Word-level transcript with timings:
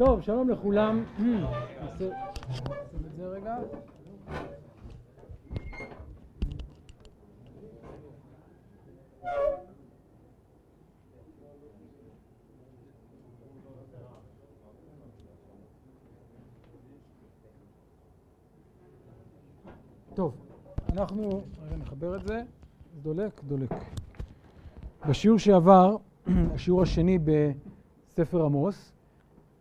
טוב, 0.00 0.20
שלום 0.20 0.48
לכולם. 0.48 1.04
טוב, 20.14 20.34
אנחנו, 20.92 21.42
רגע 21.66 21.76
נחבר 21.76 22.16
את 22.16 22.26
זה, 22.26 22.42
דולק, 23.02 23.40
דולק. 23.44 23.70
בשיעור 25.08 25.38
שעבר, 25.38 25.96
השיעור 26.54 26.82
השני 26.82 27.18
בספר 27.18 28.44
עמוס, 28.44 28.92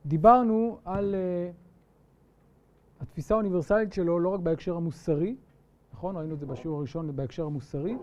דיברנו 0.06 0.78
על 0.86 1.16
uh, 1.16 1.54
התפיסה 3.02 3.34
האוניברסלית 3.34 3.94
שלו 3.94 4.20
לא 4.20 4.30
רק 4.30 4.40
בהקשר 4.40 4.76
המוסרי, 4.76 5.36
נכון? 5.94 6.16
ראינו 6.18 6.34
את 6.34 6.40
זה 6.40 6.46
בשיעור 6.46 6.78
הראשון 6.78 7.16
בהקשר 7.16 7.46
המוסרי, 7.46 7.98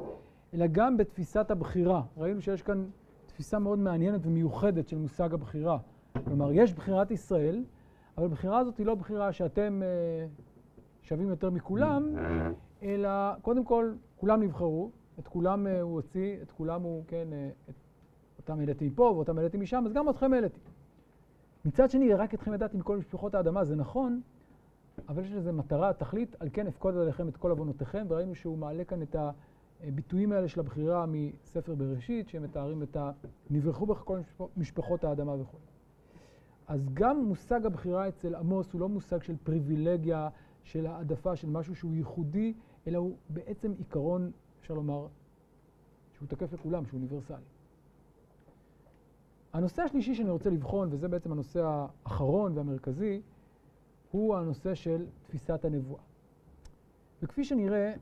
אלא 0.54 0.66
גם 0.72 0.96
בתפיסת 0.96 1.50
הבחירה. 1.50 2.02
ראינו 2.16 2.40
שיש 2.40 2.62
כאן 2.62 2.86
תפיסה 3.26 3.58
מאוד 3.58 3.78
מעניינת 3.78 4.26
ומיוחדת 4.26 4.88
של 4.88 4.98
מושג 4.98 5.34
הבחירה. 5.34 5.78
כלומר, 6.24 6.52
יש 6.52 6.74
בחירת 6.74 7.10
ישראל, 7.10 7.64
אבל 8.18 8.26
הבחירה 8.26 8.58
הזאת 8.58 8.78
היא 8.78 8.86
לא 8.86 8.94
בחירה 8.94 9.32
שאתם 9.32 9.82
uh, 9.82 10.42
שווים 11.02 11.28
יותר 11.28 11.50
מכולם, 11.50 12.14
אלא 12.82 13.08
קודם 13.42 13.64
כל, 13.64 13.92
כולם 14.16 14.42
נבחרו, 14.42 14.90
את 15.18 15.28
כולם 15.28 15.66
uh, 15.66 15.70
הוא 15.82 15.92
הוציא, 15.92 16.36
את 16.42 16.50
כולם 16.50 16.82
הוא, 16.82 17.04
כן, 17.08 17.28
uh, 17.30 17.70
את 17.70 17.74
אותם 18.38 18.60
העליתי 18.60 18.88
מפה 18.88 19.02
ואותם 19.02 19.38
העליתי 19.38 19.56
משם, 19.58 19.84
אז 19.86 19.92
גם 19.92 20.08
אתכם 20.08 20.32
העליתי. 20.32 20.60
מצד 21.66 21.90
שני, 21.90 22.14
רק 22.14 22.34
אתכם 22.34 22.54
ידעתי 22.54 22.76
מכל 22.76 22.98
משפחות 22.98 23.34
האדמה, 23.34 23.64
זה 23.64 23.76
נכון, 23.76 24.20
אבל 25.08 25.22
יש 25.22 25.32
לזה 25.32 25.52
מטרה, 25.52 25.92
תכלית, 25.92 26.36
על 26.40 26.48
כן 26.52 26.66
אפקוד 26.66 26.96
עליכם 26.96 27.28
את 27.28 27.36
כל 27.36 27.50
עוונותיכם, 27.50 28.06
וראינו 28.08 28.34
שהוא 28.34 28.58
מעלה 28.58 28.84
כאן 28.84 29.02
את 29.02 29.16
הביטויים 29.80 30.32
האלה 30.32 30.48
של 30.48 30.60
הבחירה 30.60 31.04
מספר 31.06 31.74
בראשית, 31.74 32.28
שמתארים 32.28 32.82
את 32.82 32.96
ה... 32.96 33.10
נברחו 33.50 33.86
בך 33.86 33.98
כל 34.04 34.18
משפחות 34.56 35.04
האדמה 35.04 35.32
וכו'. 35.40 35.58
אז 36.66 36.88
גם 36.94 37.24
מושג 37.24 37.66
הבחירה 37.66 38.08
אצל 38.08 38.34
עמוס 38.34 38.72
הוא 38.72 38.80
לא 38.80 38.88
מושג 38.88 39.22
של 39.22 39.36
פריבילגיה, 39.44 40.28
של 40.62 40.86
העדפה, 40.86 41.36
של 41.36 41.48
משהו 41.48 41.74
שהוא 41.74 41.94
ייחודי, 41.94 42.54
אלא 42.86 42.98
הוא 42.98 43.16
בעצם 43.28 43.72
עיקרון, 43.78 44.30
אפשר 44.60 44.74
לומר, 44.74 45.06
שהוא 46.12 46.28
תקף 46.28 46.52
לכולם, 46.52 46.86
שהוא 46.86 46.98
אוניברסלי. 46.98 47.55
הנושא 49.56 49.82
השלישי 49.82 50.14
שאני 50.14 50.30
רוצה 50.30 50.50
לבחון, 50.50 50.88
וזה 50.92 51.08
בעצם 51.08 51.32
הנושא 51.32 51.62
האחרון 51.64 52.58
והמרכזי, 52.58 53.20
הוא 54.10 54.36
הנושא 54.36 54.74
של 54.74 55.06
תפיסת 55.22 55.64
הנבואה. 55.64 56.00
וכפי 57.22 57.44
שנראה, 57.44 57.94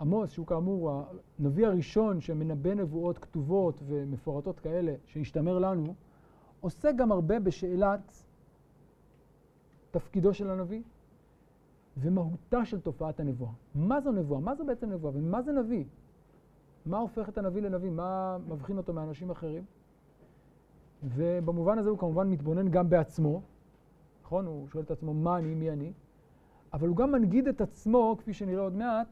עמוס, 0.00 0.30
שהוא 0.30 0.46
כאמור 0.46 1.04
הנביא 1.38 1.66
הראשון 1.66 2.20
שמנבא 2.20 2.74
נבואות 2.74 3.18
כתובות 3.18 3.82
ומפורטות 3.86 4.60
כאלה, 4.60 4.94
שהשתמר 5.04 5.58
לנו, 5.58 5.94
עוסק 6.60 6.92
גם 6.96 7.12
הרבה 7.12 7.40
בשאלת 7.40 8.24
תפקידו 9.90 10.34
של 10.34 10.50
הנביא 10.50 10.82
ומהותה 11.96 12.64
של 12.64 12.80
תופעת 12.80 13.20
הנבואה. 13.20 13.52
מה 13.74 14.00
זו 14.00 14.12
נבואה? 14.12 14.40
מה 14.40 14.54
זו 14.54 14.66
בעצם 14.66 14.90
נבואה? 14.90 15.12
ומה 15.16 15.42
זה 15.42 15.52
נביא? 15.52 15.84
מה 16.86 16.98
הופך 16.98 17.28
את 17.28 17.38
הנביא 17.38 17.62
לנביא? 17.62 17.90
מה 17.90 18.38
מבחין 18.48 18.76
אותו 18.76 18.92
מאנשים 18.92 19.30
אחרים? 19.30 19.64
ובמובן 21.06 21.78
הזה 21.78 21.90
הוא 21.90 21.98
כמובן 21.98 22.30
מתבונן 22.30 22.68
גם 22.68 22.90
בעצמו, 22.90 23.42
נכון? 24.22 24.46
הוא 24.46 24.68
שואל 24.68 24.84
את 24.84 24.90
עצמו 24.90 25.14
מה 25.14 25.38
אני, 25.38 25.54
מי 25.54 25.70
אני, 25.70 25.92
אבל 26.72 26.88
הוא 26.88 26.96
גם 26.96 27.12
מנגיד 27.12 27.48
את 27.48 27.60
עצמו, 27.60 28.16
כפי 28.18 28.32
שנראה 28.32 28.62
עוד 28.62 28.76
מעט, 28.76 29.08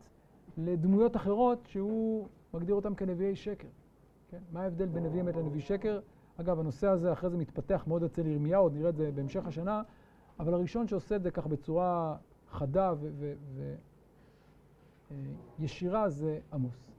לדמויות 0.59 1.17
אחרות 1.17 1.67
שהוא 1.67 2.29
מגדיר 2.55 2.75
אותן 2.75 2.95
כנביאי 2.95 3.37
שקר. 3.37 3.69
כן? 4.31 4.39
מה 4.53 4.63
ההבדל 4.63 4.87
בין 4.87 5.05
נביא 5.05 5.21
אמת 5.21 5.37
לנביא 5.37 5.61
שקר? 5.61 6.01
אגב, 6.41 6.61
הנושא 6.61 6.87
הזה 6.87 7.13
אחרי 7.13 7.31
זה 7.31 7.37
מתפתח 7.37 7.85
מאוד 7.87 8.03
אצל 8.03 8.27
ירמיהו, 8.27 8.63
עוד 8.63 8.75
נראה 8.75 8.89
את 8.89 8.97
זה 8.97 9.11
בהמשך 9.15 9.47
השנה, 9.47 9.83
אבל 10.41 10.55
הראשון 10.55 10.89
שעושה 10.89 11.17
את 11.17 11.23
זה 11.23 11.31
ככה 11.31 11.49
בצורה 11.49 12.17
חדה 12.51 12.93
וישירה 15.59 16.09
זה 16.09 16.39
עמוס. 16.53 16.91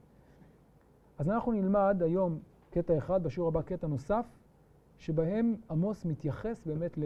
אז 1.18 1.30
אנחנו 1.30 1.52
נלמד 1.52 2.02
היום 2.02 2.38
קטע 2.70 2.98
אחד, 2.98 3.22
בשיעור 3.22 3.48
הבא 3.48 3.62
קטע 3.62 3.86
נוסף, 3.86 4.26
שבהם 4.98 5.56
עמוס 5.70 6.04
מתייחס 6.04 6.62
באמת 6.66 6.98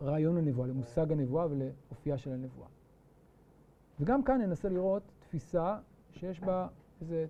לרעיון 0.00 0.36
הנבואה, 0.36 0.68
למושג 0.68 1.12
הנבואה 1.12 1.46
ולאופייה 1.50 2.18
של 2.18 2.32
הנבואה. 2.32 2.68
וגם 4.00 4.22
כאן 4.22 4.40
ננסה 4.40 4.68
לראות 4.68 5.02
תפיסה 5.18 5.78
שיש 6.10 6.40
בה 6.40 6.68
איזה 7.00 7.26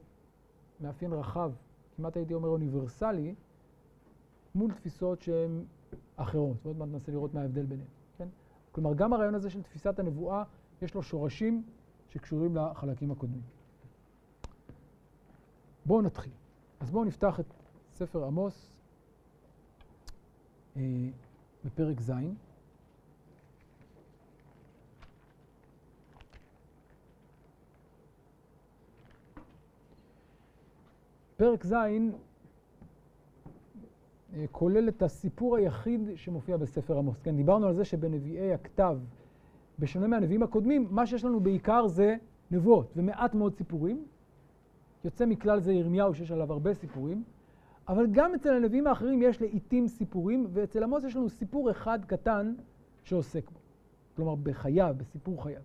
מאפיין 0.80 1.12
רחב, 1.12 1.52
כמעט 1.96 2.16
הייתי 2.16 2.34
אומר 2.34 2.48
אוניברסלי, 2.48 3.34
מול 4.54 4.72
תפיסות 4.72 5.20
שהן 5.20 5.64
אחרות. 6.16 6.56
ועוד 6.62 6.76
מעט 6.76 6.88
ננסה 6.88 7.12
לראות 7.12 7.34
מה 7.34 7.40
ההבדל 7.40 7.66
ביניהן. 7.66 7.88
כן? 8.18 8.28
כלומר, 8.72 8.94
גם 8.94 9.12
הרעיון 9.12 9.34
הזה 9.34 9.50
של 9.50 9.62
תפיסת 9.62 9.98
הנבואה, 9.98 10.42
יש 10.82 10.94
לו 10.94 11.02
שורשים 11.02 11.64
שקשורים 12.08 12.56
לחלקים 12.56 13.10
הקודמים. 13.10 13.42
בואו 15.86 16.02
נתחיל. 16.02 16.32
אז 16.80 16.90
בואו 16.90 17.04
נפתח 17.04 17.40
את 17.40 17.46
ספר 17.92 18.24
עמוס, 18.24 18.70
בפרק 21.64 22.00
ז'. 22.00 22.12
פרק 31.36 31.66
ז' 31.66 31.72
אה, 31.72 31.88
כולל 34.52 34.88
את 34.88 35.02
הסיפור 35.02 35.56
היחיד 35.56 36.00
שמופיע 36.16 36.56
בספר 36.56 36.98
עמוס. 36.98 37.22
כן, 37.22 37.36
דיברנו 37.36 37.66
על 37.66 37.74
זה 37.74 37.84
שבנביאי 37.84 38.52
הכתב, 38.52 38.98
בשונה 39.78 40.06
מהנביאים 40.06 40.42
הקודמים, 40.42 40.86
מה 40.90 41.06
שיש 41.06 41.24
לנו 41.24 41.40
בעיקר 41.40 41.86
זה 41.86 42.16
נבואות 42.50 42.92
ומעט 42.96 43.34
מאוד 43.34 43.54
סיפורים. 43.54 44.06
יוצא 45.04 45.26
מכלל 45.26 45.60
זה 45.60 45.72
ירמיהו 45.72 46.14
שיש 46.14 46.30
עליו 46.30 46.52
הרבה 46.52 46.74
סיפורים. 46.74 47.24
אבל 47.88 48.06
גם 48.12 48.34
אצל 48.34 48.54
הנביאים 48.54 48.86
האחרים 48.86 49.22
יש 49.22 49.40
לעיתים 49.40 49.88
סיפורים, 49.88 50.46
ואצל 50.52 50.82
עמוס 50.82 51.04
יש 51.04 51.16
לנו 51.16 51.28
סיפור 51.28 51.70
אחד 51.70 51.98
קטן 52.04 52.54
שעוסק 53.04 53.50
בו. 53.50 53.58
כלומר, 54.16 54.34
בחייו, 54.34 54.94
בסיפור 54.98 55.42
חייו. 55.42 55.62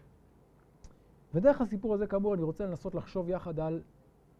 ודרך 1.34 1.62
הסיפור 1.62 1.94
הזה, 1.94 2.08
כאמור, 2.08 2.34
אני 2.34 2.44
רוצה 2.44 2.66
לנסות 2.66 2.96
לחשוב 2.96 3.30
יחד 3.30 3.60
על 3.60 3.82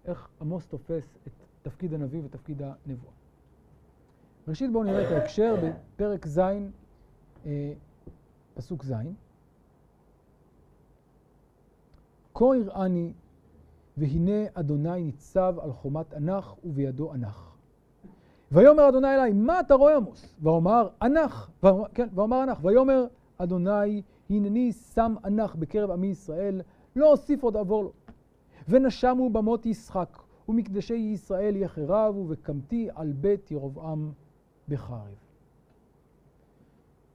איך 0.06 0.30
עמוס 0.42 0.68
תופס 0.68 1.18
את 1.28 1.32
תפקיד 1.62 1.94
הנביא 1.94 2.22
ותפקיד 2.24 2.62
הנבואה. 2.62 3.14
ראשית 4.48 4.72
בואו 4.72 4.84
נראה 4.84 5.08
את 5.08 5.12
ההקשר 5.12 5.56
בפרק 5.64 6.28
ז', 6.28 6.40
אה, 7.46 7.74
פסוק 8.54 8.84
ז'. 8.84 8.94
כה 12.34 12.46
יראני, 12.56 13.14
והנה 13.98 14.46
אדוני 14.54 15.04
ניצב 15.04 15.56
על 15.62 15.72
חומת 15.72 16.14
ענך 16.14 16.54
ובידו 16.64 17.14
ענך. 17.14 17.53
ויאמר 18.54 18.90
אדוני 18.90 19.16
אלי, 19.16 19.34
מה 19.34 19.60
אתה 19.60 19.74
רואה 19.74 19.96
עמוס? 19.96 20.36
ואומר, 20.42 20.88
אנח, 21.02 21.52
כן, 21.94 22.08
ואומר 22.14 22.44
אנח, 22.44 22.60
ויאמר 22.64 23.06
אדוני, 23.38 24.02
הנני 24.30 24.72
שם 24.72 25.16
אנח 25.26 25.56
בקרב 25.56 25.92
עמי 25.92 26.08
ישראל, 26.08 26.62
לא 26.96 27.12
אוסיף 27.12 27.44
עוד 27.44 27.58
עבור 27.58 27.84
לו. 27.84 27.92
ונשמו 28.70 29.30
במות 29.30 29.66
ישחק, 29.66 30.20
ומקדשי 30.50 30.94
ישראל 30.94 31.56
יחרבו, 31.56 32.26
וקמתי 32.30 32.90
על 32.96 33.12
בית 33.12 33.52
ירבעם 33.52 34.12
בחרב. 34.68 35.16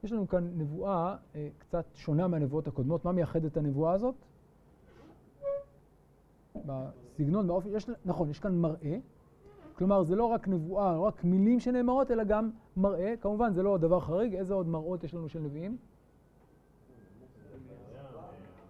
יש 0.04 0.12
לנו 0.12 0.28
כאן 0.28 0.50
נבואה 0.56 1.16
אה, 1.34 1.48
קצת 1.58 1.84
שונה 1.94 2.28
מהנבואות 2.28 2.68
הקודמות. 2.68 3.04
מה 3.04 3.12
מייחד 3.12 3.44
את 3.44 3.56
הנבואה 3.56 3.92
הזאת? 3.92 4.14
בסגנון, 6.66 7.46
באופן, 7.46 7.68
יש, 7.72 7.90
נכון, 8.04 8.30
יש 8.30 8.38
כאן 8.38 8.58
מראה, 8.58 8.98
כלומר, 9.78 10.02
זה 10.02 10.16
לא 10.16 10.24
רק 10.24 10.48
נבואה, 10.48 10.94
לא 10.94 11.00
רק 11.00 11.24
מילים 11.24 11.60
שנאמרות, 11.60 12.10
אלא 12.10 12.24
גם 12.24 12.50
מראה. 12.76 13.14
כמובן, 13.20 13.52
זה 13.52 13.62
לא 13.62 13.78
דבר 13.78 14.00
חריג. 14.00 14.34
איזה 14.34 14.54
עוד 14.54 14.68
מראות 14.68 15.04
יש 15.04 15.14
לנו 15.14 15.28
של 15.28 15.40
נביאים? 15.40 15.76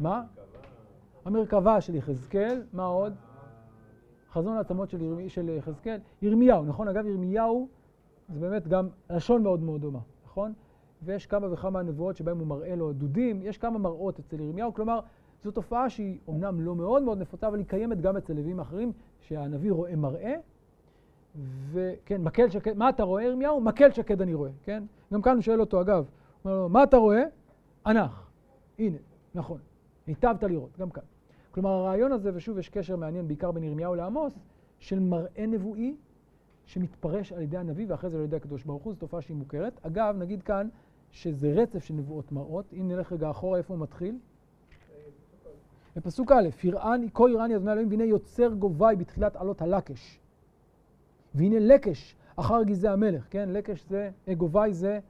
מה? 0.00 0.22
המרכבה 1.24 1.80
של 1.80 1.94
יחזקאל. 1.94 2.62
מה 2.72 2.84
עוד? 2.84 3.12
חזון 4.32 4.56
העצמות 4.56 4.90
של 5.28 5.48
יחזקאל. 5.48 5.98
ירמיהו, 6.22 6.64
נכון? 6.64 6.88
אגב, 6.88 7.06
ירמיהו 7.06 7.68
זה 8.28 8.40
באמת 8.40 8.68
גם 8.68 8.88
לשון 9.10 9.42
מאוד 9.42 9.60
מאוד 9.60 9.80
דומה, 9.80 10.00
נכון? 10.24 10.52
ויש 11.02 11.26
כמה 11.26 11.52
וכמה 11.52 11.82
נבואות 11.82 12.16
שבהם 12.16 12.38
הוא 12.38 12.46
מראה 12.46 12.76
לו 12.76 12.92
דודים. 12.92 13.42
יש 13.42 13.58
כמה 13.58 13.78
מראות 13.78 14.18
אצל 14.18 14.40
ירמיהו. 14.40 14.74
כלומר, 14.74 15.00
זו 15.42 15.50
תופעה 15.50 15.90
שהיא 15.90 16.18
אומנם 16.28 16.60
לא 16.60 16.74
מאוד 16.74 17.02
מאוד 17.02 17.18
נפוצה, 17.18 17.48
אבל 17.48 17.58
היא 17.58 17.66
קיימת 17.66 18.00
גם 18.00 18.16
אצל 18.16 18.34
נביאים 18.34 18.60
אחרים, 18.60 18.92
שהנביא 19.20 19.72
רואה 19.72 19.96
מראה. 19.96 20.34
וכן, 21.72 22.22
מקל 22.22 22.50
שקד, 22.50 22.76
מה 22.76 22.88
אתה 22.88 23.02
רואה 23.02 23.22
ירמיהו? 23.22 23.60
מקל 23.60 23.90
שקד 23.92 24.22
אני 24.22 24.34
רואה, 24.34 24.50
כן? 24.64 24.82
גם 25.12 25.22
כאן 25.22 25.34
הוא 25.34 25.42
שואל 25.42 25.60
אותו, 25.60 25.80
אגב, 25.80 26.04
אומר 26.44 26.56
לו, 26.56 26.68
מה 26.68 26.82
אתה 26.82 26.96
רואה? 26.96 27.22
אנח. 27.86 28.30
הנה, 28.78 28.98
נכון. 29.34 29.58
היטבת 30.06 30.42
לראות, 30.42 30.78
גם 30.78 30.90
כאן. 30.90 31.02
כלומר, 31.50 31.70
הרעיון 31.70 32.12
הזה, 32.12 32.30
ושוב 32.34 32.58
יש 32.58 32.68
קשר 32.68 32.96
מעניין 32.96 33.28
בעיקר 33.28 33.50
בין 33.50 33.64
ירמיהו 33.64 33.94
לעמוס, 33.94 34.38
של 34.78 34.98
מראה 35.00 35.46
נבואי 35.46 35.96
שמתפרש 36.64 37.32
על 37.32 37.42
ידי 37.42 37.56
הנביא 37.56 37.86
ואחרי 37.88 38.10
זה 38.10 38.16
על 38.18 38.24
ידי 38.24 38.36
הקדוש 38.36 38.64
ברוך 38.64 38.82
הוא, 38.82 38.92
זו 38.92 38.98
תופעה 38.98 39.20
שהיא 39.20 39.36
מוכרת. 39.36 39.80
אגב, 39.82 40.16
נגיד 40.18 40.42
כאן 40.42 40.68
שזה 41.10 41.52
רצף 41.52 41.84
של 41.84 41.94
נבואות 41.94 42.32
מראות. 42.32 42.72
אם 42.72 42.88
נלך 42.88 43.12
רגע 43.12 43.30
אחורה, 43.30 43.58
איפה 43.58 43.74
הוא 43.74 43.82
מתחיל? 43.82 44.18
בפסוק 45.96 46.32
א', 46.32 46.48
כה 47.14 47.30
יראני 47.30 47.56
אדוני 47.56 47.72
אלוהים, 47.72 47.88
והנה 47.90 48.04
יוצר 48.04 48.48
גובי 48.54 48.96
בתחילת 48.98 49.36
עלות 49.36 49.62
הלקש. 49.62 50.20
והנה 51.38 51.58
לקש 51.58 52.16
אחר 52.36 52.62
גזעי 52.62 52.92
המלך, 52.92 53.26
כן? 53.30 53.48
לקש 53.48 53.84
זה, 53.88 54.10
אה, 54.28 54.34
גובי 54.34 54.72
זה 54.72 55.00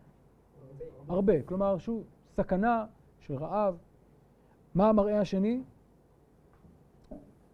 הרבה. 1.09 1.43
כלומר, 1.43 1.79
שוב, 1.79 2.05
סכנה 2.37 2.85
של 3.19 3.35
רעב. 3.35 3.77
מה 4.75 4.89
המראה 4.89 5.21
השני? 5.21 5.63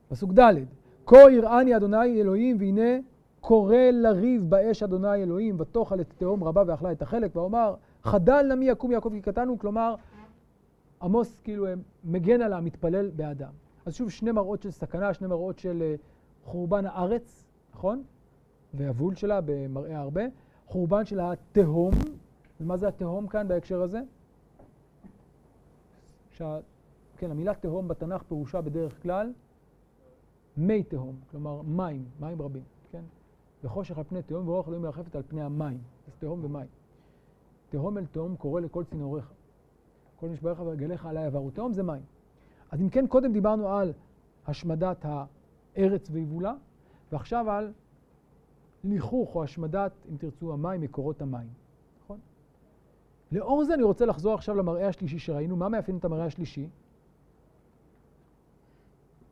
פסוק 0.09 0.33
ד', 0.39 0.55
כה 1.07 1.17
יראני 1.31 1.77
אדוני 1.77 2.21
אלוהים, 2.21 2.57
והנה 2.61 2.99
קורא 3.41 3.77
לריב 3.93 4.51
באש 4.51 4.83
אדוני 4.83 5.23
אלוהים, 5.23 5.61
ותאכל 5.61 6.01
את 6.01 6.13
תהום 6.19 6.45
רבה 6.45 6.63
ואכלה 6.67 6.93
את 6.93 7.03
החלק, 7.03 7.37
ואומר, 7.37 7.75
חדל 8.03 8.47
נמי 8.55 8.69
יקום 8.69 8.93
יעקב 8.93 9.11
כי 9.13 9.21
קטנו, 9.21 9.59
כלומר, 9.59 9.95
עמוס 11.03 11.41
כאילו 11.45 11.67
מגן 12.05 12.43
על 12.43 12.53
המתפלל 12.53 13.11
באדם. 13.11 13.53
אז 13.87 13.95
שוב, 13.95 14.11
שני 14.11 14.33
מראות 14.33 14.63
של 14.63 14.71
סכנה, 14.71 15.15
שני 15.15 15.27
מראות 15.27 15.59
של 15.59 15.83
אה, 15.83 15.95
חורבן 16.45 16.87
הארץ, 16.87 17.47
נכון? 17.75 18.03
והבול 18.77 19.15
שלה 19.15 19.41
במראה 19.45 19.99
הרבה. 19.99 20.23
חורבן 20.67 21.05
של 21.05 21.21
התהום, 21.21 21.95
ומה 22.61 22.77
זה 22.77 22.89
התהום 22.89 23.29
כאן 23.29 23.49
בהקשר 23.49 23.83
הזה? 23.83 24.01
שה... 26.31 26.59
כן, 27.17 27.31
המילה 27.31 27.55
תהום 27.55 27.89
בתנ"ך 27.89 28.23
פירושה 28.23 28.61
בדרך 28.61 29.03
כלל 29.03 29.33
מי 30.57 30.83
תהום, 30.83 31.17
כלומר 31.31 31.63
מים, 31.63 32.05
מים 32.21 32.43
רבים, 32.43 32.63
כן? 32.93 33.03
וחושך 33.65 33.99
על 33.99 34.05
פני 34.05 34.23
תהום 34.23 34.49
ורוח 34.49 34.69
אלוהים 34.69 34.83
מרחפת 34.83 35.17
על 35.17 35.23
פני 35.29 35.43
המים, 35.43 35.79
אז 36.09 36.13
תהום 36.19 36.45
ומים. 36.45 36.69
תהום 37.71 37.99
אל 37.99 38.07
תהום 38.07 38.37
קורא 38.37 38.61
לכל 38.61 38.85
צינוריך. 38.85 39.33
כל 40.17 40.29
משבריך 40.29 40.61
ורגליך 40.61 41.07
עלי 41.07 41.25
עברו. 41.25 41.51
תהום 41.51 41.73
זה 41.73 41.83
מים. 41.83 42.03
אז 42.71 42.81
אם 42.83 42.89
כן, 42.89 43.07
קודם 43.07 43.33
דיברנו 43.33 43.69
על 43.69 43.93
השמדת 44.47 45.05
הארץ 45.05 46.09
ויבולה, 46.11 46.55
ועכשיו 47.13 47.51
על 47.51 47.73
ליכוך 48.85 49.35
או 49.35 49.43
השמדת, 49.43 49.93
אם 50.11 50.17
תרצו, 50.17 50.53
המים, 50.53 50.81
מקורות 50.81 51.23
המים. 51.23 51.49
נכון? 52.05 52.19
לאור 53.33 53.65
זה 53.65 53.75
אני 53.75 53.83
רוצה 53.83 54.07
לחזור 54.07 54.35
עכשיו 54.35 54.55
למראה 54.55 54.89
השלישי 54.89 55.19
שראינו. 55.19 55.57
מה 55.57 55.69
מאפיין 55.69 55.97
את 55.99 56.05
המראה 56.05 56.25
השלישי? 56.25 56.69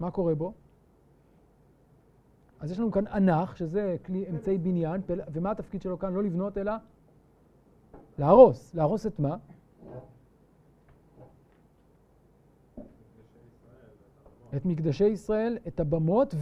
מה 0.00 0.10
קורה 0.10 0.34
בו? 0.34 0.52
אז 2.60 2.70
יש 2.70 2.78
לנו 2.78 2.92
כאן 2.92 3.06
אנח, 3.06 3.56
שזה 3.56 3.96
כלי 4.06 4.24
אמצעי 4.30 4.58
בניין, 4.58 5.00
ומה 5.32 5.50
התפקיד 5.50 5.82
שלו 5.82 5.98
כאן? 5.98 6.14
לא 6.14 6.22
לבנות, 6.22 6.58
אלא 6.58 6.72
להרוס. 8.18 8.74
להרוס 8.74 9.06
את 9.06 9.20
מה? 9.20 9.36
את 14.56 14.64
מקדשי 14.64 15.08
ישראל, 15.08 15.58
את 15.68 15.80
הבמות 15.80 16.34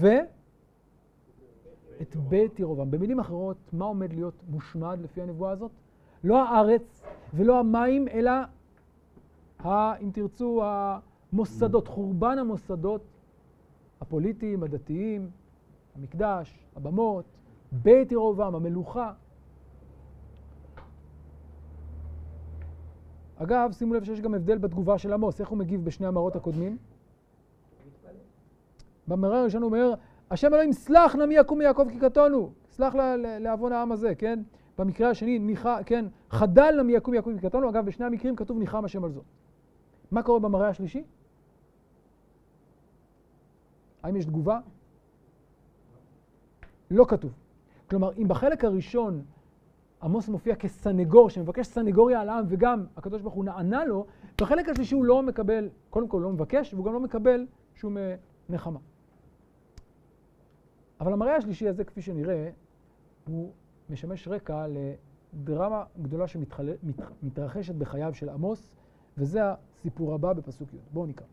ואת 2.01 2.17
בית 2.17 2.61
ירובעם. 2.61 2.91
במילים 2.91 3.21
אחרות, 3.21 3.57
מה 3.73 3.85
עומד 3.85 4.13
להיות 4.13 4.35
מושמד 4.49 4.99
לפי 5.03 5.23
הנבואה 5.23 5.51
הזאת? 5.51 5.71
לא 6.25 6.49
הארץ 6.49 7.03
ולא 7.35 7.59
המים, 7.59 8.09
אלא, 8.09 8.31
ה, 9.59 9.97
אם 9.97 10.11
תרצו, 10.13 10.63
המוסדות, 10.65 11.89
חורבן 11.89 12.39
המוסדות 12.39 13.03
הפוליטיים, 14.01 14.63
הדתיים, 14.63 15.31
המקדש, 15.97 16.67
הבמות, 16.77 17.25
בית 17.73 18.13
ירובעם, 18.13 18.55
המלוכה. 18.55 19.13
אגב, 23.37 23.73
שימו 23.73 23.95
לב 23.95 24.05
שיש 24.05 24.21
גם 24.21 24.35
הבדל 24.35 24.59
בתגובה 24.59 24.99
של 24.99 25.13
עמוס, 25.13 25.41
איך 25.41 25.49
הוא 25.49 25.59
מגיב 25.59 25.85
בשני 25.85 26.07
המראות 26.07 26.37
הקודמים? 26.37 26.79
במראה 29.09 29.41
הראשון 29.41 29.63
הוא 29.63 29.69
אומר, 29.69 29.95
השם 30.31 30.55
אלוהים 30.55 30.73
סלח 30.73 31.15
נא 31.15 31.27
מי 31.27 31.35
יקום 31.35 31.59
מיעקב 31.59 31.89
כי 31.91 31.99
קטונו, 31.99 32.53
סלח 32.71 32.95
לעוון 33.41 33.73
העם 33.73 33.93
הזה, 33.93 34.15
כן? 34.15 34.43
במקרה 34.79 35.11
השני, 35.11 35.39
ניחה, 35.39 35.79
כן, 35.87 36.05
חדל 36.31 36.75
נא 36.77 36.83
מי 36.83 36.93
יקום 36.93 37.13
מיעקב 37.13 37.31
כי 37.41 37.47
קטונו, 37.47 37.71
אגב, 37.71 37.87
בשני 37.87 38.07
המקרים 38.07 38.37
כתוב 38.37 38.59
ניחם 38.59 38.85
השם 38.85 39.05
על 39.05 39.13
זאת. 39.13 39.25
מה 40.11 40.23
קורה 40.23 40.39
במראה 40.39 40.69
השלישי? 40.69 41.05
האם 44.03 44.17
יש 44.17 44.25
תגובה? 44.25 44.61
לא 46.91 47.05
כתוב. 47.09 47.33
כלומר, 47.91 48.11
אם 48.19 48.29
בחלק 48.29 48.65
הראשון 48.65 49.23
עמוס 50.03 50.29
מופיע 50.29 50.55
כסנגור 50.55 51.31
שמבקש 51.31 51.67
סנגוריה 51.67 52.21
על 52.21 52.29
העם 52.29 52.45
וגם 52.49 52.85
הקדוש 52.97 53.23
ברוך 53.23 53.35
הוא 53.35 53.45
נענה 53.45 53.85
לו, 53.85 54.07
בחלק 54.41 54.69
השלישי 54.69 54.95
הוא 54.95 55.05
לא 55.05 55.23
מקבל, 55.23 55.69
קודם 55.91 56.09
כל 56.09 56.21
לא 56.23 56.31
מבקש 56.31 56.75
והוא 56.75 56.87
גם 56.87 56.93
לא 56.93 57.01
מקבל 57.01 57.47
שום 57.75 57.99
אה, 57.99 58.15
נחמה. 58.49 58.79
אבל 61.01 61.13
המראה 61.13 61.37
השלישי 61.37 61.69
הזה, 61.69 61.85
כפי 61.85 62.03
שנראה, 62.03 62.51
הוא 63.27 63.53
משמש 63.91 64.29
רקע 64.29 64.67
לדרמה 64.69 65.85
גדולה 66.03 66.25
שמתרחשת 66.27 67.75
בחייו 67.75 68.15
של 68.15 68.29
עמוס, 68.29 68.71
וזה 69.19 69.41
הסיפור 69.45 70.15
הבא 70.15 70.33
בפסוק 70.33 70.75
י'. 70.75 70.77
בואו 70.93 71.07
נקרא. 71.07 71.27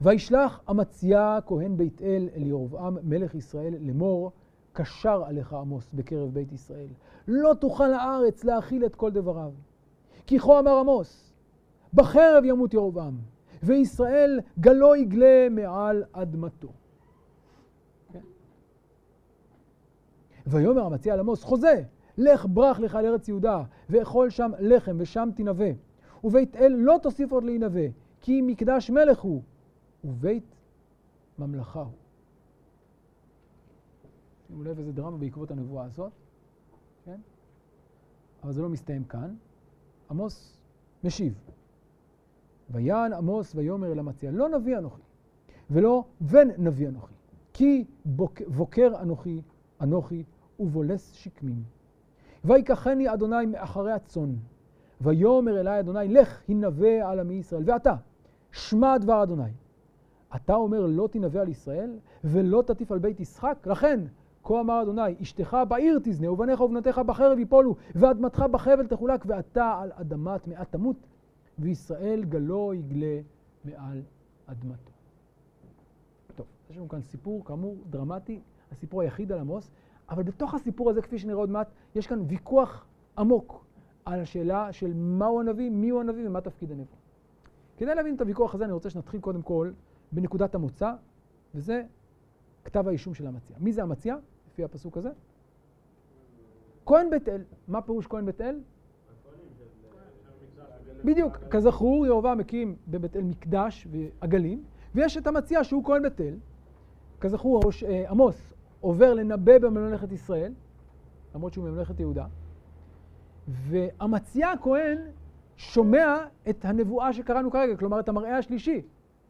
וישלח 0.00 0.60
אמציה 0.70 1.38
כהן 1.46 1.76
בית 1.76 2.02
אל 2.02 2.28
אל 2.36 2.46
ירבעם 2.46 2.98
מלך 3.02 3.34
ישראל 3.34 3.74
לאמור, 3.80 4.32
קשר 4.72 5.24
עליך 5.24 5.52
עמוס 5.52 5.90
בקרב 5.94 6.34
בית 6.34 6.52
ישראל. 6.52 6.88
לא 7.28 7.54
תוכל 7.60 7.92
הארץ 7.92 8.44
להכיל 8.44 8.86
את 8.86 8.94
כל 8.94 9.10
דבריו. 9.10 9.52
כי 10.26 10.38
כה 10.38 10.58
אמר 10.58 10.78
עמוס, 10.78 11.34
בחרב 11.94 12.44
ימות 12.44 12.74
ירבעם, 12.74 13.18
וישראל 13.62 14.40
גלו 14.60 14.96
יגלה 14.96 15.48
מעל 15.50 16.04
אדמתו. 16.12 16.68
ויאמר 20.50 20.86
אמציה 20.86 21.16
לעמוס, 21.16 21.44
חוזה, 21.44 21.82
לך 22.18 22.46
ברח 22.50 22.80
לך 22.80 22.94
לארץ 22.94 23.28
יהודה, 23.28 23.62
ואכול 23.90 24.30
שם 24.30 24.50
לחם, 24.58 24.96
ושם 24.98 25.28
תנבא. 25.36 25.70
ובית 26.24 26.56
אל 26.56 26.72
לא 26.76 26.96
תוסיף 27.02 27.32
עוד 27.32 27.44
להינבא, 27.44 27.86
כי 28.20 28.42
מקדש 28.42 28.90
מלך 28.90 29.20
הוא, 29.20 29.42
ובית 30.04 30.54
ממלכה 31.38 31.80
הוא. 31.80 31.92
שימו 34.46 34.62
לב 34.62 34.78
איזה 34.78 34.92
דרמה 34.92 35.16
בעקבות 35.16 35.50
הנבואה 35.50 35.84
הזאת, 35.84 36.12
כן? 37.04 37.20
אבל 38.42 38.52
זה 38.52 38.62
לא 38.62 38.68
מסתיים 38.68 39.04
כאן. 39.04 39.34
עמוס 40.10 40.56
משיב. 41.04 41.34
ויען 42.70 43.12
עמוס 43.12 43.54
ויאמר 43.54 43.92
אל 43.92 43.98
אמציה, 43.98 44.30
לא 44.30 44.48
נביא 44.48 44.78
אנוכי, 44.78 45.02
ולא 45.70 46.04
בן 46.20 46.48
נביא 46.58 46.88
אנוכי, 46.88 47.14
כי 47.52 47.84
בוקר 48.48 48.92
אנוכי, 49.02 49.42
אנוכי 49.80 50.24
ובולס 50.60 51.12
שקמים. 51.12 51.62
ויקחני 52.44 53.12
אדוני 53.12 53.46
מאחרי 53.46 53.92
הצאן, 53.92 54.34
ויאמר 55.00 55.60
אלי 55.60 55.80
אדוני, 55.80 56.08
לך 56.08 56.42
הנבא 56.48 57.10
על 57.10 57.20
עמי 57.20 57.34
ישראל. 57.34 57.62
ואתה, 57.66 57.94
שמע 58.52 58.98
דבר 58.98 59.22
אדוני. 59.22 59.50
אתה 60.36 60.54
אומר 60.54 60.86
לא 60.86 61.08
תנבא 61.12 61.40
על 61.40 61.48
ישראל, 61.48 61.98
ולא 62.24 62.62
תטיף 62.66 62.92
על 62.92 62.98
בית 62.98 63.20
ישחק? 63.20 63.66
לכן, 63.66 64.00
כה 64.44 64.60
אמר 64.60 64.82
אדוני, 64.82 65.22
אשתך 65.22 65.56
בעיר 65.68 65.98
תזנה, 66.02 66.32
ובניך 66.32 66.60
ובנותיך 66.60 66.98
בחרב 66.98 67.38
יפולו, 67.38 67.76
ואדמתך 67.94 68.44
בחבל 68.50 68.86
תחולק, 68.86 69.24
ואתה 69.26 69.78
על 69.82 69.90
אדמת 69.94 70.46
מעט 70.46 70.72
תמות, 70.72 70.96
וישראל 71.58 72.24
גלו 72.24 72.74
יגלה 72.74 73.20
מעל 73.64 74.02
אדמתו. 74.46 74.90
טוב, 76.36 76.46
יש 76.70 76.76
לנו 76.76 76.88
כאן 76.88 77.00
סיפור, 77.00 77.44
כאמור, 77.44 77.76
דרמטי, 77.90 78.40
הסיפור 78.72 79.00
היחיד 79.00 79.32
על 79.32 79.38
עמוס, 79.38 79.70
אבל 80.10 80.22
בתוך 80.22 80.54
הסיפור 80.54 80.90
הזה, 80.90 81.02
כפי 81.02 81.18
שנראה 81.18 81.38
עוד 81.38 81.50
מעט, 81.50 81.70
יש 81.94 82.06
כאן 82.06 82.22
ויכוח 82.28 82.86
עמוק 83.18 83.64
על 84.04 84.20
השאלה 84.20 84.72
של 84.72 84.92
מהו 84.94 85.40
הנביא, 85.40 85.70
מיהו 85.70 86.00
הנביא 86.00 86.28
ומה 86.28 86.40
תפקיד 86.40 86.70
הנביא. 86.70 86.96
כדי 87.76 87.94
להבין 87.94 88.14
את 88.14 88.20
הוויכוח 88.20 88.54
הזה, 88.54 88.64
אני 88.64 88.72
רוצה 88.72 88.90
שנתחיל 88.90 89.20
קודם 89.20 89.42
כל 89.42 89.72
בנקודת 90.12 90.54
המוצא, 90.54 90.92
וזה 91.54 91.82
כתב 92.64 92.88
האישום 92.88 93.14
של 93.14 93.26
המציע. 93.26 93.56
מי 93.60 93.72
זה 93.72 93.82
המציע, 93.82 94.16
לפי 94.52 94.64
הפסוק 94.64 94.96
הזה? 94.96 95.10
כהן 96.86 97.10
בית 97.10 97.28
אל. 97.28 97.44
מה 97.68 97.82
פירוש 97.82 98.06
כהן 98.06 98.26
בית 98.26 98.40
אל? 98.40 98.60
בדיוק, 101.04 101.36
כזכור, 101.50 102.06
יהובה 102.06 102.34
מקים 102.34 102.76
בבית 102.88 103.16
אל 103.16 103.22
מקדש 103.22 103.88
ועגלים, 103.90 104.64
ויש 104.94 105.16
את 105.16 105.26
המציע 105.26 105.64
שהוא 105.64 105.84
כהן 105.84 106.02
בית 106.02 106.20
אל. 106.20 106.36
כזכור, 107.20 107.60
אה, 107.86 108.10
עמוס 108.10 108.52
עובר 108.80 109.14
לנבא 109.14 109.58
בממלכת 109.58 110.12
ישראל, 110.12 110.52
למרות 111.34 111.52
שהוא 111.52 111.68
ממלכת 111.68 112.00
יהודה, 112.00 112.26
ואמציה 113.48 114.52
הכהן 114.52 114.98
שומע 115.56 116.16
את 116.50 116.64
הנבואה 116.64 117.12
שקראנו 117.12 117.50
כרגע, 117.50 117.76
כלומר 117.76 118.00
את 118.00 118.08
המראה 118.08 118.38
השלישי 118.38 118.82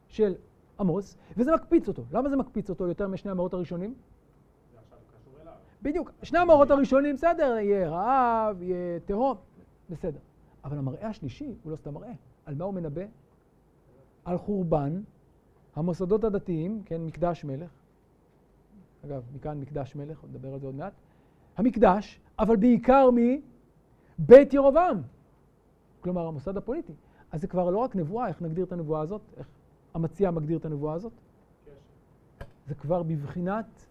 של 0.08 0.34
עמוס, 0.80 1.16
וזה 1.36 1.54
מקפיץ 1.54 1.88
אותו. 1.88 2.02
למה 2.12 2.28
זה 2.28 2.36
מקפיץ 2.36 2.70
אותו 2.70 2.88
יותר 2.88 3.08
משני 3.08 3.30
המאורות 3.30 3.54
הראשונים? 3.54 3.94
בדיוק. 5.82 6.12
שני 6.22 6.38
המאורות 6.38 6.70
הראשונים, 6.70 7.14
בסדר, 7.14 7.56
יהיה 7.58 7.88
רעב, 7.88 8.62
יהיה 8.62 9.00
תהום, 9.00 9.36
בסדר. 9.90 10.18
אבל 10.64 10.78
המראה 10.78 11.08
השלישי 11.08 11.54
הוא 11.62 11.72
לא 11.72 11.76
סתם 11.76 11.94
מראה. 11.94 12.12
על 12.46 12.54
מה 12.54 12.64
הוא 12.64 12.74
מנבא? 12.74 13.02
על 14.24 14.38
חורבן 14.38 15.02
המוסדות 15.76 16.24
הדתיים, 16.24 16.82
כן, 16.84 17.00
מקדש 17.00 17.44
מלך. 17.44 17.70
אגב, 19.04 19.22
מכאן 19.34 19.60
מקדש 19.60 19.96
מלך, 19.96 20.24
נדבר 20.24 20.52
על 20.52 20.60
זה 20.60 20.66
עוד 20.66 20.74
מעט. 20.74 20.92
המקדש, 21.56 22.20
אבל 22.38 22.56
בעיקר 22.56 23.08
מבית 23.10 24.54
ירובעם. 24.54 25.02
כלומר, 26.00 26.26
המוסד 26.26 26.56
הפוליטי. 26.56 26.92
אז 27.32 27.40
זה 27.40 27.46
כבר 27.46 27.70
לא 27.70 27.78
רק 27.78 27.96
נבואה, 27.96 28.28
איך 28.28 28.42
נגדיר 28.42 28.64
את 28.64 28.72
הנבואה 28.72 29.00
הזאת? 29.00 29.20
איך 29.36 29.48
המציע 29.94 30.30
מגדיר 30.30 30.58
את 30.58 30.64
הנבואה 30.64 30.94
הזאת? 30.94 31.12
זה 32.66 32.74
כבר 32.74 33.02
בבחינת 33.02 33.86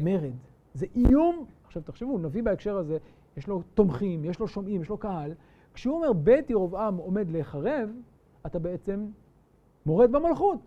מרד. 0.00 0.32
זה 0.74 0.86
איום. 0.94 1.44
עכשיו 1.66 1.82
תחשבו, 1.82 2.18
נביא 2.18 2.42
בהקשר 2.42 2.76
הזה, 2.76 2.98
יש 3.36 3.48
לו 3.48 3.62
תומכים, 3.74 4.24
יש 4.24 4.40
לו 4.40 4.48
שומעים, 4.48 4.82
יש 4.82 4.88
לו 4.88 4.98
קהל. 4.98 5.34
כשהוא 5.74 5.96
אומר 5.96 6.12
בית 6.12 6.50
ירבעם 6.50 6.96
עומד 6.96 7.30
להיחרב, 7.30 7.90
אתה 8.46 8.58
בעצם 8.58 9.06
מורד 9.86 10.12
במלכות. 10.12 10.58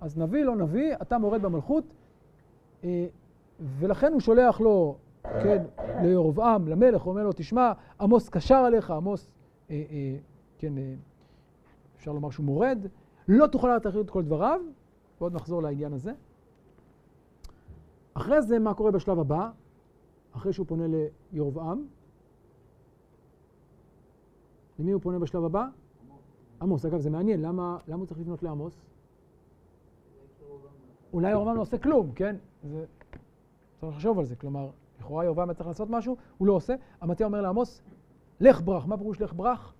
אז 0.00 0.18
נביא, 0.18 0.44
לא 0.44 0.56
נביא, 0.56 0.94
אתה 1.02 1.18
מורד 1.18 1.42
במלכות, 1.42 1.84
ולכן 3.60 4.12
הוא 4.12 4.20
שולח 4.20 4.60
לו, 4.60 4.96
כן, 5.22 5.62
לירבעם, 6.02 6.68
למלך, 6.68 7.02
הוא 7.02 7.10
אומר 7.10 7.24
לו, 7.24 7.32
תשמע, 7.32 7.72
עמוס 8.00 8.28
קשר 8.28 8.54
עליך, 8.54 8.90
עמוס, 8.90 9.30
אה, 9.70 9.84
אה, 9.90 10.16
כן, 10.58 10.72
אפשר 11.96 12.12
לומר 12.12 12.30
שהוא 12.30 12.46
מורד, 12.46 12.86
לא 13.28 13.46
תוכל 13.46 13.76
לתחרר 13.76 14.00
את 14.00 14.10
כל 14.10 14.22
דבריו, 14.22 14.60
ועוד 15.20 15.34
נחזור 15.34 15.62
לעניין 15.62 15.92
הזה. 15.92 16.12
אחרי 18.14 18.42
זה, 18.42 18.58
מה 18.58 18.74
קורה 18.74 18.90
בשלב 18.90 19.18
הבא? 19.18 19.50
אחרי 20.36 20.52
שהוא 20.52 20.66
פונה 20.66 20.84
לירבעם, 21.32 21.86
למי 24.78 24.92
הוא 24.92 25.02
פונה 25.02 25.18
בשלב 25.18 25.44
הבא? 25.44 25.66
עמוס. 26.62 26.86
אגב, 26.86 27.00
זה 27.00 27.10
מעניין, 27.10 27.42
למה, 27.42 27.78
למה 27.88 27.98
הוא 27.98 28.06
צריך 28.06 28.20
לפנות 28.20 28.42
לעמוס? 28.42 28.82
אולי 31.12 31.30
ירבעם 31.30 31.56
לא 31.56 31.60
עושה 31.60 31.78
כלום, 31.78 32.12
כן? 32.14 32.36
זה... 32.62 32.84
צריך 33.80 33.92
לחשוב 33.96 34.18
על 34.18 34.24
זה. 34.24 34.36
כלומר, 34.36 34.70
לכאורה 35.00 35.24
ירבעם 35.24 35.48
היה 35.48 35.54
צריך 35.54 35.66
לעשות 35.66 35.90
משהו, 35.90 36.16
הוא 36.38 36.48
לא 36.48 36.52
עושה. 36.52 36.74
המציע 37.00 37.26
אומר 37.26 37.40
לעמוס, 37.40 37.82
לך 38.40 38.62
ברח. 38.62 38.86
מה 38.86 38.96
פירוש 38.96 39.20
לך 39.20 39.32
ברח? 39.32 39.74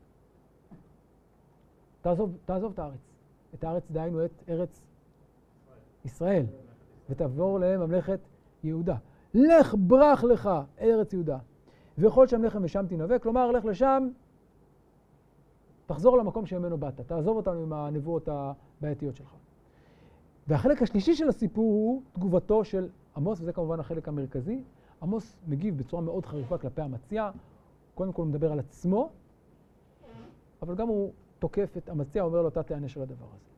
תעזוב, 2.00 2.36
תעזוב 2.44 2.72
את 2.72 2.78
הארץ. 2.78 3.10
את 3.54 3.64
הארץ, 3.64 3.90
דהיינו 3.90 4.24
את 4.24 4.42
ארץ 4.48 4.82
ישראל, 6.04 6.46
ותעבור 7.10 7.58
לממלכת 7.60 8.20
יהודה. 8.64 8.96
לך 9.34 9.74
ברח 9.78 10.24
לך 10.24 10.50
ארץ 10.80 11.12
יהודה, 11.12 11.38
ויכול 11.98 12.26
שם 12.26 12.42
לחם 12.44 12.60
ושם 12.64 12.86
תנבא, 12.88 13.18
כלומר, 13.18 13.50
לך 13.50 13.64
לשם, 13.64 14.08
תחזור 15.86 16.18
למקום 16.18 16.46
שממנו 16.46 16.78
באת, 16.78 17.00
תעזוב 17.00 17.36
אותנו 17.36 17.62
עם 17.62 17.72
הנבואות 17.72 18.28
הבעייתיות 18.28 19.16
שלך. 19.16 19.41
והחלק 20.48 20.82
השלישי 20.82 21.14
של 21.14 21.28
הסיפור 21.28 21.64
הוא 21.64 22.02
תגובתו 22.12 22.64
של 22.64 22.88
עמוס, 23.16 23.40
וזה 23.40 23.52
כמובן 23.52 23.80
החלק 23.80 24.08
המרכזי. 24.08 24.62
עמוס 25.02 25.36
מגיב 25.46 25.78
בצורה 25.78 26.02
מאוד 26.02 26.26
חריפה 26.26 26.58
כלפי 26.58 26.82
המציע, 26.82 27.30
קודם 27.94 28.12
כל 28.12 28.22
הוא 28.22 28.28
מדבר 28.28 28.52
על 28.52 28.58
עצמו, 28.58 29.10
אבל 30.62 30.74
גם 30.74 30.88
הוא 30.88 31.12
תוקף 31.38 31.76
את 31.76 31.88
המציע, 31.88 32.22
אומר 32.22 32.42
לו, 32.42 32.48
אתה 32.48 32.62
תיענש 32.62 32.96
על 32.96 33.02
הדבר 33.02 33.26
הזה. 33.34 33.52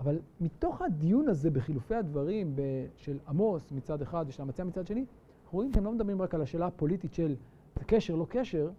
אבל 0.00 0.18
מתוך 0.40 0.82
הדיון 0.82 1.28
הזה 1.28 1.50
בחילופי 1.50 1.94
הדברים 1.94 2.56
של 2.96 3.18
עמוס 3.28 3.72
מצד 3.72 4.02
אחד 4.02 4.24
ושל 4.28 4.42
המציע 4.42 4.64
מצד 4.64 4.86
שני, 4.86 5.04
אנחנו 5.44 5.56
רואים 5.56 5.72
שהם 5.72 5.84
לא 5.84 5.92
מדברים 5.92 6.22
רק 6.22 6.34
על 6.34 6.42
השאלה 6.42 6.66
הפוליטית 6.66 7.14
של 7.14 7.36
זה 7.78 7.84
קשר, 7.84 8.14
לא 8.14 8.26
קשר, 8.28 8.70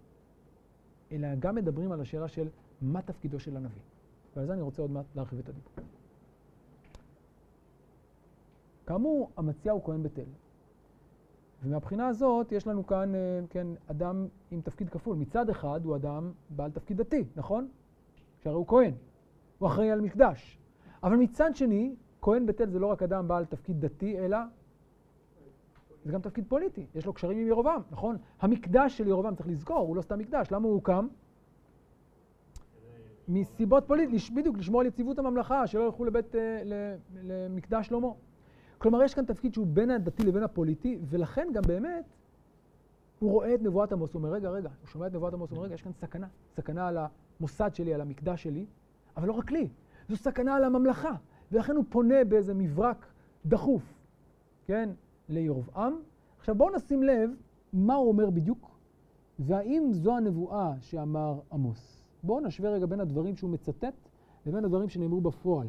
אלא 1.12 1.28
גם 1.38 1.54
מדברים 1.54 1.92
על 1.92 2.00
השאלה 2.00 2.28
של 2.28 2.48
מה 2.82 3.02
תפקידו 3.02 3.40
של 3.40 3.56
הנביא. 3.56 3.80
ועל 4.36 4.46
זה 4.46 4.52
אני 4.52 4.62
רוצה 4.62 4.82
עוד 4.82 4.90
מעט 4.90 5.04
להרחיב 5.14 5.38
את 5.38 5.48
הדיבור. 5.48 5.72
כאמור, 8.90 9.30
המציע 9.36 9.72
הוא 9.72 9.82
כהן 9.84 10.02
בית 10.02 10.18
אל. 10.18 10.24
ומהבחינה 11.62 12.08
הזאת 12.08 12.52
יש 12.52 12.66
לנו 12.66 12.86
כאן, 12.86 13.14
אה, 13.14 13.40
כן, 13.50 13.66
אדם 13.86 14.26
עם 14.50 14.60
תפקיד 14.60 14.88
כפול. 14.88 15.16
מצד 15.16 15.50
אחד 15.50 15.84
הוא 15.84 15.96
אדם 15.96 16.32
בעל 16.50 16.70
תפקיד 16.70 16.96
דתי, 16.96 17.24
נכון? 17.36 17.68
שהרי 18.38 18.56
הוא 18.56 18.66
כהן. 18.66 18.94
הוא 19.58 19.68
אחראי 19.68 19.90
על 19.90 20.00
מקדש. 20.00 20.58
אבל 21.02 21.16
מצד 21.16 21.56
שני, 21.56 21.94
כהן 22.22 22.46
בית 22.46 22.60
אל 22.60 22.70
זה 22.70 22.78
לא 22.78 22.86
רק 22.86 23.02
אדם 23.02 23.28
בעל 23.28 23.44
תפקיד 23.44 23.80
דתי, 23.80 24.18
אלא 24.18 24.38
זה 26.04 26.12
גם 26.12 26.20
תפקיד 26.20 26.44
פוליטי. 26.48 26.86
יש 26.94 27.06
לו 27.06 27.12
קשרים 27.12 27.38
עם 27.38 27.46
ירובעם, 27.46 27.82
נכון? 27.90 28.16
המקדש 28.40 28.98
של 28.98 29.08
ירובעם, 29.08 29.34
צריך 29.34 29.48
לזכור, 29.48 29.78
הוא 29.78 29.96
לא 29.96 30.02
סתם 30.02 30.18
מקדש. 30.18 30.52
למה 30.52 30.66
הוא 30.66 30.74
הוקם? 30.74 31.08
מסיבות 33.28 33.84
פוליטיות, 33.86 34.30
בדיוק, 34.34 34.58
לשמור 34.58 34.80
על 34.80 34.86
יציבות 34.86 35.18
הממלכה, 35.18 35.66
שלא 35.66 35.82
ילכו 35.82 36.04
לבית, 36.04 36.34
אה, 36.34 36.62
למקדש 37.22 37.86
שלמה. 37.86 38.08
כלומר, 38.80 39.02
יש 39.02 39.14
כאן 39.14 39.24
תפקיד 39.24 39.54
שהוא 39.54 39.66
בין 39.66 39.90
הדתי 39.90 40.22
לבין 40.22 40.42
הפוליטי, 40.42 40.98
ולכן 41.02 41.48
גם 41.54 41.62
באמת 41.66 42.04
הוא 43.18 43.30
רואה 43.30 43.54
את 43.54 43.62
נבואת 43.62 43.92
עמוס, 43.92 44.14
הוא 44.14 44.22
אומר, 44.22 44.32
רגע, 44.32 44.50
רגע, 44.50 44.68
הוא 44.80 44.88
שומע 44.88 45.06
את 45.06 45.12
נבואת 45.12 45.34
עמוס, 45.34 45.50
הוא 45.50 45.56
אומר, 45.56 45.66
רגע, 45.66 45.74
יש 45.74 45.82
כאן 45.82 45.92
סכנה. 45.92 46.26
סכנה 46.56 46.88
על 46.88 46.98
המוסד 47.40 47.74
שלי, 47.74 47.94
על 47.94 48.00
המקדש 48.00 48.42
שלי, 48.42 48.66
אבל 49.16 49.28
לא 49.28 49.32
רק 49.32 49.50
לי, 49.52 49.68
זו 50.08 50.16
סכנה 50.16 50.54
על 50.56 50.64
הממלכה. 50.64 51.14
ולכן 51.52 51.76
הוא 51.76 51.84
פונה 51.88 52.24
באיזה 52.24 52.54
מברק 52.54 53.06
דחוף, 53.46 53.82
כן, 54.66 54.90
לירבעם. 55.28 56.00
עכשיו 56.38 56.54
בואו 56.54 56.76
נשים 56.76 57.02
לב 57.02 57.30
מה 57.72 57.94
הוא 57.94 58.08
אומר 58.08 58.30
בדיוק, 58.30 58.70
והאם 59.38 59.88
זו 59.92 60.16
הנבואה 60.16 60.72
שאמר 60.80 61.40
עמוס. 61.52 62.04
בואו 62.22 62.40
נשווה 62.40 62.70
רגע 62.70 62.86
בין 62.86 63.00
הדברים 63.00 63.36
שהוא 63.36 63.50
מצטט 63.50 63.94
לבין 64.46 64.64
הדברים 64.64 64.88
שנאמרו 64.88 65.20
בפועל. 65.20 65.68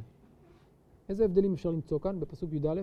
איזה 1.10 1.26
הבדלים 1.26 1.54
אפשר 1.54 1.72
למצוא 1.72 2.00
כאן 2.00 2.20
בפסוק 2.20 2.54
י"א? 2.54 2.82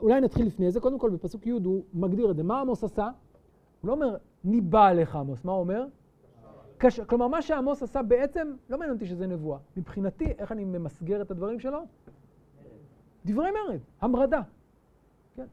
אולי 0.00 0.20
נתחיל 0.20 0.46
לפני 0.46 0.70
זה, 0.70 0.80
קודם 0.80 0.98
כל 0.98 1.10
בפסוק 1.10 1.46
י' 1.46 1.50
הוא 1.50 1.82
מגדיר 1.94 2.30
את 2.30 2.36
זה. 2.36 2.42
מה 2.42 2.60
עמוס 2.60 2.84
עשה? 2.84 3.10
הוא 3.80 3.88
לא 3.88 3.92
אומר, 3.92 4.16
ניבא 4.44 4.86
עליך 4.86 5.16
עמוס, 5.16 5.44
מה 5.44 5.52
הוא 5.52 5.60
אומר? 5.60 5.86
קש... 6.78 7.00
כלומר, 7.00 7.28
מה 7.28 7.42
שעמוס 7.42 7.82
עשה 7.82 8.02
בעצם, 8.02 8.52
לא 8.70 8.78
מעניין 8.78 8.94
אותי 8.94 9.06
שזה 9.06 9.26
נבואה. 9.26 9.58
מבחינתי, 9.76 10.24
איך 10.38 10.52
אני 10.52 10.64
ממסגר 10.64 11.22
את 11.22 11.30
הדברים 11.30 11.60
שלו? 11.60 11.78
דברי 13.26 13.50
מרד, 13.50 13.80
המרדה. 14.00 14.42
כן. 15.36 15.46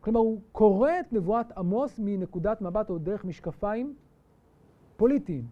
כלומר, 0.00 0.20
הוא 0.20 0.40
קורא 0.52 0.90
את 1.00 1.12
נבואת 1.12 1.52
עמוס 1.52 1.98
מנקודת 1.98 2.62
מבט 2.62 2.90
או 2.90 2.98
דרך 2.98 3.24
משקפיים 3.24 3.94
פוליטיים. 4.96 5.46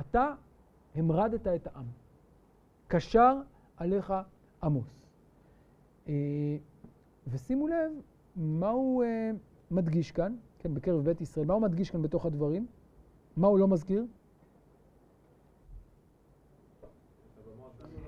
אתה 0.00 0.34
המרדת 0.94 1.46
את 1.46 1.66
העם. 1.66 1.84
קשר 2.88 3.36
עליך 3.76 4.14
עמוס. 4.62 5.04
ושימו 7.28 7.68
לב 7.68 7.92
מה 8.36 8.70
הוא 8.70 9.04
אה, 9.04 9.30
מדגיש 9.70 10.12
כאן, 10.12 10.34
כן, 10.58 10.74
בקרב 10.74 11.04
בית 11.04 11.20
ישראל, 11.20 11.46
מה 11.46 11.54
הוא 11.54 11.62
מדגיש 11.62 11.90
כאן 11.90 12.02
בתוך 12.02 12.26
הדברים? 12.26 12.66
מה 13.36 13.46
הוא 13.46 13.58
לא 13.58 13.68
מזכיר? 13.68 14.06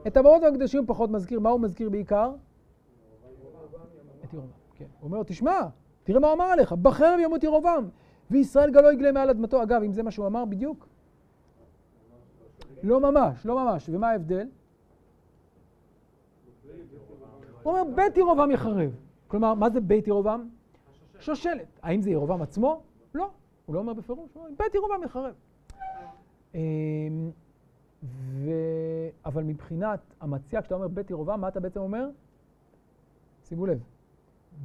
את 0.07 0.17
הבאות 0.17 0.43
והקדשים 0.43 0.81
הוא 0.81 0.89
פחות 0.89 1.11
מזכיר, 1.11 1.41
מה 1.41 1.51
הוא 1.51 1.61
מזכיר 1.61 1.91
בעיקר? 1.91 2.33
את 4.25 4.33
ירובעם, 4.33 4.51
כן. 4.75 4.85
הוא 4.85 5.07
אומר 5.07 5.19
לו, 5.19 5.25
תשמע, 5.25 5.61
תראה 6.05 6.21
מה 6.21 6.27
הוא 6.27 6.35
אמר 6.35 6.45
עליך, 6.45 6.73
בחרב 6.73 7.19
ימות 7.23 7.45
ירובעם, 7.45 7.89
וישראל 8.31 8.71
גלו 8.71 8.93
יגלה 8.93 9.13
מעל 9.13 9.31
אדמתו. 9.31 9.63
אגב, 9.63 9.83
אם 9.83 9.93
זה 9.93 10.03
מה 10.03 10.11
שהוא 10.11 10.27
אמר 10.27 10.45
בדיוק? 10.45 10.87
לא 12.83 13.01
ממש, 13.01 13.47
לא 13.47 13.65
ממש. 13.65 13.89
ומה 13.93 14.11
ההבדל? 14.11 14.49
הוא 17.63 17.79
אומר, 17.79 17.95
בית 17.95 18.17
ירובעם 18.17 18.51
יחרב. 18.51 19.06
כלומר, 19.29 19.55
מה 19.55 19.71
זה 19.71 19.81
בית 19.81 20.09
ירובעם? 20.09 20.49
שושלת. 21.21 21.81
האם 21.83 22.03
זה 22.03 22.11
ירובעם 22.11 22.43
עצמו? 22.43 22.83
לא. 23.15 23.31
הוא 23.67 23.75
לא 23.75 23.81
אומר 23.81 23.93
בפירוש, 23.93 24.31
הוא 24.35 24.43
אומר, 24.45 24.55
בית 24.59 24.75
ירובעם 24.75 25.03
יחרב. 25.03 25.35
אמ, 26.55 26.61
ו... 28.03 28.51
אבל 29.25 29.43
מבחינת 29.43 30.01
המציע, 30.21 30.61
כשאתה 30.61 30.75
אומר 30.75 30.89
בית 30.89 31.11
ירובעם, 31.11 31.41
מה 31.41 31.49
אתה 31.49 31.61
בעצם 31.61 31.81
אומר? 31.81 32.09
שימו 33.45 33.67
לב, 33.67 33.83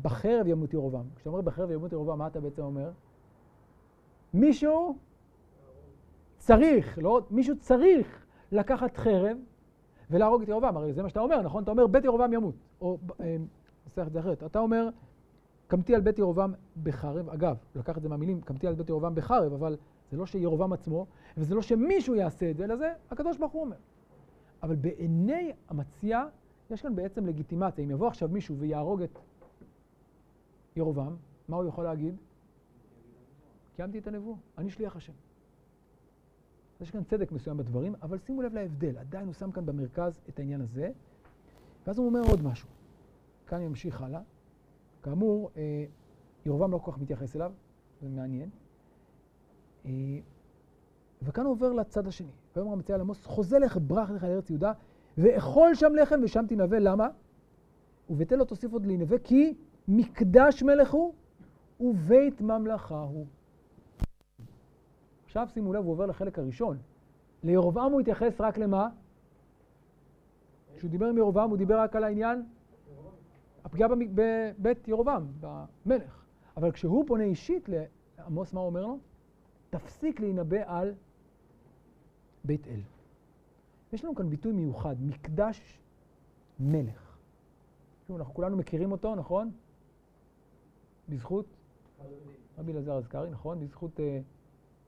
בחרב 0.01 0.47
ימות 0.47 0.73
ירובעם. 0.73 1.05
כשאתה 1.15 1.29
אומר 1.29 1.41
בחרב 1.41 1.71
ימות 1.71 1.91
ירובעם, 1.91 2.17
מה 2.17 2.27
אתה 2.27 2.39
בעצם 2.39 2.61
אומר? 2.61 2.91
מישהו 4.33 4.95
צריך, 6.37 6.99
לא, 7.01 7.21
מישהו 7.31 7.59
צריך 7.59 8.25
לקחת 8.51 8.97
חרב 8.97 9.37
ולהרוג 10.09 10.41
את 10.41 10.47
ירובעם. 10.47 10.77
הרי 10.77 10.93
זה 10.93 11.03
מה 11.03 11.09
שאתה 11.09 11.19
אומר, 11.19 11.41
נכון? 11.41 11.63
אתה 11.63 11.71
אומר 11.71 11.87
בית 11.87 12.03
ירובעם 12.03 12.33
ימות. 12.33 12.55
או, 12.81 12.97
אה, 13.21 13.35
נסח 13.91 14.07
את 14.07 14.13
זה 14.13 14.19
אחרת. 14.19 14.43
אתה 14.43 14.59
אומר, 14.59 14.89
קמתי 15.67 15.95
על 15.95 16.01
בית 16.01 16.19
ירובעם 16.19 16.53
בחרב, 16.83 17.29
אגב, 17.29 17.57
לקח 17.75 17.97
את 17.97 18.01
זה 18.01 18.09
מהמילים, 18.09 18.41
קמתי 18.41 18.67
על 18.67 18.73
בית 18.73 18.89
ירובעם 18.89 19.15
בחרב, 19.15 19.53
אבל 19.53 19.77
זה 20.11 20.17
לא 20.17 20.25
שירובעם 20.25 20.73
עצמו, 20.73 21.05
וזה 21.37 21.55
לא 21.55 21.61
שמישהו 21.61 22.15
יעשה 22.15 22.51
את 22.51 22.57
זה, 22.57 22.63
אלא 22.63 22.75
זה 22.75 22.93
הקדוש 23.11 23.37
ברוך 23.37 23.51
הוא 23.51 23.61
אומר. 23.61 23.77
אבל 24.63 24.75
בעיני 24.75 25.51
המציע, 25.69 26.23
יש 26.69 26.81
כאן 26.81 26.95
בעצם 26.95 27.25
לגיטימציה. 27.25 27.83
אם 27.83 27.91
יבוא 27.91 28.07
עכשיו 28.07 28.29
מישהו 28.29 28.57
ויהרוג 28.57 29.01
את 29.01 29.19
ירובעם, 30.75 31.15
מה 31.47 31.57
הוא 31.57 31.65
יכול 31.65 31.83
להגיד? 31.83 32.15
קיימתי 33.75 33.99
את 33.99 34.07
הנבואה, 34.07 34.37
אני 34.57 34.69
שליח 34.69 34.95
השם. 34.95 35.13
יש 36.81 36.91
כאן 36.91 37.03
צדק 37.03 37.31
מסוים 37.31 37.57
בדברים, 37.57 37.95
אבל 38.01 38.17
שימו 38.17 38.41
לב 38.41 38.53
להבדל, 38.53 38.97
עדיין 38.97 39.25
הוא 39.25 39.33
שם 39.33 39.51
כאן 39.51 39.65
במרכז 39.65 40.19
את 40.29 40.39
העניין 40.39 40.61
הזה, 40.61 40.91
ואז 41.87 41.97
הוא 41.97 42.07
אומר 42.07 42.21
עוד 42.29 42.43
משהו. 42.43 42.80
כאן 43.51 43.57
אני 43.57 43.67
ממשיך 43.67 44.01
הלאה. 44.01 44.21
כאמור, 45.03 45.51
אה, 45.57 45.85
ירובעם 46.45 46.71
לא 46.71 46.77
כל 46.77 46.91
כך 46.91 46.97
מתייחס 46.97 47.35
אליו, 47.35 47.51
זה 48.01 48.09
מעניין. 48.09 48.49
אה, 49.85 49.91
וכאן 51.21 51.45
הוא 51.45 51.51
עובר 51.51 51.73
לצד 51.73 52.07
השני. 52.07 52.31
ויאמר 52.55 52.71
המציע 52.71 52.97
לעמוס, 52.97 53.25
חוזה 53.25 53.59
לך, 53.59 53.77
ברח 53.81 54.09
לך 54.11 54.23
לארץ 54.23 54.49
יהודה, 54.49 54.71
ואכול 55.17 55.75
שם 55.75 55.95
לחם 55.95 56.19
ושם 56.23 56.45
תנבא. 56.49 56.77
למה? 56.77 57.07
ובתל 58.09 58.35
לא 58.35 58.43
תוסיף 58.43 58.73
עוד 58.73 58.85
להנבא, 58.85 59.17
כי 59.23 59.53
מקדש 59.87 60.63
מלך 60.63 60.91
הוא 60.91 61.13
ובית 61.79 62.41
ממלכה 62.41 62.99
הוא. 62.99 63.25
עכשיו 65.25 65.47
שימו 65.53 65.73
לב, 65.73 65.83
הוא 65.83 65.91
עובר 65.91 66.05
לחלק 66.05 66.39
הראשון. 66.39 66.77
לירובעם 67.43 67.91
הוא 67.91 68.01
התייחס 68.01 68.41
רק 68.41 68.57
למה? 68.57 68.89
כשהוא 70.75 70.91
דיבר 70.91 71.05
עם 71.05 71.17
ירובעם 71.17 71.49
הוא 71.49 71.57
דיבר 71.57 71.79
רק 71.79 71.95
על 71.95 72.03
העניין 72.03 72.43
הפגיעה 73.71 73.89
בבית 73.89 74.87
ירובעם, 74.87 75.27
במלך. 75.39 76.25
אבל 76.57 76.71
כשהוא 76.71 77.07
פונה 77.07 77.23
אישית 77.23 77.69
לעמוס, 77.69 78.53
מה 78.53 78.59
הוא 78.59 78.67
אומר 78.67 78.81
לו? 78.81 78.99
תפסיק 79.69 80.19
להינבא 80.19 80.57
על 80.65 80.93
בית 82.43 82.67
אל. 82.67 82.81
יש 83.93 84.05
לנו 84.05 84.15
כאן 84.15 84.29
ביטוי 84.29 84.51
מיוחד, 84.51 84.95
מקדש 84.99 85.79
מלך. 86.59 87.17
אנחנו 88.09 88.33
כולנו 88.33 88.57
מכירים 88.57 88.91
אותו, 88.91 89.15
נכון? 89.15 89.51
בזכות 91.09 91.45
רבי 92.57 92.71
אלעזר 92.71 92.97
אזכרי, 92.97 93.29
נכון? 93.29 93.59
בזכות 93.59 93.99
אה, 93.99 94.21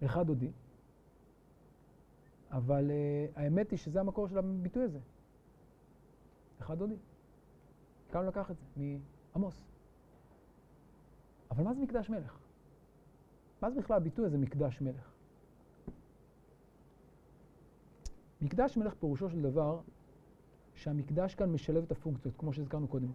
אחד 0.05 0.27
דודי. 0.27 0.51
אבל 2.51 2.91
אה, 2.91 3.25
האמת 3.35 3.71
היא 3.71 3.79
שזה 3.79 3.99
המקור 3.99 4.27
של 4.27 4.37
הביטוי 4.37 4.83
הזה. 4.83 4.99
אחד 6.59 6.77
דודי. 6.77 6.95
הוא 8.19 8.27
לקח 8.27 8.51
את 8.51 8.55
זה, 8.57 8.97
מעמוס. 9.35 9.63
אבל 11.51 11.63
מה 11.63 11.73
זה 11.73 11.81
מקדש 11.81 12.09
מלך? 12.09 12.37
מה 13.61 13.71
זה 13.71 13.79
בכלל 13.79 13.97
הביטוי 13.97 14.25
הזה, 14.25 14.37
מקדש 14.37 14.81
מלך? 14.81 15.11
מקדש 18.41 18.77
מלך 18.77 18.93
פירושו 18.93 19.29
של 19.29 19.41
דבר 19.41 19.79
שהמקדש 20.73 21.35
כאן 21.35 21.51
משלב 21.51 21.83
את 21.83 21.91
הפונקציות, 21.91 22.35
כמו 22.37 22.53
שהזכרנו 22.53 22.87
קודם. 22.87 23.11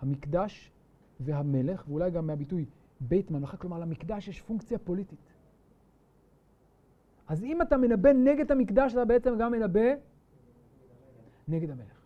המקדש 0.00 0.72
והמלך, 1.20 1.84
ואולי 1.88 2.10
גם 2.10 2.26
מהביטוי 2.26 2.66
בית 3.00 3.30
ממלכה, 3.30 3.56
כלומר 3.56 3.78
למקדש 3.78 4.28
יש 4.28 4.40
פונקציה 4.40 4.78
פוליטית. 4.78 5.18
אז 7.28 7.44
אם 7.44 7.62
אתה 7.62 7.76
מנבא 7.76 8.12
נגד 8.12 8.52
המקדש, 8.52 8.92
אתה 8.92 9.04
בעצם 9.04 9.38
גם 9.38 9.52
מנבא 9.52 9.94
נגד 11.48 11.70
המלך. 11.70 11.97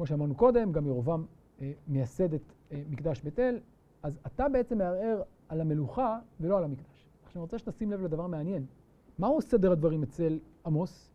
כמו 0.00 0.06
שאמרנו 0.06 0.34
קודם, 0.34 0.72
גם 0.72 0.86
ירובעם 0.86 1.24
אה, 1.60 1.72
מייסד 1.88 2.34
את 2.34 2.52
אה, 2.72 2.82
מקדש 2.90 3.22
בית 3.22 3.38
אל, 3.38 3.60
אז 4.02 4.18
אתה 4.26 4.48
בעצם 4.48 4.78
מערער 4.78 5.22
על 5.48 5.60
המלוכה 5.60 6.18
ולא 6.40 6.58
על 6.58 6.64
המקדש. 6.64 7.06
עכשיו 7.22 7.36
אני 7.36 7.42
רוצה 7.42 7.58
שתשים 7.58 7.92
לב 7.92 8.00
לדבר 8.00 8.26
מעניין. 8.26 8.66
מהו 9.18 9.40
סדר 9.40 9.72
הדברים 9.72 10.02
אצל 10.02 10.38
עמוס? 10.66 11.10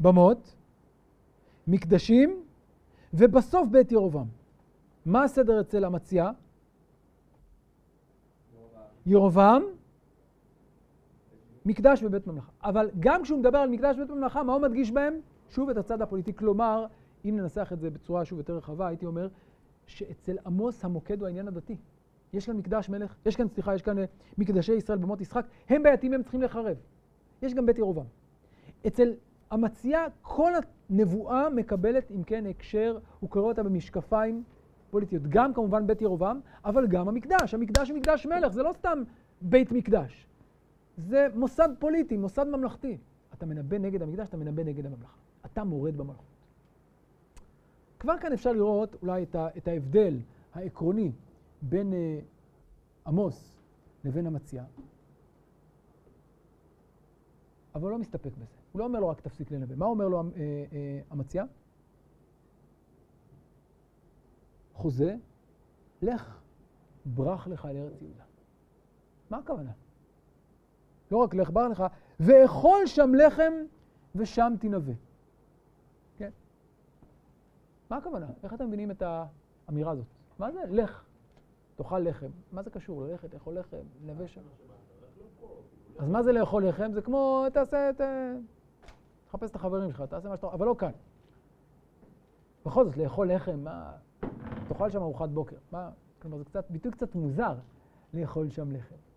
במות, 0.00 0.56
מקדשים, 1.66 2.42
ובסוף 3.14 3.68
בית 3.68 3.92
ירובעם. 3.92 4.26
מה 5.06 5.24
הסדר 5.24 5.60
אצל 5.60 5.84
המציע? 5.84 6.30
ירובעם, 9.06 9.62
מקדש 11.70 12.02
ובית 12.02 12.26
ממלכה. 12.26 12.50
אבל 12.62 12.90
גם 13.00 13.22
כשהוא 13.22 13.38
מדבר 13.38 13.58
על 13.58 13.68
מקדש 13.68 13.96
ובית 13.96 14.10
ממלכה, 14.10 14.42
מה 14.42 14.52
הוא 14.52 14.62
מדגיש 14.62 14.90
בהם? 14.90 15.14
שוב 15.50 15.70
את 15.70 15.76
הצד 15.76 16.02
הפוליטי. 16.02 16.34
כלומר, 16.34 16.86
אם 17.24 17.36
ננסח 17.36 17.72
את 17.72 17.80
זה 17.80 17.90
בצורה 17.90 18.24
שוב 18.24 18.38
יותר 18.38 18.56
רחבה, 18.56 18.88
הייתי 18.88 19.06
אומר 19.06 19.28
שאצל 19.86 20.36
עמוס 20.46 20.84
המוקד 20.84 21.20
הוא 21.20 21.26
העניין 21.26 21.48
הדתי. 21.48 21.76
יש 22.32 22.46
כאן 22.46 22.56
מקדש 22.56 22.88
מלך, 22.88 23.14
יש 23.26 23.36
כאן, 23.36 23.48
סליחה, 23.48 23.74
יש 23.74 23.82
כאן 23.82 23.98
אה, 23.98 24.04
מקדשי 24.38 24.72
ישראל 24.72 24.98
במות 24.98 25.20
ישחק, 25.20 25.46
הם 25.68 25.82
בעייתיים, 25.82 26.12
הם 26.12 26.22
צריכים 26.22 26.42
לחרב. 26.42 26.76
יש 27.42 27.54
גם 27.54 27.66
בית 27.66 27.78
ירובעם. 27.78 28.06
אצל 28.86 29.12
המציע, 29.50 30.06
כל 30.22 30.52
הנבואה 30.90 31.50
מקבלת, 31.50 32.10
אם 32.10 32.22
כן, 32.22 32.46
הקשר, 32.46 32.98
הוא 33.20 33.30
קורא 33.30 33.44
אותה 33.44 33.62
במשקפיים 33.62 34.42
פוליטיות. 34.90 35.22
גם 35.28 35.54
כמובן 35.54 35.86
בית 35.86 36.02
ירובעם, 36.02 36.40
אבל 36.64 36.86
גם 36.86 37.08
המקדש. 37.08 37.54
המקדש 37.54 37.90
הוא 37.90 37.98
מקדש 37.98 38.26
מלך, 38.26 38.52
זה 38.52 38.62
לא 38.62 38.72
סתם 38.72 39.02
בית 39.40 39.72
מקדש. 39.72 40.29
זה 41.00 41.26
מוסד 41.34 41.68
פוליטי, 41.78 42.16
מוסד 42.16 42.46
ממלכתי. 42.46 42.98
אתה 43.34 43.46
מנבא 43.46 43.78
נגד 43.78 44.02
המקדש, 44.02 44.28
אתה 44.28 44.36
מנבא 44.36 44.62
נגד 44.62 44.86
הממלכה. 44.86 45.16
אתה 45.46 45.64
מורד 45.64 45.96
במלכות. 45.96 46.24
כבר 47.98 48.18
כאן 48.18 48.32
אפשר 48.32 48.52
לראות 48.52 48.96
אולי 49.02 49.22
את, 49.22 49.34
ה, 49.34 49.48
את 49.56 49.68
ההבדל 49.68 50.18
העקרוני 50.54 51.12
בין 51.62 51.92
אה, 51.92 52.20
עמוס 53.06 53.56
לבין 54.04 54.26
המציע, 54.26 54.64
אבל 57.74 57.82
הוא 57.82 57.90
לא 57.90 57.98
מסתפק 57.98 58.32
בזה. 58.36 58.56
הוא 58.72 58.80
לא 58.80 58.84
אומר 58.84 59.00
לו 59.00 59.08
רק 59.08 59.20
תפסיק 59.20 59.50
לנבא. 59.50 59.74
מה 59.74 59.86
אומר 59.86 60.08
לו 60.08 60.20
אה, 60.20 60.24
אה, 60.72 61.00
המציע? 61.10 61.44
חוזה, 64.74 65.16
לך, 66.02 66.40
ברח 67.06 67.48
לך 67.48 67.66
אל 67.66 67.76
ארץ 67.76 68.02
יהודה. 68.02 68.24
מה 69.30 69.38
הכוונה? 69.38 69.72
לא 71.10 71.16
רק 71.16 71.34
לך, 71.34 71.50
ברח 71.50 71.70
לך, 71.70 71.84
ואכול 72.20 72.86
שם 72.86 73.14
לחם 73.14 73.52
ושם 74.14 74.52
תנבא. 74.60 74.92
כן? 76.16 76.30
מה 77.90 77.96
הכוונה? 77.96 78.26
איך 78.42 78.54
אתם 78.54 78.66
מבינים 78.66 78.90
את 78.90 79.02
האמירה 79.68 79.92
הזאת? 79.92 80.06
מה 80.38 80.52
זה 80.52 80.60
לך, 80.68 81.04
תאכל 81.76 81.98
לחם? 81.98 82.30
מה 82.52 82.62
זה 82.62 82.70
קשור? 82.70 83.02
ללכת, 83.04 83.34
לאכול 83.34 83.58
לחם, 83.58 83.76
לנבא 84.04 84.26
שם? 84.26 84.40
אז 85.98 86.08
מה 86.08 86.22
זה 86.22 86.32
לאכול 86.32 86.68
לחם? 86.68 86.92
זה 86.92 87.02
כמו, 87.02 87.46
תעשה 87.52 87.90
את... 87.90 88.00
תחפש 89.28 89.50
את 89.50 89.56
החברים 89.56 89.90
שלך, 89.90 90.02
תעשה 90.02 90.28
מה 90.28 90.36
שאתה... 90.36 90.46
אבל 90.46 90.66
לא 90.66 90.74
כאן. 90.78 90.90
בכל 92.66 92.84
זאת, 92.84 92.96
לאכול 92.96 93.32
לחם, 93.32 93.60
מה... 93.64 93.92
תאכל 94.68 94.90
שם 94.90 95.02
ארוחת 95.02 95.28
בוקר. 95.28 95.56
מה? 95.72 95.90
כלומר, 96.22 96.38
זה 96.38 96.44
קצת, 96.44 96.70
ביטוי 96.70 96.92
קצת 96.92 97.14
מוזר, 97.14 97.54
לאכול 98.14 98.50
שם 98.50 98.70
לחם. 98.72 99.09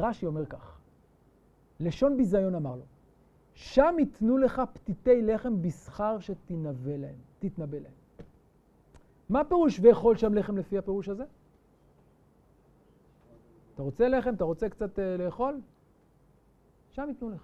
רש"י 0.00 0.26
אומר 0.26 0.46
כך, 0.46 0.78
לשון 1.80 2.16
ביזיון 2.16 2.54
אמר 2.54 2.76
לו, 2.76 2.84
שם 3.54 3.94
ייתנו 3.98 4.38
לך 4.38 4.62
פתיתי 4.72 5.22
לחם 5.22 5.62
בשכר 5.62 6.18
שתנבא 6.18 6.96
להם, 6.96 7.14
תתנבא 7.38 7.78
להם. 7.78 7.92
מה 9.28 9.44
פירוש 9.44 9.80
ואכול 9.82 10.16
שם 10.16 10.34
לחם 10.34 10.56
לפי 10.56 10.78
הפירוש 10.78 11.08
הזה? 11.08 11.24
אתה 13.74 13.82
רוצה 13.82 14.08
לחם? 14.08 14.34
אתה 14.34 14.44
רוצה 14.44 14.68
קצת 14.68 14.98
uh, 14.98 15.02
לאכול? 15.18 15.60
שם 16.90 17.06
ייתנו 17.08 17.30
לך. 17.30 17.42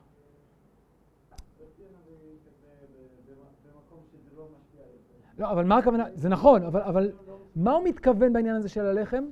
לא, 5.39 5.51
אבל 5.51 5.65
מה 5.65 5.79
הכוונה? 5.79 6.05
זה 6.15 6.29
נכון, 6.29 6.63
אבל, 6.63 6.81
אבל 6.81 7.13
מה 7.57 7.73
הוא 7.73 7.85
מתכוון 7.85 8.33
בעניין 8.33 8.57
הזה 8.57 8.69
של 8.69 8.87
הלחם? 8.87 9.25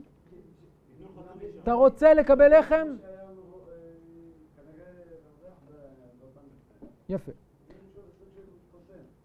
אתה 1.62 1.72
רוצה 1.72 2.14
לקבל 2.14 2.58
לחם? 2.58 2.86
יפה. 7.12 7.32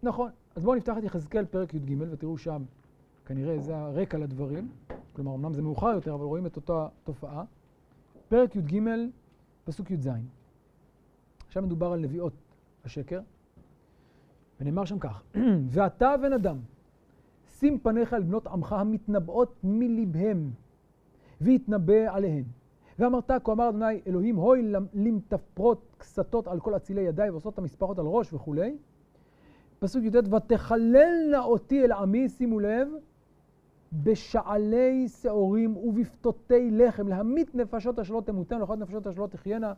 נכון. 0.03 0.31
אז 0.55 0.63
בואו 0.63 0.75
נפתח 0.75 0.97
את 0.97 1.03
יחזקאל 1.03 1.45
פרק 1.45 1.73
י"ג 1.73 1.95
ותראו 2.11 2.37
שם, 2.37 2.63
כנראה 3.25 3.59
זה 3.59 3.77
הרקע 3.77 4.17
לדברים. 4.17 4.69
כלומר, 5.13 5.35
אמנם 5.35 5.53
זה 5.53 5.61
מאוחר 5.61 5.87
יותר, 5.87 6.13
אבל 6.13 6.23
רואים 6.23 6.45
את 6.45 6.55
אותה 6.55 6.87
תופעה. 7.03 7.43
פרק 8.29 8.55
י"ג, 8.55 8.81
פסוק 9.63 9.91
י"ז. 9.91 10.09
עכשיו 11.47 11.63
מדובר 11.63 11.91
על 11.91 11.99
נביאות 11.99 12.33
השקר, 12.85 13.19
ונאמר 14.61 14.85
שם 14.85 14.99
כך: 14.99 15.23
ואתה 15.71 16.17
בן 16.17 16.33
אדם, 16.33 16.57
שים 17.59 17.79
פניך 17.79 18.13
אל 18.13 18.23
בנות 18.23 18.47
עמך 18.47 18.73
המתנבאות 18.73 19.55
מלבהם, 19.63 20.51
והתנבא 21.41 22.15
עליהן, 22.15 22.43
ואמרת 22.99 23.31
כה 23.43 23.51
אמר 23.51 23.69
אדוני 23.69 24.01
אלוהים 24.07 24.35
הוי 24.35 24.71
למתפרות 24.93 25.95
קסתות 25.97 26.47
על 26.47 26.59
כל 26.59 26.75
אצילי 26.75 27.01
ידיי 27.01 27.29
ועושות 27.29 27.53
את 27.53 27.59
המספרות 27.59 27.99
על 27.99 28.05
ראש 28.05 28.33
וכולי. 28.33 28.77
פסוק 29.79 30.03
י"ט 30.03 30.33
ותכללנה 30.33 31.39
אותי 31.39 31.83
אל 31.83 31.91
עמי, 31.91 32.29
שימו 32.29 32.59
לב, 32.59 32.87
בשעלי 33.93 35.07
שעורים 35.07 35.77
ובפתותי 35.77 36.71
לחם, 36.71 37.07
להמית 37.07 37.55
נפשות 37.55 37.99
אשר 37.99 38.13
לא 38.13 38.21
תמותן, 38.21 38.59
לאכול 38.59 38.75
נפשות 38.75 39.07
אשר 39.07 39.21
לא 39.21 39.27
תחיינה, 39.27 39.73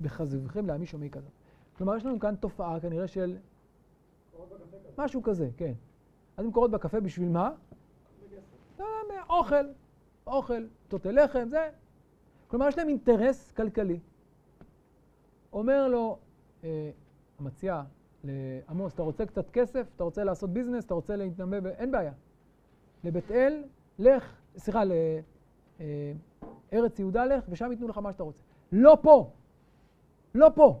בכזבכם 0.00 0.66
להמי 0.66 0.86
שומעי 0.86 1.10
כזה. 1.10 1.28
כלומר, 1.76 1.96
יש 1.96 2.06
לנו 2.06 2.20
כאן 2.20 2.34
תופעה 2.34 2.80
כנראה 2.80 3.06
של... 3.06 3.36
משהו 4.98 5.22
כזה, 5.22 5.48
כן. 5.56 5.72
אז 6.36 6.44
הן 6.44 6.50
קורות 6.50 6.70
בקפה 6.70 7.00
בשביל 7.00 7.28
מה? 7.28 7.50
לא, 8.78 8.86
אוכל, 9.30 9.64
אוכל, 10.26 10.66
תותי 10.88 11.12
לחם, 11.12 11.48
זה. 11.50 11.68
כלומר, 12.50 12.68
יש 12.68 12.78
להם 12.78 12.88
אינטרס 12.88 13.52
כלכלי. 13.52 13.98
אומר 15.52 15.88
לו 15.88 16.18
אה, 16.64 16.90
המציע 17.38 17.82
לעמוס, 18.24 18.94
אתה 18.94 19.02
רוצה 19.02 19.26
קצת 19.26 19.50
כסף? 19.50 19.86
אתה 19.96 20.04
רוצה 20.04 20.24
לעשות 20.24 20.50
ביזנס? 20.50 20.84
אתה 20.84 20.94
רוצה 20.94 21.16
להתנבא? 21.16 21.68
אין 21.68 21.90
בעיה. 21.90 22.12
לבית 23.04 23.30
אל, 23.30 23.64
לך, 23.98 24.36
סליחה, 24.56 24.82
לארץ 26.72 26.98
יהודה 26.98 27.24
לך, 27.24 27.44
ושם 27.48 27.70
ייתנו 27.70 27.88
לך 27.88 27.98
מה 27.98 28.12
שאתה 28.12 28.22
רוצה. 28.22 28.42
לא 28.72 28.98
פה. 29.02 29.30
לא 30.34 30.50
פה. 30.54 30.80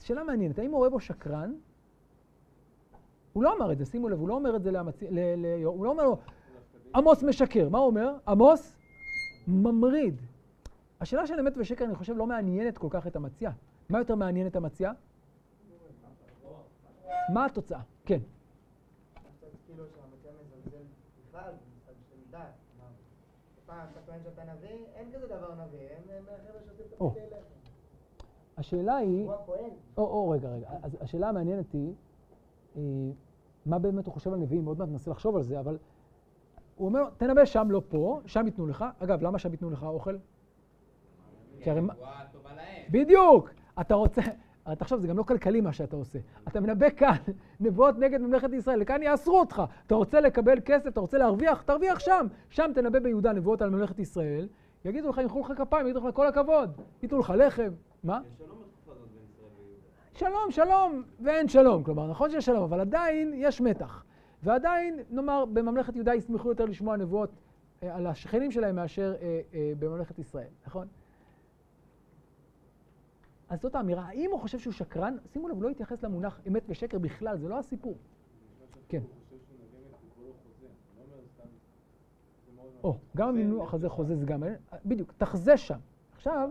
שאלה 0.00 0.24
מעניינת, 0.24 0.58
האם 0.58 0.70
הוא 0.70 0.78
רואה 0.78 0.90
בו 0.90 1.00
שקרן? 1.00 1.54
הוא 3.32 3.42
לא 3.42 3.56
אמר 3.56 3.72
את 3.72 3.78
זה, 3.78 3.84
שימו 3.84 4.08
לב, 4.08 4.18
הוא 4.20 4.28
לא 4.28 4.34
אומר 4.34 4.56
את 4.56 4.62
זה 4.62 4.70
לאמצי... 4.70 5.06
הוא 5.64 5.84
לא 5.84 5.90
אומר 5.90 6.04
לו, 6.04 6.18
עמוס 6.94 7.22
משקר. 7.22 7.68
מה 7.68 7.78
הוא 7.78 7.86
אומר? 7.86 8.16
עמוס 8.28 8.76
ממריד. 9.48 10.20
השאלה 11.00 11.26
של 11.26 11.40
אמת 11.40 11.52
ושקר, 11.56 11.84
אני 11.84 11.94
חושב, 11.94 12.16
לא 12.16 12.26
מעניינת 12.26 12.78
כל 12.78 12.88
כך 12.90 13.06
את 13.06 13.16
המציע. 13.16 13.50
מה 13.88 13.98
יותר 13.98 14.14
מעניין 14.14 14.46
את 14.46 14.56
המציע? 14.56 14.92
מה 17.34 17.46
התוצאה? 17.46 17.80
כן. 18.04 18.18
השאלה 28.56 28.96
היא... 28.96 29.28
או, 29.96 30.02
או, 30.02 30.30
רגע, 30.30 30.48
רגע. 30.48 30.68
השאלה 31.00 31.28
המעניינת 31.28 31.72
היא, 31.72 31.92
אה, 32.76 32.82
מה 33.66 33.78
באמת 33.78 34.06
הוא 34.06 34.14
חושב 34.14 34.32
על 34.32 34.38
נביאים? 34.38 34.66
עוד 34.66 34.78
מעט 34.78 34.88
ננסה 34.88 35.10
לחשוב 35.10 35.36
על 35.36 35.42
זה, 35.42 35.60
אבל 35.60 35.78
הוא 36.74 36.88
אומר, 36.88 37.04
תנבא 37.16 37.44
שם, 37.44 37.70
לא 37.70 37.82
פה, 37.88 38.20
שם 38.26 38.46
ייתנו 38.46 38.66
לך. 38.66 38.84
אגב, 38.98 39.22
למה 39.22 39.38
שם 39.38 39.52
ייתנו 39.52 39.70
לך 39.70 39.82
אוכל? 39.82 40.16
כי 41.60 41.70
הרי... 41.70 41.80
בדיוק! 42.90 43.50
אתה 43.80 43.94
רוצה... 43.94 44.22
תחשוב, 44.78 45.00
זה 45.00 45.08
גם 45.08 45.18
לא 45.18 45.22
כלכלי 45.22 45.60
מה 45.60 45.72
שאתה 45.72 45.96
עושה. 45.96 46.18
אתה 46.48 46.60
מנבא 46.60 46.90
כאן 46.90 47.16
נבואות 47.60 47.98
נגד 47.98 48.20
ממלכת 48.20 48.52
ישראל, 48.52 48.80
לכאן 48.80 49.02
יאסרו 49.02 49.40
אותך. 49.40 49.62
אתה 49.86 49.94
רוצה 49.94 50.20
לקבל 50.20 50.58
כסף, 50.64 50.86
אתה 50.86 51.00
רוצה 51.00 51.18
להרוויח, 51.18 51.62
תרוויח 51.62 51.98
שם. 51.98 52.26
שם 52.50 52.70
תנבא 52.74 52.98
ביהודה 52.98 53.32
נבואות 53.32 53.62
על 53.62 53.70
ממלכת 53.70 53.98
ישראל, 53.98 54.48
יגידו 54.84 55.10
לך, 55.10 55.18
ימחאו 55.18 55.40
לך 55.40 55.52
כפיים, 55.56 55.86
יגידו 55.86 56.08
לך 56.08 56.14
כל 56.14 56.26
הכבוד, 56.26 56.80
ייתנו 57.02 57.18
לך 57.18 57.32
לחם. 57.36 57.70
מה? 58.04 58.20
שלום, 60.12 60.50
שלום, 60.50 61.02
ואין 61.20 61.48
שלום. 61.48 61.82
כלומר, 61.82 62.06
נכון 62.06 62.30
שיש 62.30 62.44
שלום, 62.44 62.62
אבל 62.62 62.80
עדיין 62.80 63.32
יש 63.36 63.60
מתח. 63.60 64.04
ועדיין, 64.44 65.00
נאמר, 65.10 65.44
בממלכת 65.44 65.94
יהודה 65.94 66.14
ישמחו 66.14 66.48
יותר 66.48 66.64
לשמוע 66.64 66.96
נבואות 66.96 67.30
אה, 67.82 67.96
על 67.96 68.06
השכנים 68.06 68.50
שלהם 68.50 68.76
מאשר 68.76 69.14
אה, 69.20 69.40
אה, 69.54 69.72
בממלכת 69.78 70.18
ישראל, 70.18 70.48
נכון? 70.66 70.88
אז 73.48 73.60
זאת 73.60 73.74
האמירה. 73.74 74.02
האם 74.02 74.30
הוא 74.30 74.40
חושב 74.40 74.58
שהוא 74.58 74.72
שקרן? 74.72 75.16
שימו 75.32 75.48
לב, 75.48 75.54
הוא 75.54 75.62
לא 75.62 75.68
התייחס 75.68 76.02
למונח 76.02 76.40
אמת 76.48 76.62
ושקר 76.68 76.98
בכלל, 76.98 77.38
זה 77.38 77.48
לא 77.48 77.58
הסיפור. 77.58 77.96
כן. 78.88 79.02
או, 82.84 82.96
גם 83.16 83.28
המינוח 83.28 83.74
הזה 83.74 83.88
חוזה 83.88 84.16
זה 84.16 84.26
גם... 84.26 84.42
בדיוק, 84.84 85.12
תחזה 85.18 85.56
שם. 85.56 85.78
עכשיו... 86.12 86.50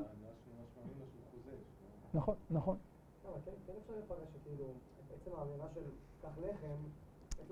נכון, 2.14 2.36
נכון. 2.52 2.78
לא, 3.26 3.38
כן, 3.46 3.52
כן 3.68 3.74
אפשר 3.82 3.94
לפרש 4.00 4.28
שכאילו, 4.34 4.66
בעצם 5.10 5.32
האמירה 5.38 5.68
של 5.74 5.82
קח 6.22 6.38
לחם, 6.38 6.76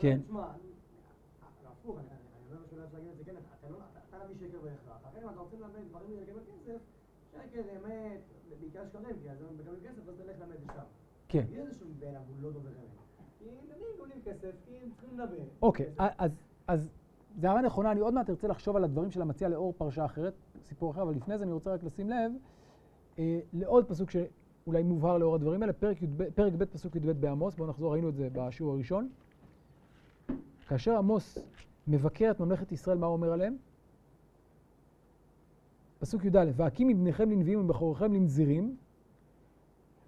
כן. 0.01 0.19
הפוך, 1.65 1.97
אני 1.97 2.07
אומר 2.51 2.65
שאולי 2.69 2.85
אפשר 2.85 2.97
להגיד 2.97 3.11
את 3.11 3.17
זה, 3.17 3.23
כן, 3.23 3.35
אתה 4.09 4.17
נביא 4.25 4.47
שקר 4.47 4.57
בהכרח. 4.63 4.97
לכן 5.07 5.23
אם 5.23 5.29
אתה 5.29 5.39
רוצה 5.39 5.55
ללמד 5.57 5.89
דברים 5.89 6.09
לגבי 6.21 6.39
כסף, 6.47 6.79
שקר, 7.31 7.61
אמת, 7.61 8.19
בעיקר 8.61 8.85
שקרים, 8.89 9.15
כי 9.23 9.29
אז 9.29 9.41
הם 9.41 9.47
מקבלים 9.59 9.79
כסף, 9.83 10.09
אז 10.09 10.15
תלך 10.17 10.39
ללמד 10.39 10.73
שם. 10.75 10.81
כן. 11.27 11.45
אין 11.53 11.67
איזשהו 11.67 11.87
בן 11.99 12.07
אדם, 12.07 12.21
הוא 12.27 12.35
לא 12.41 12.51
דובר 12.51 12.69
אמת. 12.69 13.25
כי 13.39 13.45
נביאים 13.45 13.91
גולים 13.99 14.17
כסף, 14.25 14.51
כי 14.65 14.77
הם 14.83 14.89
צריכים 14.91 15.19
ללמד. 15.19 15.47
אוקיי, 15.61 15.89
אז 16.67 16.89
זה 17.39 17.47
הערה 17.47 17.61
נכונה, 17.61 17.91
אני 17.91 17.99
עוד 17.99 18.13
מעט 18.13 18.29
ארצה 18.29 18.47
לחשוב 18.47 18.75
על 18.75 18.83
הדברים 18.83 19.11
של 19.11 19.21
המציע 19.21 19.49
לאור 19.49 19.73
פרשה 19.77 20.05
אחרת, 20.05 20.33
סיפור 20.63 20.91
אחר, 20.91 21.01
אבל 21.01 21.15
לפני 21.15 21.37
זה 21.37 21.43
אני 21.43 21.51
רוצה 21.51 21.73
רק 21.73 21.83
לשים 21.83 22.09
לב 22.09 22.31
אה, 23.19 23.39
לעוד 23.53 23.85
פסוק 23.85 24.09
שאולי 24.11 24.83
מובהר 24.83 25.17
לאור 25.17 25.35
הדברים 25.35 25.61
האלה, 25.61 25.73
פרק 26.35 26.53
ב' 26.57 26.65
פסוק 26.65 26.95
י"ב 26.95 27.11
בעמוס, 27.11 27.55
בואו 27.55 27.69
נחזור, 27.69 27.93
ראינו 27.93 28.09
את 28.09 28.15
זה 28.15 28.27
בשיעור 28.33 28.73
הראשון. 28.73 29.09
כאשר 30.71 30.97
עמוס 30.97 31.37
מבקר 31.87 32.31
את 32.31 32.39
ממלכת 32.39 32.71
ישראל, 32.71 32.97
מה 32.97 33.05
הוא 33.05 33.13
אומר 33.13 33.33
עליהם? 33.33 33.57
פסוק 35.99 36.25
י"א, 36.25 36.45
והקים 36.55 36.87
מבניכם 36.87 37.31
לנביאים 37.31 37.59
ובכוריכם 37.59 38.13
לנזירים, 38.13 38.75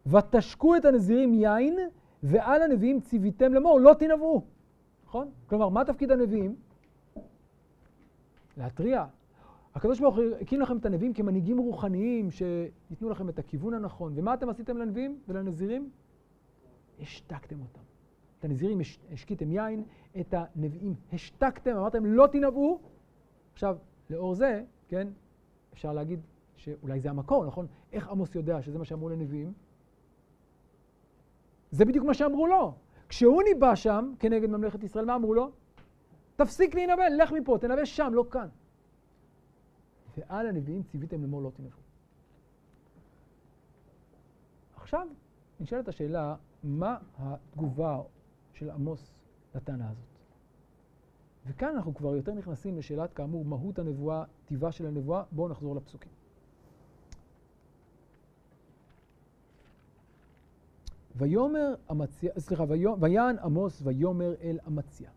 ותשקו 0.06 0.76
את 0.76 0.86
הנזירים 0.86 1.34
יין, 1.34 1.80
ועל 2.24 2.62
הנביאים 2.62 3.02
ציוויתם 3.02 3.54
לאמור, 3.54 3.80
לא 3.80 3.94
תנבאו. 3.94 4.42
נכון? 5.06 5.32
כלומר, 5.48 5.70
מה 5.70 5.86
תפקיד 5.86 6.12
הנביאים? 6.12 6.56
להתריע. 8.58 9.06
הקדוש 9.76 10.00
ברוך 10.00 10.16
הוא 10.16 10.24
הקים 10.42 10.62
לכם 10.62 10.78
את 10.78 10.86
הנביאים 10.86 11.14
כמנהיגים 11.14 11.58
רוחניים 11.58 12.32
שייתנו 12.32 13.10
לכם 13.10 13.30
את 13.30 13.40
הכיוון 13.40 13.74
הנכון. 13.74 14.14
ומה 14.16 14.34
אתם 14.34 14.50
עשיתם 14.50 14.78
לנביאים 14.78 15.20
ולנזירים? 15.28 15.90
השתקתם 17.00 17.62
אותם. 17.62 17.93
את 18.44 18.50
הנזירים 18.50 18.80
השקיתם 19.12 19.52
יין, 19.52 19.84
את 20.20 20.34
הנביאים 20.34 20.96
השתקתם, 21.14 21.76
אמרתם 21.76 22.06
לא 22.06 22.28
תנבאו. 22.28 22.80
עכשיו, 23.54 23.78
לאור 24.10 24.36
זה, 24.36 24.64
כן, 24.88 25.08
אפשר 25.74 25.94
להגיד 25.94 26.20
שאולי 26.56 27.00
זה 27.00 27.10
המקור, 27.10 27.46
נכון? 27.46 27.68
איך 27.92 28.08
עמוס 28.08 28.36
יודע 28.36 28.62
שזה 28.62 28.78
מה 28.78 28.86
שאמרו 28.86 29.10
לנביאים? 29.10 29.54
זה 31.72 31.86
בדיוק 31.86 32.06
מה 32.06 32.14
שאמרו 32.14 32.48
לו. 32.48 32.76
כשהוא 33.10 33.44
ניבא 33.44 33.76
שם 33.76 34.14
כנגד 34.20 34.50
ממלכת 34.50 34.84
ישראל, 34.84 35.06
מה 35.06 35.16
אמרו 35.16 35.34
לו? 35.34 35.52
תפסיק 36.36 36.76
להינבא, 36.76 37.04
לך 37.08 37.32
מפה, 37.32 37.58
תנבא 37.62 37.86
שם, 37.86 38.12
לא 38.14 38.26
כאן. 38.32 38.48
ועל 40.18 40.48
הנביאים 40.48 40.84
ציוויתם 40.84 41.22
לאמור 41.22 41.42
לא 41.42 41.52
תנבאו. 41.56 41.80
עכשיו 44.76 45.08
נשאלת 45.60 45.88
השאלה, 45.88 46.36
מה 46.64 46.98
התגובה 47.18 48.02
של 48.64 48.70
עמוס 48.70 49.14
לטענה 49.56 49.90
הזאת? 49.90 50.04
וכאן 51.46 51.76
אנחנו 51.76 51.94
כבר 51.96 52.16
יותר 52.16 52.34
נכנסים 52.34 52.78
לשאלת, 52.78 53.14
כאמור, 53.14 53.46
מהות 53.46 53.80
הנבואה, 53.80 54.24
טיבה 54.46 54.72
של 54.72 54.86
הנבואה. 54.86 55.24
בואו 55.32 55.50
נחזור 55.50 55.76
לפסוקים. 55.76 56.12
ויאמר 61.16 61.76
אמציה, 61.92 62.32
סליחה, 62.38 62.64
ויען 63.00 63.38
עמוס 63.40 63.82
ויאמר 63.84 64.34
אל 64.42 64.60
אמציה. 64.68 65.12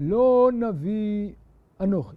לא 0.00 0.50
נביא 0.52 1.32
אנוכי, 1.80 2.16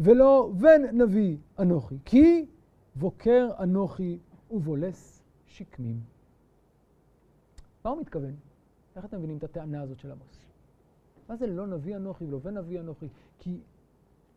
ולא 0.00 0.52
בן 0.60 0.82
נביא 1.02 1.36
אנוכי, 1.58 1.98
כי 2.04 2.46
בוקר 2.94 3.48
אנוכי 3.58 4.18
ובולס 4.50 5.22
שקמים. 5.46 6.00
מה 7.84 7.90
הוא 7.90 8.00
מתכוון? 8.00 8.34
איך 8.96 9.04
אתם 9.04 9.18
מבינים 9.18 9.36
את 9.36 9.44
הטענה 9.44 9.82
הזאת 9.82 9.98
של 9.98 10.10
עמוס? 10.10 10.46
מה 11.28 11.36
זה 11.36 11.46
לא 11.46 11.66
נביא 11.66 11.96
אנוכי 11.96 12.24
ולא 12.24 12.38
בן 12.38 12.58
נביא 12.58 12.80
אנוכי? 12.80 13.08
כי... 13.38 13.60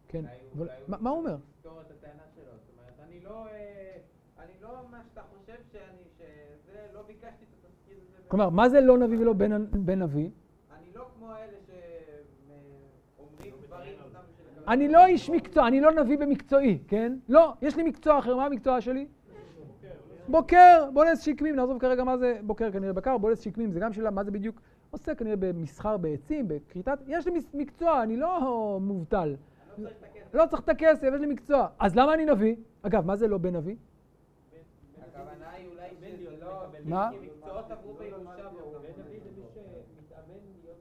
כן, 0.08 0.26
אבל 0.58 0.68
מה 0.88 1.10
הוא 1.10 1.20
אומר? 1.20 1.38
לפתור 1.58 1.82
את 1.82 1.92
הטענה 1.92 2.24
שלו. 2.36 2.44
זאת 2.44 2.70
אומרת, 2.74 3.10
אני 3.10 3.20
לא... 3.24 3.48
אה, 3.48 3.98
אני 4.40 4.54
לא 4.62 4.70
מה 4.92 5.02
שאתה 5.04 5.22
חושב 5.22 5.56
שאני... 5.72 6.04
שזה... 6.18 6.88
לא 6.94 7.02
ביקשתי 7.08 7.28
את 7.28 7.66
התפקיד 7.66 7.98
הזה. 7.98 8.28
כלומר, 8.28 8.50
מה 8.50 8.70
זה 8.70 8.82
לא 8.82 8.98
נביא 8.98 9.20
ולא 9.20 9.34
בן 9.72 10.02
נביא? 10.02 10.30
אני 10.72 10.94
לא 10.96 11.06
כמו 11.18 11.32
אלה 11.36 11.58
שאומרים 13.18 13.54
דברים... 13.68 13.98
אני 14.68 14.88
לא 14.88 15.06
איש 15.06 15.30
מקצוע, 15.30 15.68
אני 15.68 15.82
לא 15.82 15.92
נביא 15.92 16.18
במקצועי, 16.18 16.80
כן? 16.88 17.18
לא, 17.30 17.54
יש 17.62 17.76
לי 17.76 17.84
מקצוע 17.84 18.20
אחר, 18.20 18.36
מה 18.36 18.46
המקצוע 18.46 18.82
שלי? 18.82 19.08
בוקר, 20.28 20.90
בולס 20.94 21.22
שקמים, 21.22 21.56
נעזוב 21.56 21.80
כרגע 21.80 22.04
מה 22.04 22.18
זה 22.18 22.40
בוקר 22.44 22.72
כנראה 22.72 22.94
בקר, 22.94 23.18
בולס 23.18 23.40
שקמים, 23.40 23.72
זה 23.72 23.80
גם 23.80 23.94
שאלה 23.94 24.12
מה 24.12 24.24
זה 24.24 24.32
בדיוק 24.32 24.62
עושה 24.92 25.16
כנראה 25.16 25.36
במסחר 25.40 25.98
בעצים, 25.98 26.48
בכריתת, 26.48 27.00
יש 27.08 27.28
לי 27.28 27.40
מקצוע, 27.54 28.04
אני 28.04 28.18
לא 28.18 28.78
מובטל. 28.82 29.36
הכסף. 29.74 30.34
לא 30.34 30.46
צריך 30.46 30.62
את 30.62 30.70
הכסף, 30.70 31.04
יש 31.04 31.22
לי 31.22 31.28
מקצוע. 31.28 31.68
אז 31.80 31.96
למה 31.96 32.14
אני 32.14 32.26
נביא? 32.26 32.56
אגב, 32.82 33.06
מה 33.06 33.16
זה 33.16 33.28
לא 33.28 33.38
בן 33.38 33.56
נביא? 33.56 33.76
הכוונה 35.02 35.52
היא 35.52 35.68
אולי 35.68 35.90
שזה 35.96 36.38
לא... 36.42 36.64
מה? 36.86 37.10
מקצועות 37.22 37.72
עברו 37.72 37.94
בירושה 37.94 38.50
בן 38.82 39.02
נביא 39.02 39.20
מי 39.24 39.42
שמתאמן 39.54 40.38
להיות 40.64 40.78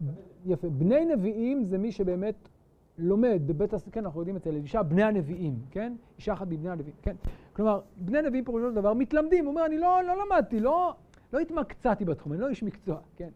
זה. 0.00 0.52
יפה. 0.52 0.68
בני 0.68 1.04
נביאים 1.04 1.64
זה 1.64 1.78
מי 1.78 1.92
שבאמת 1.92 2.48
לומד 2.98 3.42
בבית 3.46 3.72
הספר, 3.72 3.90
כן, 3.90 4.04
אנחנו 4.04 4.20
יודעים 4.20 4.36
אצל 4.36 4.50
אלישע, 4.50 4.82
בני 4.82 5.02
הנביאים, 5.02 5.58
כן? 5.70 5.92
אישה 6.18 6.32
אחת 6.32 6.46
מבני 6.46 6.70
הנביאים, 6.70 6.96
כן? 7.02 7.16
כלומר, 7.52 7.80
בני 7.96 8.22
נביאים 8.22 8.44
פירושו 8.44 8.68
של 8.68 8.74
דבר 8.74 8.94
מתלמדים. 8.94 9.44
הוא 9.44 9.50
אומר, 9.50 9.66
אני 9.66 9.78
לא, 9.78 10.02
לא 10.04 10.24
למדתי, 10.24 10.60
לא, 10.60 10.94
לא 11.32 11.38
התמקצעתי 11.38 12.04
בתחום, 12.04 12.32
אני 12.32 12.40
לא 12.40 12.48
איש 12.48 12.62
מקצוע, 12.62 13.00
כן? 13.16 13.28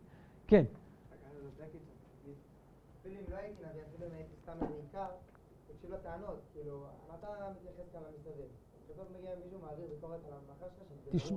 כן. 0.47 0.65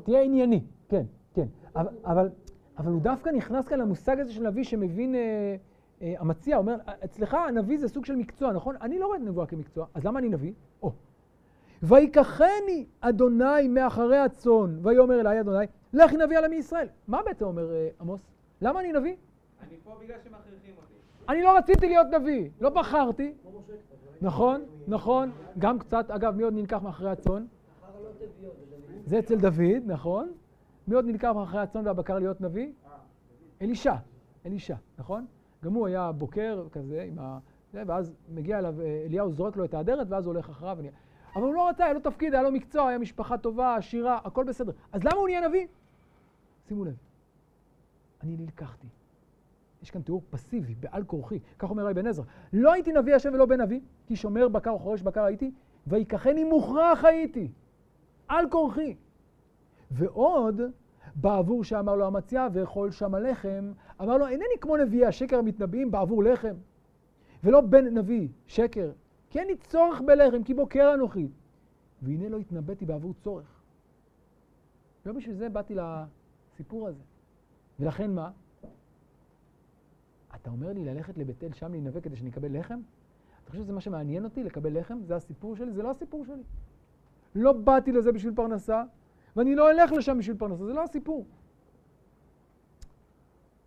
תהיה 0.04 0.22
ענייני, 0.22 0.64
כן, 0.90 1.04
כן. 1.34 1.48
אבל, 2.06 2.30
הוא 2.78 3.02
דווקא 3.02 3.30
נכנס 3.30 3.68
כאן 3.68 3.80
למושג 3.80 4.20
הזה 4.20 4.34
של 4.34 4.48
נביא 4.48 4.64
שמבין, 4.64 5.16
אה, 5.16 5.56
המציע 6.18 6.58
אומר, 6.58 6.76
אצלך 7.06 7.34
הנביא 7.34 7.80
זה 7.80 7.88
סוג 7.88 8.06
של 8.06 8.16
מקצוע, 8.16 8.54
נכון? 8.54 8.76
אני 8.82 9.00
לא 9.00 9.06
רואה 9.06 9.18
את 9.18 9.22
נבואה 9.22 9.46
כמקצוע, 9.46 9.86
אז 9.94 10.06
למה 10.06 10.20
אני 10.20 10.30
נביא? 10.30 10.54
או. 10.84 10.92
ויקחני 11.84 12.86
אדוני 13.02 13.68
מאחרי 13.70 14.18
הצאן, 14.18 14.80
ויאמר 14.82 15.20
אלי 15.20 15.40
אדוני, 15.40 15.66
לכי 15.94 16.18
נביא 16.18 16.38
על 16.38 16.46
עמי 16.46 16.56
ישראל. 16.56 16.88
מה 17.08 17.24
בעצם 17.26 17.46
אומר 17.46 17.74
אה, 17.74 17.90
עמוס? 18.02 18.22
למה 18.62 18.80
אני 18.80 18.94
נביא? 18.94 19.16
אני 19.62 19.78
פה 19.84 19.96
בגלל 20.02 20.18
שמכריחים 20.24 20.74
אותי. 20.78 20.94
אני 21.30 21.42
לא 21.42 21.58
רציתי 21.58 21.88
להיות 21.88 22.08
נביא, 22.14 22.50
לא 22.62 22.70
בחרתי. 22.70 23.34
נכון, 24.22 24.66
נכון, 24.88 25.32
גם 25.60 25.80
קצת, 25.80 26.12
אגב, 26.12 26.36
מי 26.36 26.44
עוד 26.44 26.54
נלקח 26.54 26.82
מאחרי 26.82 27.10
הצאן? 27.10 27.46
זה 29.06 29.20
אצל 29.20 29.36
דוד, 29.36 29.84
נכון. 29.86 30.32
מי 30.88 30.96
עוד 30.96 31.06
נלקח 31.06 31.32
מאחרי 31.36 31.62
הצאן 31.62 31.88
והבקר 31.88 32.20
להיות 32.20 32.42
נביא? 32.42 32.72
אלישע, 33.62 33.96
אלישע, 34.46 34.76
נכון? 34.98 35.26
גם 35.66 35.74
הוא 35.74 35.88
היה 35.88 36.12
בוקר 36.12 36.68
כזה, 36.72 37.04
עם 37.08 37.20
ה... 37.20 37.40
ואז 37.74 38.14
מגיע 38.34 38.60
אליו, 38.60 38.82
אה, 38.82 39.04
אליהו 39.06 39.32
זורק 39.32 39.58
לו 39.58 39.66
את 39.66 39.74
האדרת, 39.74 40.08
ואז 40.10 40.26
הוא 40.26 40.34
הולך 40.34 40.50
אחריו. 40.50 40.76
ונהיה- 40.80 40.92
אבל 41.36 41.44
הוא 41.44 41.54
לא 41.54 41.70
רצה, 41.70 41.84
היה 41.84 41.94
לו 41.94 42.00
תפקיד, 42.00 42.34
היה 42.34 42.44
לו 42.44 42.52
מקצוע, 42.52 42.88
היה 42.88 42.98
משפחה 42.98 43.38
טובה, 43.38 43.76
עשירה, 43.76 44.20
הכל 44.24 44.44
בסדר. 44.44 44.72
אז 44.92 45.04
למה 45.04 45.16
הוא 45.16 45.28
נהיה 45.28 45.48
נביא? 45.48 45.68
שימו 46.68 46.86
לב, 46.86 46.96
אני 48.24 48.38
נלקחתי. 48.38 48.88
יש 49.84 49.92
כאן 49.92 50.02
תיאור 50.02 50.22
פסיבי, 50.30 50.76
בעל 50.76 51.04
כורחי. 51.04 51.40
כך 51.60 51.70
אומר 51.70 51.92
אבן 51.92 52.08
עזרא. 52.08 52.26
לא 52.54 52.74
הייתי 52.74 52.94
נביא 52.94 53.16
השם 53.16 53.34
ולא 53.34 53.46
בן 53.46 53.62
נביא, 53.62 53.80
כי 54.08 54.16
שומר 54.16 54.48
בקר 54.48 54.70
או 54.70 54.80
חורש 54.80 55.02
בקר 55.02 55.24
הייתי, 55.24 55.52
ויקחני 55.88 56.44
מוכרח 56.44 57.06
הייתי. 57.06 57.52
על 58.28 58.50
כורחי. 58.50 58.96
ועוד, 59.92 60.62
בעבור 61.16 61.64
שאמר 61.64 61.96
לו 61.96 62.06
המציע, 62.06 62.48
ואכול 62.54 62.92
שם 62.92 63.16
הלחם, 63.16 63.72
אמר 64.02 64.18
לו, 64.18 64.28
אינני 64.28 64.58
כמו 64.62 64.78
נביאי 64.78 65.06
השקר 65.06 65.38
המתנבאים 65.38 65.92
בעבור 65.92 66.24
לחם, 66.24 66.56
ולא 67.44 67.62
בן 67.62 67.98
נביא, 67.98 68.28
שקר, 68.48 68.92
כי 69.30 69.40
אין 69.40 69.48
לי 69.48 69.56
צורך 69.58 70.02
בלחם, 70.02 70.44
כי 70.44 70.54
בוקר 70.54 70.94
אנוכי. 70.94 71.28
והנה 72.02 72.30
לא 72.30 72.38
התנבאתי 72.38 72.86
בעבור 72.86 73.14
צורך. 73.14 73.62
לא 75.06 75.12
בשביל 75.14 75.36
זה 75.36 75.50
באתי 75.50 75.76
לסיפור 75.76 76.88
הזה. 76.88 77.02
ולכן 77.80 78.12
מה? 78.12 78.32
אתה 80.36 80.50
אומר 80.50 80.74
לי 80.74 80.86
ללכת 80.86 81.18
לבית 81.18 81.44
אל 81.44 81.54
שם 81.54 81.72
להינבא 81.72 82.00
כדי 82.00 82.16
שאני 82.16 82.30
אקבל 82.30 82.60
לחם? 82.60 82.80
אתה 83.44 83.52
חושב 83.52 83.64
שזה 83.64 83.74
מה 83.74 83.82
שמעניין 83.82 84.24
אותי, 84.24 84.44
לקבל 84.44 84.80
לחם? 84.80 84.98
זה 85.04 85.16
הסיפור 85.16 85.56
שלי? 85.56 85.72
זה 85.72 85.84
לא 85.84 85.92
הסיפור 85.92 86.26
שלי. 86.26 86.44
לא 87.36 87.54
באתי 87.54 87.92
לזה 87.92 88.12
בשביל 88.12 88.34
פרנסה, 88.36 88.84
ואני 89.36 89.56
לא 89.56 89.72
אלך 89.72 89.92
לשם 89.92 90.18
בשביל 90.18 90.38
פרנסה, 90.38 90.66
זה 90.66 90.74
לא 90.74 90.84
הסיפור. 90.84 91.26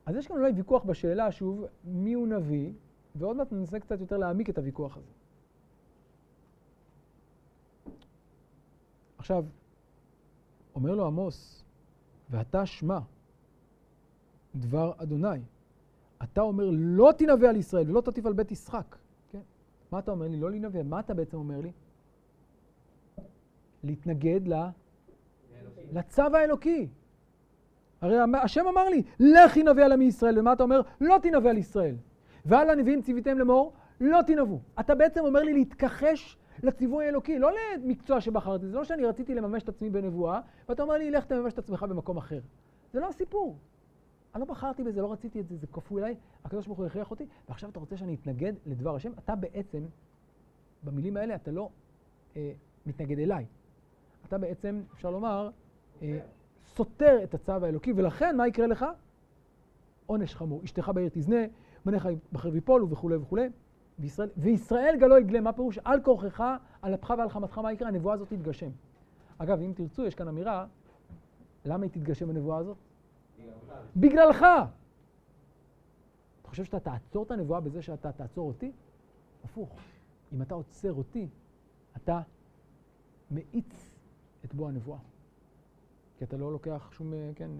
אז 0.08 0.16
יש 0.16 0.26
כאן 0.26 0.36
אולי 0.36 0.52
ויכוח 0.52 0.84
בשאלה, 0.84 1.32
שוב, 1.32 1.64
מי 1.84 2.12
הוא 2.12 2.28
נביא, 2.28 2.72
ועוד 3.14 3.36
מעט 3.36 3.52
ננסה 3.52 3.80
קצת 3.80 4.00
יותר 4.00 4.16
להעמיק 4.16 4.50
את 4.50 4.58
הוויכוח 4.58 4.96
הזה. 4.96 5.10
עכשיו, 9.18 9.44
אומר 10.74 10.94
לו 10.94 11.06
עמוס, 11.06 11.64
ואתה 12.30 12.66
שמע 12.66 12.98
דבר 14.54 14.92
אדוני. 14.96 15.40
אתה 16.22 16.40
אומר 16.40 16.70
לא 16.72 17.10
תנבא 17.18 17.48
על 17.48 17.56
ישראל 17.56 17.90
ולא 17.90 18.00
תטיף 18.00 18.26
על 18.26 18.32
בית 18.32 18.52
ישחק. 18.52 18.96
כן? 19.30 19.40
מה 19.92 19.98
אתה 19.98 20.10
אומר 20.10 20.28
לי? 20.28 20.36
לא 20.36 20.50
להנבא. 20.50 20.82
מה 20.82 21.00
אתה 21.00 21.14
בעצם 21.14 21.36
אומר 21.36 21.60
לי? 21.60 21.72
להתנגד 23.84 24.48
ל... 24.48 24.54
לצו 25.92 26.22
האלוקי. 26.22 26.88
הרי 28.00 28.16
השם 28.42 28.66
אמר 28.66 28.88
לי, 28.88 29.02
לכי 29.20 29.62
נבא 29.62 29.82
על 29.84 29.92
עמי 29.92 30.04
ישראל, 30.04 30.38
ומה 30.38 30.52
אתה 30.52 30.62
אומר? 30.62 30.80
לא 31.00 31.18
תנבא 31.22 31.50
על 31.50 31.58
ישראל. 31.58 31.94
ועל 32.44 32.70
הנביאים 32.70 33.02
ציוויתם 33.02 33.38
לאמור, 33.38 33.72
לא 34.00 34.22
תנבאו. 34.26 34.60
אתה 34.80 34.94
בעצם 34.94 35.20
אומר 35.24 35.42
לי 35.42 35.54
להתכחש 35.54 36.38
לציווי 36.62 37.04
האלוקי, 37.04 37.38
לא 37.38 37.50
למקצוע 37.76 38.20
שבחרתי, 38.20 38.66
זה 38.66 38.76
לא 38.76 38.84
שאני 38.84 39.04
רציתי 39.04 39.34
לממש 39.34 39.62
את 39.62 39.68
עצמי 39.68 39.90
בנבואה, 39.90 40.40
ואתה 40.68 40.82
אומר 40.82 40.94
לי, 40.94 41.10
לך 41.10 41.24
תממש 41.24 41.52
את 41.52 41.58
עצמך 41.58 41.82
במקום 41.82 42.16
אחר. 42.16 42.40
זה 42.92 43.00
לא 43.00 43.08
הסיפור. 43.08 43.56
אני 44.34 44.40
לא 44.40 44.46
בחרתי 44.46 44.82
בזה, 44.82 45.02
לא 45.02 45.12
רציתי 45.12 45.40
את 45.40 45.48
זה, 45.48 45.56
זה 45.56 45.66
כפו 45.66 45.98
אליי, 45.98 46.14
הקדוש 46.44 46.66
ברוך 46.66 46.78
הוא 46.78 46.86
הכריח 46.86 47.10
אותי, 47.10 47.26
ועכשיו 47.48 47.70
אתה 47.70 47.80
רוצה 47.80 47.96
שאני 47.96 48.14
אתנגד 48.14 48.52
לדבר 48.66 48.96
השם? 48.96 49.12
אתה 49.18 49.34
בעצם, 49.34 49.84
במילים 50.82 51.16
האלה 51.16 51.34
אתה 51.34 51.50
לא 51.50 51.68
אה, 52.36 52.52
מתנגד 52.86 53.18
אליי. 53.18 53.46
אתה 54.28 54.38
בעצם, 54.38 54.82
אפשר 54.94 55.10
לומר, 55.10 55.50
אה, 56.02 56.18
סותר 56.78 57.20
את 57.24 57.34
הצו 57.34 57.52
האלוקי, 57.52 57.92
ולכן 57.96 58.36
מה 58.36 58.48
יקרה 58.48 58.66
לך? 58.66 58.86
עונש 60.06 60.34
חמור. 60.34 60.60
אשתך 60.64 60.90
בעיר 60.94 61.08
תזנה, 61.12 61.36
בניך 61.84 62.08
בחר 62.32 62.50
ויפולו 62.52 62.90
וכולי 62.90 63.16
וכולי. 63.16 63.48
וישראל, 63.98 64.28
וישראל 64.36 64.96
גלו 65.00 65.18
יגלה, 65.18 65.40
מה 65.40 65.52
פירוש? 65.52 65.78
על 65.84 66.00
כורכך, 66.00 66.44
על 66.82 66.94
אפך 66.94 67.14
ועל 67.18 67.28
חמתך, 67.28 67.58
מה 67.58 67.72
יקרה? 67.72 67.88
הנבואה 67.88 68.14
הזאת 68.14 68.28
תתגשם. 68.28 68.70
אגב, 69.38 69.60
אם 69.60 69.72
תרצו, 69.76 70.06
יש 70.06 70.14
כאן 70.14 70.28
אמירה, 70.28 70.66
למה 71.64 71.82
היא 71.82 71.90
תתגשם 71.90 72.30
הנבואה 72.30 72.58
הזאת? 72.58 72.76
בגללך. 73.96 74.42
אתה 76.42 76.48
חושב 76.48 76.64
שאתה 76.64 76.80
תעצור 76.80 77.24
את 77.24 77.30
הנבואה 77.30 77.60
בזה 77.60 77.82
שאתה 77.82 78.12
תעצור 78.12 78.48
אותי? 78.48 78.72
הפוך. 79.44 79.78
אם 80.32 80.42
אתה 80.42 80.54
עוצר 80.54 80.92
אותי, 80.92 81.28
אתה 81.96 82.20
מאיץ 83.30 83.90
את 84.44 84.54
בוא 84.54 84.68
הנבואה. 84.68 84.98
כי 86.18 86.24
אתה 86.24 86.36
לא 86.36 86.52
לוקח 86.52 86.90
שום, 86.92 87.14
אה, 87.14 87.30
כן, 87.34 87.50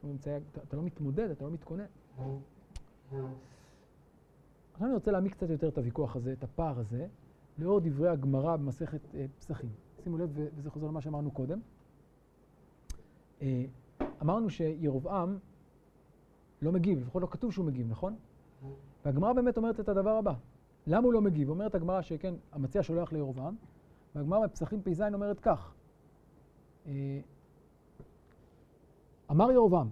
שום 0.00 0.10
אמצעי, 0.10 0.36
אתה, 0.36 0.62
אתה 0.62 0.76
לא 0.76 0.82
מתמודד, 0.82 1.30
אתה 1.30 1.44
לא 1.44 1.50
מתכונן. 1.50 1.84
עכשיו 4.72 4.86
אני 4.86 4.94
רוצה 4.94 5.10
להעמיק 5.10 5.32
קצת 5.32 5.50
יותר 5.50 5.68
את 5.68 5.78
הוויכוח 5.78 6.16
הזה, 6.16 6.32
את 6.32 6.44
הפער 6.44 6.78
הזה, 6.78 7.06
לאור 7.58 7.80
דברי 7.80 8.08
הגמרא 8.08 8.56
במסכת 8.56 9.14
אה, 9.14 9.26
פסחים. 9.38 9.70
שימו 10.04 10.18
לב, 10.18 10.30
וזה 10.56 10.70
חוזר 10.70 10.86
למה 10.86 11.00
שאמרנו 11.00 11.30
קודם. 11.30 11.60
אה, 13.42 13.64
אמרנו 14.22 14.50
שירובעם 14.50 15.38
לא 16.62 16.72
מגיב, 16.72 17.00
לפחות 17.00 17.22
לא 17.22 17.28
כתוב 17.30 17.52
שהוא 17.52 17.66
מגיב, 17.66 17.86
נכון? 17.90 18.16
והגמרא 19.04 19.32
באמת 19.32 19.56
אומרת 19.56 19.80
את 19.80 19.88
הדבר 19.88 20.10
הבא. 20.10 20.34
למה 20.86 21.04
הוא 21.04 21.12
לא 21.12 21.20
מגיב? 21.20 21.48
אומרת 21.48 21.74
הגמרא 21.74 22.02
שכן, 22.02 22.34
המציע 22.52 22.82
שולח 22.82 23.12
לירובעם, 23.12 23.56
והגמרא 24.14 24.46
בפסחים 24.46 24.82
פ"ז 24.82 25.02
אומרת 25.14 25.40
כך: 25.40 25.74
אה, 26.86 27.20
אמר 29.30 29.50
ירובעם, 29.52 29.88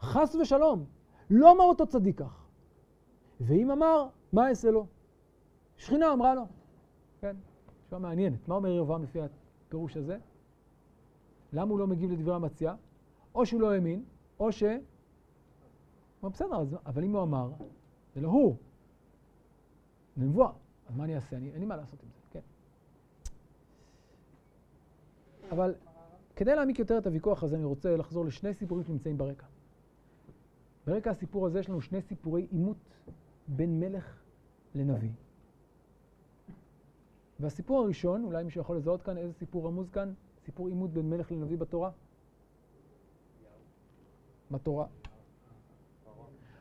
חס 0.00 0.34
ושלום, 0.34 0.84
לא 1.30 1.52
אמר 1.52 1.64
אותו 1.64 1.86
צדיק 1.86 2.18
כך. 2.18 2.46
ואם 3.40 3.70
אמר, 3.70 4.08
מה 4.32 4.48
אעשה 4.48 4.70
לו? 4.70 4.86
שכינה 5.76 6.12
אמרה 6.12 6.34
לו. 6.34 6.46
כן, 7.20 7.36
תשובה 7.86 7.98
מעניינת. 7.98 8.48
מה 8.48 8.54
אומר 8.54 8.68
ירובעם 8.68 9.02
לפי 9.02 9.18
הפירוש 9.22 9.96
הזה? 9.96 10.18
למה 11.52 11.70
הוא 11.70 11.78
לא 11.78 11.86
מגיב 11.86 12.10
לדברי 12.10 12.34
המציע? 12.34 12.74
או 13.34 13.46
שהוא 13.46 13.60
לא 13.60 13.72
האמין, 13.72 14.04
או 14.40 14.52
ש... 14.52 14.62
הוא 14.62 14.70
אומר, 16.22 16.32
בסדר, 16.32 16.78
אבל 16.86 17.04
אם 17.04 17.16
הוא 17.16 17.22
אמר, 17.22 17.50
זה 18.14 18.20
לא 18.20 18.28
הוא. 18.28 18.56
זה 20.16 20.24
נבואה. 20.24 20.50
אז 20.86 20.96
מה 20.96 21.04
אני 21.04 21.14
אעשה? 21.14 21.36
אני, 21.36 21.50
אין 21.50 21.60
לי 21.60 21.66
מה 21.66 21.76
לעשות 21.76 22.02
עם 22.02 22.08
זה, 22.08 22.20
כן. 22.30 22.40
אבל 25.50 25.74
כדי 26.42 26.54
להעמיק 26.54 26.78
יותר 26.78 26.98
את 26.98 27.06
הוויכוח 27.06 27.42
הזה, 27.42 27.56
אני 27.56 27.64
רוצה 27.64 27.96
לחזור 27.96 28.24
לשני 28.24 28.54
סיפורים 28.54 28.84
שנמצאים 28.84 29.18
ברקע. 29.18 29.46
ברקע 30.86 31.10
הסיפור 31.10 31.46
הזה 31.46 31.60
יש 31.60 31.68
לנו 31.68 31.80
שני 31.80 32.02
סיפורי 32.02 32.46
עימות 32.50 32.76
בין 33.48 33.80
מלך 33.80 34.20
לנביא. 34.74 35.10
והסיפור 37.40 37.80
הראשון, 37.80 38.24
אולי 38.24 38.44
מישהו 38.44 38.60
יכול 38.60 38.76
לזהות 38.76 39.02
כאן 39.02 39.18
איזה 39.18 39.32
סיפור 39.32 39.66
רמוז 39.66 39.90
כאן? 39.90 40.12
סיפור 40.44 40.68
עימות 40.68 40.90
בין 40.90 41.10
מלך 41.10 41.32
לנביא 41.32 41.58
בתורה? 41.58 41.90
בתורה. 44.50 44.86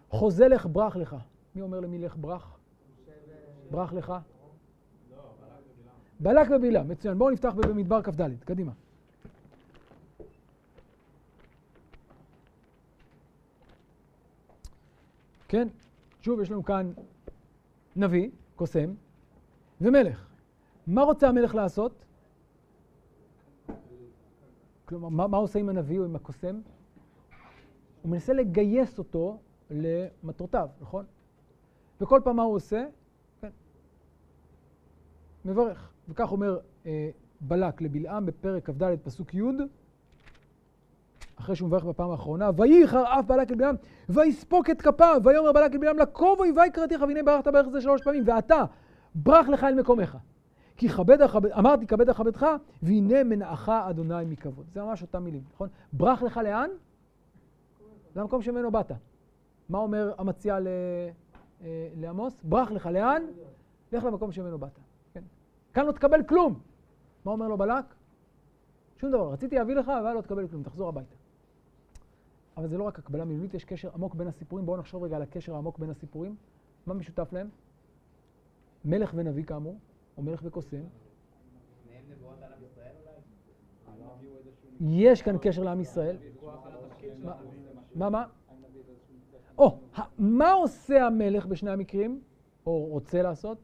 חוזה 0.09 0.47
לך 0.47 0.67
ברח 0.71 0.95
לך. 0.95 1.15
מי 1.55 1.61
אומר 1.61 1.79
למי 1.79 1.97
לך 1.97 2.17
ברח? 2.17 2.59
ברח 3.71 3.93
לך? 3.93 4.13
בלק 6.19 6.47
ובלעם, 6.55 6.87
מצוין. 6.87 7.17
בואו 7.17 7.29
נפתח 7.29 7.53
במדבר 7.53 8.01
כ"ד, 8.01 8.43
קדימה. 8.45 8.71
כן, 15.51 15.67
שוב 16.21 16.41
יש 16.41 16.51
לנו 16.51 16.63
כאן 16.63 16.93
נביא, 17.95 18.29
קוסם, 18.55 18.93
ומלך. 19.81 20.27
מה 20.87 21.01
רוצה 21.01 21.27
המלך 21.27 21.55
לעשות? 21.55 22.05
כלומר, 24.85 25.09
מה, 25.09 25.27
מה 25.27 25.37
עושה 25.37 25.59
עם 25.59 25.69
הנביא 25.69 25.99
או 25.99 26.05
עם 26.05 26.15
הקוסם? 26.15 26.61
הוא 28.01 28.11
מנסה 28.11 28.33
לגייס 28.33 28.99
אותו 28.99 29.39
למטרותיו, 29.69 30.69
נכון? 30.81 31.05
וכל 32.01 32.21
פעם 32.23 32.35
מה 32.35 32.43
הוא 32.43 32.55
עושה? 32.55 32.85
כן. 33.41 33.49
מברך. 35.45 35.91
וכך 36.09 36.31
אומר 36.31 36.59
אה, 36.85 37.09
בלק 37.41 37.81
לבלעם 37.81 38.25
בפרק 38.25 38.69
כ"ד 38.69 38.95
פסוק 39.03 39.33
י', 39.33 39.41
אחרי 41.41 41.55
שהוא 41.55 41.67
מברך 41.67 41.83
בפעם 41.83 42.11
האחרונה, 42.11 42.49
וייחר 42.55 43.03
אף 43.19 43.25
בלק 43.25 43.51
לבלעם, 43.51 43.75
ויספוק 44.09 44.69
את 44.69 44.81
כפיו, 44.81 45.21
ויאמר 45.23 45.51
בלק 45.51 45.73
לבלעם, 45.73 45.97
לקוב 45.97 46.39
אויבי 46.39 46.61
קראתיך, 46.73 47.01
והנה 47.01 47.23
ברכת 47.23 47.47
בערך 47.47 47.67
זה 47.67 47.81
שלוש 47.81 48.01
פעמים, 48.01 48.23
ואתה, 48.25 48.63
ברח 49.15 49.47
לך 49.47 49.63
אל 49.63 49.75
מקומך. 49.75 50.17
כי 50.77 50.89
כבד 50.89 51.21
אכבד, 51.21 51.51
אמרתי 51.51 51.87
כבד 51.87 52.09
אכבדך, 52.09 52.45
והנה 52.83 53.23
מנעך 53.23 53.69
אדוני 53.69 54.25
מכבוד. 54.25 54.65
זה 54.71 54.83
ממש 54.83 55.01
אותם 55.01 55.23
מילים, 55.23 55.43
נכון? 55.53 55.69
ברח 55.93 56.21
לך 56.23 56.37
לאן? 56.37 56.69
למקום 58.15 58.41
שממנו 58.41 58.71
באת. 58.71 58.91
מה 59.69 59.77
אומר 59.77 60.13
המציע 60.17 60.57
אה, 61.63 61.87
לעמוס? 61.95 62.43
ברח 62.43 62.71
לך 62.71 62.85
לאן? 62.85 63.23
לך 63.91 64.03
למקום 64.03 64.31
שממנו 64.31 64.57
באת. 64.57 64.79
כן. 65.13 65.23
כאן 65.73 65.85
לא 65.85 65.91
תקבל 65.91 66.23
כלום. 66.23 66.59
מה 67.25 67.31
אומר 67.31 67.47
לו 67.47 67.57
בלק? 67.57 67.85
שום 68.97 69.11
דבר. 69.11 69.31
רציתי 69.31 69.55
להביא 69.55 69.75
לך, 69.75 69.89
אבל 69.89 70.13
לא 70.13 70.21
תקבל 70.21 70.47
כלום, 70.47 70.63
תחזור 70.63 70.89
הביתה. 70.89 71.20
אבל 72.57 72.67
זה 72.67 72.77
לא 72.77 72.83
רק 72.83 72.99
הקבלה 72.99 73.25
מילולית, 73.25 73.53
יש 73.53 73.65
קשר 73.65 73.89
עמוק 73.93 74.15
בין 74.15 74.27
הסיפורים. 74.27 74.65
בואו 74.65 74.77
נחשוב 74.77 75.03
רגע 75.03 75.15
על 75.15 75.21
הקשר 75.21 75.55
העמוק 75.55 75.79
בין 75.79 75.89
הסיפורים. 75.89 76.35
מה 76.85 76.93
משותף 76.93 77.33
להם? 77.33 77.49
מלך 78.85 79.11
ונביא 79.15 79.43
כאמור, 79.43 79.77
או 80.17 80.23
מלך 80.23 80.41
וקוסם. 80.43 80.81
יש 84.81 85.21
כאן 85.21 85.35
קשר 85.41 85.63
לעם 85.63 85.81
ישראל. 85.81 86.17
מה, 87.95 88.09
מה? 88.09 88.25
או, 89.57 89.77
מה 90.17 90.51
עושה 90.51 91.07
המלך 91.07 91.45
בשני 91.45 91.71
המקרים, 91.71 92.21
או 92.65 92.85
רוצה 92.85 93.21
לעשות? 93.21 93.57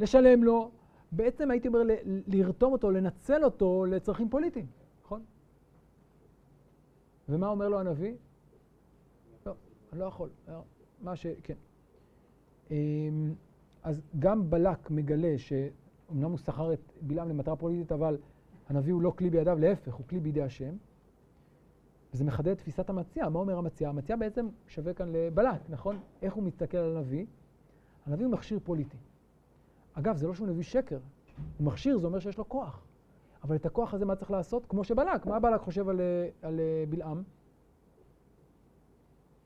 לשלם 0.00 0.44
לו. 0.44 0.70
בעצם 1.12 1.50
הייתי 1.50 1.68
אומר 1.68 1.80
לרתום 2.26 2.72
אותו, 2.72 2.90
לנצל 2.90 3.44
אותו 3.44 3.86
לצרכים 3.86 4.28
פוליטיים? 4.28 4.66
ומה 7.28 7.48
אומר 7.48 7.68
לו 7.68 7.80
הנביא? 7.80 8.14
לא, 9.46 9.54
אני 9.92 10.00
לא 10.00 10.04
יכול. 10.04 10.28
מה 11.00 11.16
ש... 11.16 11.26
כן. 11.42 11.54
אמ, 12.70 13.34
אז 13.82 14.02
גם 14.18 14.50
בלק 14.50 14.90
מגלה 14.90 15.38
שאומנם 15.38 16.30
הוא 16.30 16.38
שכר 16.38 16.72
את 16.72 16.92
בלעם 17.00 17.28
למטרה 17.28 17.56
פוליטית, 17.56 17.92
אבל 17.92 18.18
הנביא 18.68 18.92
הוא 18.92 19.02
לא 19.02 19.12
כלי 19.16 19.30
בידיו, 19.30 19.58
להפך, 19.58 19.94
הוא 19.94 20.06
כלי 20.06 20.20
בידי 20.20 20.42
השם. 20.42 20.76
וזה 22.12 22.24
מחדד 22.24 22.48
את 22.48 22.58
תפיסת 22.58 22.90
המציע. 22.90 23.28
מה 23.28 23.38
אומר 23.38 23.58
המציע? 23.58 23.88
המציע 23.88 24.16
בעצם 24.16 24.48
שווה 24.66 24.94
כאן 24.94 25.12
לבלק, 25.12 25.60
נכון? 25.68 25.98
איך 26.22 26.34
הוא 26.34 26.42
מסתכל 26.42 26.76
על 26.76 26.96
הנביא? 26.96 27.26
הנביא 28.06 28.24
הוא 28.24 28.32
מכשיר 28.32 28.58
פוליטי. 28.64 28.96
אגב, 29.94 30.16
זה 30.16 30.26
לא 30.26 30.34
שהוא 30.34 30.48
נביא 30.48 30.62
שקר. 30.62 30.98
הוא 31.58 31.66
מכשיר, 31.66 31.98
זה 31.98 32.06
אומר 32.06 32.18
שיש 32.18 32.38
לו 32.38 32.48
כוח. 32.48 32.85
אבל 33.42 33.56
את 33.56 33.66
הכוח 33.66 33.94
הזה 33.94 34.04
מה 34.04 34.16
צריך 34.16 34.30
לעשות? 34.30 34.66
כמו 34.66 34.84
שבלק. 34.84 35.26
מה 35.26 35.40
בלק 35.40 35.60
חושב 35.60 35.88
על, 35.88 36.00
על 36.42 36.60
בלעם? 36.88 37.22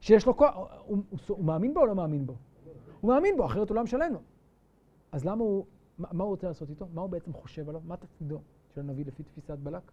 שיש 0.01 0.27
לו 0.27 0.37
כוח. 0.37 0.55
הוא, 0.55 0.99
הוא, 1.11 1.19
הוא 1.29 1.45
מאמין 1.45 1.75
בו 1.75 1.81
או 1.81 1.87
לא 1.87 1.95
מאמין 1.95 2.27
בו? 2.27 2.37
הוא 3.01 3.15
מאמין 3.15 3.37
בו, 3.37 3.47
אחרת 3.47 3.71
הוא 3.71 3.77
לא 3.77 4.09
לו. 4.13 4.21
אז 5.13 5.25
למה 5.25 5.45
הוא, 5.45 5.67
מה, 5.99 6.09
מה 6.13 6.25
הוא 6.25 6.31
רוצה 6.31 6.47
לעשות 6.49 6.71
איתו? 6.71 6.87
מה 6.95 7.01
הוא 7.01 7.11
בעצם 7.11 7.33
חושב 7.33 7.69
עליו? 7.69 7.81
מה 7.85 7.97
תפקידו 7.97 8.41
של 8.69 8.81
הנביא 8.81 9.05
לפי 9.05 9.23
תפיסת 9.23 9.59
בלק? 9.59 9.93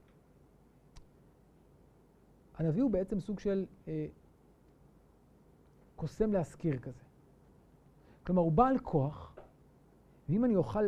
הנביא 2.57 2.83
הוא 2.83 2.91
בעצם 2.91 3.19
סוג 3.19 3.39
של 3.39 3.65
אה, 3.87 4.07
קוסם 5.95 6.33
להשכיר 6.33 6.79
כזה. 6.79 7.03
כלומר, 8.25 8.41
הוא 8.41 8.51
בעל 8.51 8.79
כוח, 8.79 9.35
ואם 10.29 10.45
אני 10.45 10.55
אוכל 10.55 10.83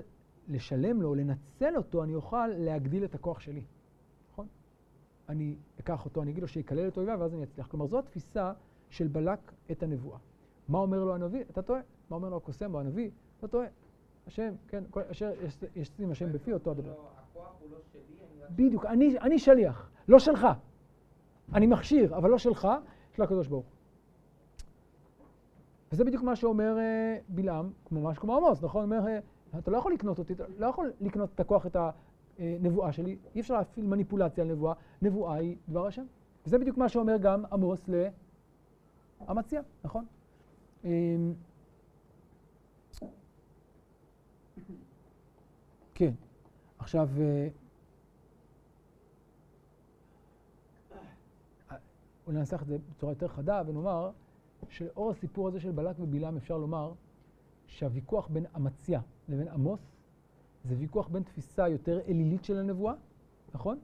לשלם 0.49 1.01
לו, 1.01 1.15
לנצל 1.15 1.77
אותו, 1.77 2.03
אני 2.03 2.15
אוכל 2.15 2.47
להגדיל 2.47 3.03
את 3.03 3.15
הכוח 3.15 3.39
שלי, 3.39 3.63
נכון? 4.31 4.47
אני 5.29 5.55
אקח 5.79 6.05
אותו, 6.05 6.21
אני 6.21 6.31
אגיד 6.31 6.41
לו 6.41 6.47
שיקלל 6.47 6.87
את 6.87 6.97
אויביו, 6.97 7.17
ואז 7.19 7.33
אני 7.33 7.43
אצליח. 7.43 7.67
כלומר, 7.67 7.87
זו 7.87 7.99
התפיסה 7.99 8.53
של 8.89 9.07
בלק 9.07 9.51
את 9.71 9.83
הנבואה. 9.83 10.17
מה 10.67 10.77
אומר 10.77 11.03
לו 11.03 11.15
הנביא? 11.15 11.43
אתה 11.49 11.61
טועה. 11.61 11.81
מה 12.09 12.15
אומר 12.15 12.29
לו 12.29 12.37
הקוסם 12.37 12.73
או 12.73 12.79
הנביא? 12.79 13.09
אתה 13.39 13.47
טועה. 13.47 13.67
השם, 14.27 14.53
כן, 14.67 14.83
כל, 14.89 15.01
אשר 15.11 15.31
יש 15.75 15.89
שים 15.97 16.11
השם 16.11 16.31
בפי 16.31 16.53
אותו 16.53 16.71
הדבר. 16.71 16.91
הכוח 16.91 17.55
הוא 17.59 17.69
לא 17.71 17.77
שלי, 17.91 18.01
בדיוק, 18.55 18.85
אני, 18.85 19.19
אני 19.19 19.39
שליח, 19.39 19.89
לא 20.07 20.19
שלך. 20.19 20.47
אני 21.53 21.67
מכשיר, 21.67 22.17
אבל 22.17 22.29
לא 22.29 22.37
שלך, 22.37 22.67
של 23.15 23.21
הקדוש 23.21 23.47
ברוך 23.47 23.65
הוא. 23.65 23.73
וזה 25.91 26.03
בדיוק 26.03 26.23
מה 26.23 26.35
שאומר 26.35 26.77
uh, 26.77 27.21
בלעם, 27.29 27.71
ממש 27.91 28.19
כמו 28.19 28.37
עמוס, 28.37 28.63
נכון? 28.63 28.83
אומר, 28.83 29.03
uh, 29.03 29.07
אתה 29.57 29.71
לא 29.71 29.77
יכול 29.77 29.93
לקנות 29.93 30.19
אותי, 30.19 30.33
אתה 30.33 30.43
לא 30.57 30.67
יכול 30.67 30.91
לקנות 31.01 31.29
את 31.35 31.39
הכוח, 31.39 31.65
את 31.65 31.75
הנבואה 32.39 32.91
שלי, 32.91 33.17
אי 33.35 33.41
אפשר 33.41 33.53
להפעיל 33.53 33.85
מניפולציה 33.85 34.43
על 34.43 34.51
נבואה, 34.51 34.73
נבואה 35.01 35.35
היא 35.35 35.55
דבר 35.69 35.87
השם. 35.87 36.05
וזה 36.45 36.57
בדיוק 36.57 36.77
מה 36.77 36.89
שאומר 36.89 37.17
גם 37.17 37.45
עמוס 37.51 37.89
למציע, 39.27 39.61
נכון? 39.83 40.05
אמ, 40.83 41.33
כן, 45.93 46.13
עכשיו... 46.79 47.09
אולי 52.27 52.39
ננסח 52.39 52.61
את 52.61 52.67
זה 52.67 52.77
בצורה 52.89 53.11
יותר 53.11 53.27
חדה 53.27 53.61
ונאמר 53.67 54.11
שלאור 54.69 55.11
הסיפור 55.11 55.47
הזה 55.47 55.59
של 55.59 55.71
בלק 55.71 55.95
ובלעם 55.99 56.37
אפשר 56.37 56.57
לומר 56.57 56.93
שהוויכוח 57.67 58.27
בין 58.27 58.45
אמציה 58.55 59.01
לבין 59.29 59.47
עמוס 59.47 59.79
זה 60.63 60.75
ויכוח 60.77 61.07
בין 61.07 61.23
תפיסה 61.23 61.67
יותר 61.67 61.99
אלילית 62.07 62.43
של 62.43 62.57
הנבואה, 62.57 62.93
נכון? 63.53 63.79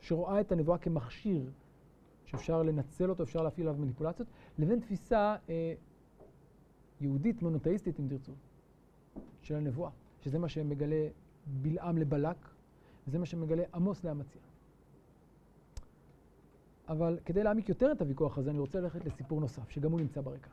שרואה 0.00 0.40
את 0.40 0.52
הנבואה 0.52 0.78
כמכשיר 0.78 1.50
שאפשר 2.24 2.62
לנצל 2.62 3.10
אותו, 3.10 3.22
אפשר 3.22 3.42
להפעיל 3.42 3.68
עליו 3.68 3.80
מניפולציות, 3.80 4.28
לבין 4.58 4.80
תפיסה 4.80 5.36
אה, 5.48 5.74
יהודית, 7.00 7.42
מונותאיסטית 7.42 8.00
אם 8.00 8.08
תרצו, 8.08 8.32
של 9.42 9.54
הנבואה, 9.54 9.90
שזה 10.20 10.38
מה 10.38 10.48
שמגלה 10.48 11.08
בלעם 11.46 11.98
לבלק, 11.98 12.36
וזה 13.06 13.18
מה 13.18 13.26
שמגלה 13.26 13.62
עמוס 13.74 14.04
לאמציה. 14.04 14.40
אבל 16.88 17.18
כדי 17.24 17.42
להעמיק 17.42 17.68
יותר 17.68 17.92
את 17.92 18.00
הוויכוח 18.00 18.38
הזה, 18.38 18.50
אני 18.50 18.58
רוצה 18.58 18.80
ללכת 18.80 19.04
לסיפור 19.04 19.40
נוסף, 19.40 19.70
שגם 19.70 19.92
הוא 19.92 20.00
נמצא 20.00 20.20
ברקע. 20.20 20.50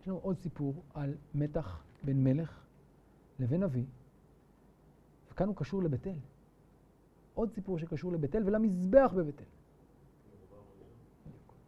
יש 0.00 0.08
לנו 0.08 0.18
עוד 0.18 0.38
סיפור 0.38 0.82
על 0.94 1.14
מתח 1.34 1.82
בין 2.02 2.24
מלך 2.24 2.66
לבין 3.38 3.62
אבי, 3.62 3.84
וכאן 5.32 5.48
הוא 5.48 5.56
קשור 5.56 5.82
לבית 5.82 6.06
אל. 6.06 6.18
עוד 7.34 7.52
סיפור 7.52 7.78
שקשור 7.78 8.12
לבית 8.12 8.36
אל 8.36 8.42
ולמזבח 8.46 9.12
בבית 9.16 9.40
אל. 9.40 9.46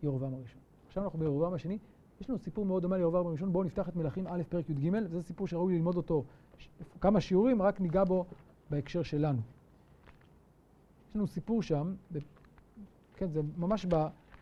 ירובעם 0.02 0.34
הראשון. 0.34 0.60
עכשיו 0.86 1.04
אנחנו 1.04 1.18
בירובעם 1.18 1.54
השני. 1.54 1.78
יש 2.20 2.30
לנו 2.30 2.38
סיפור 2.38 2.66
מאוד 2.66 2.82
דומה 2.82 2.96
לירובעם 2.96 3.26
הראשון. 3.26 3.52
בואו 3.52 3.64
נפתח 3.64 3.88
את 3.88 3.96
מלכים 3.96 4.26
א' 4.26 4.42
פרק 4.48 4.70
י"ג, 4.70 4.90
וזה 5.10 5.22
סיפור 5.22 5.48
שראוי 5.48 5.74
ללמוד 5.74 5.96
אותו 5.96 6.24
כמה 7.00 7.20
שיעורים, 7.20 7.62
רק 7.62 7.80
ניגע 7.80 8.04
בו 8.04 8.24
בהקשר 8.70 9.02
שלנו. 9.02 9.40
יש 11.10 11.16
לנו 11.16 11.26
סיפור 11.26 11.62
שם, 11.62 11.94
כן, 13.16 13.28
זה 13.30 13.40
ממש 13.56 13.86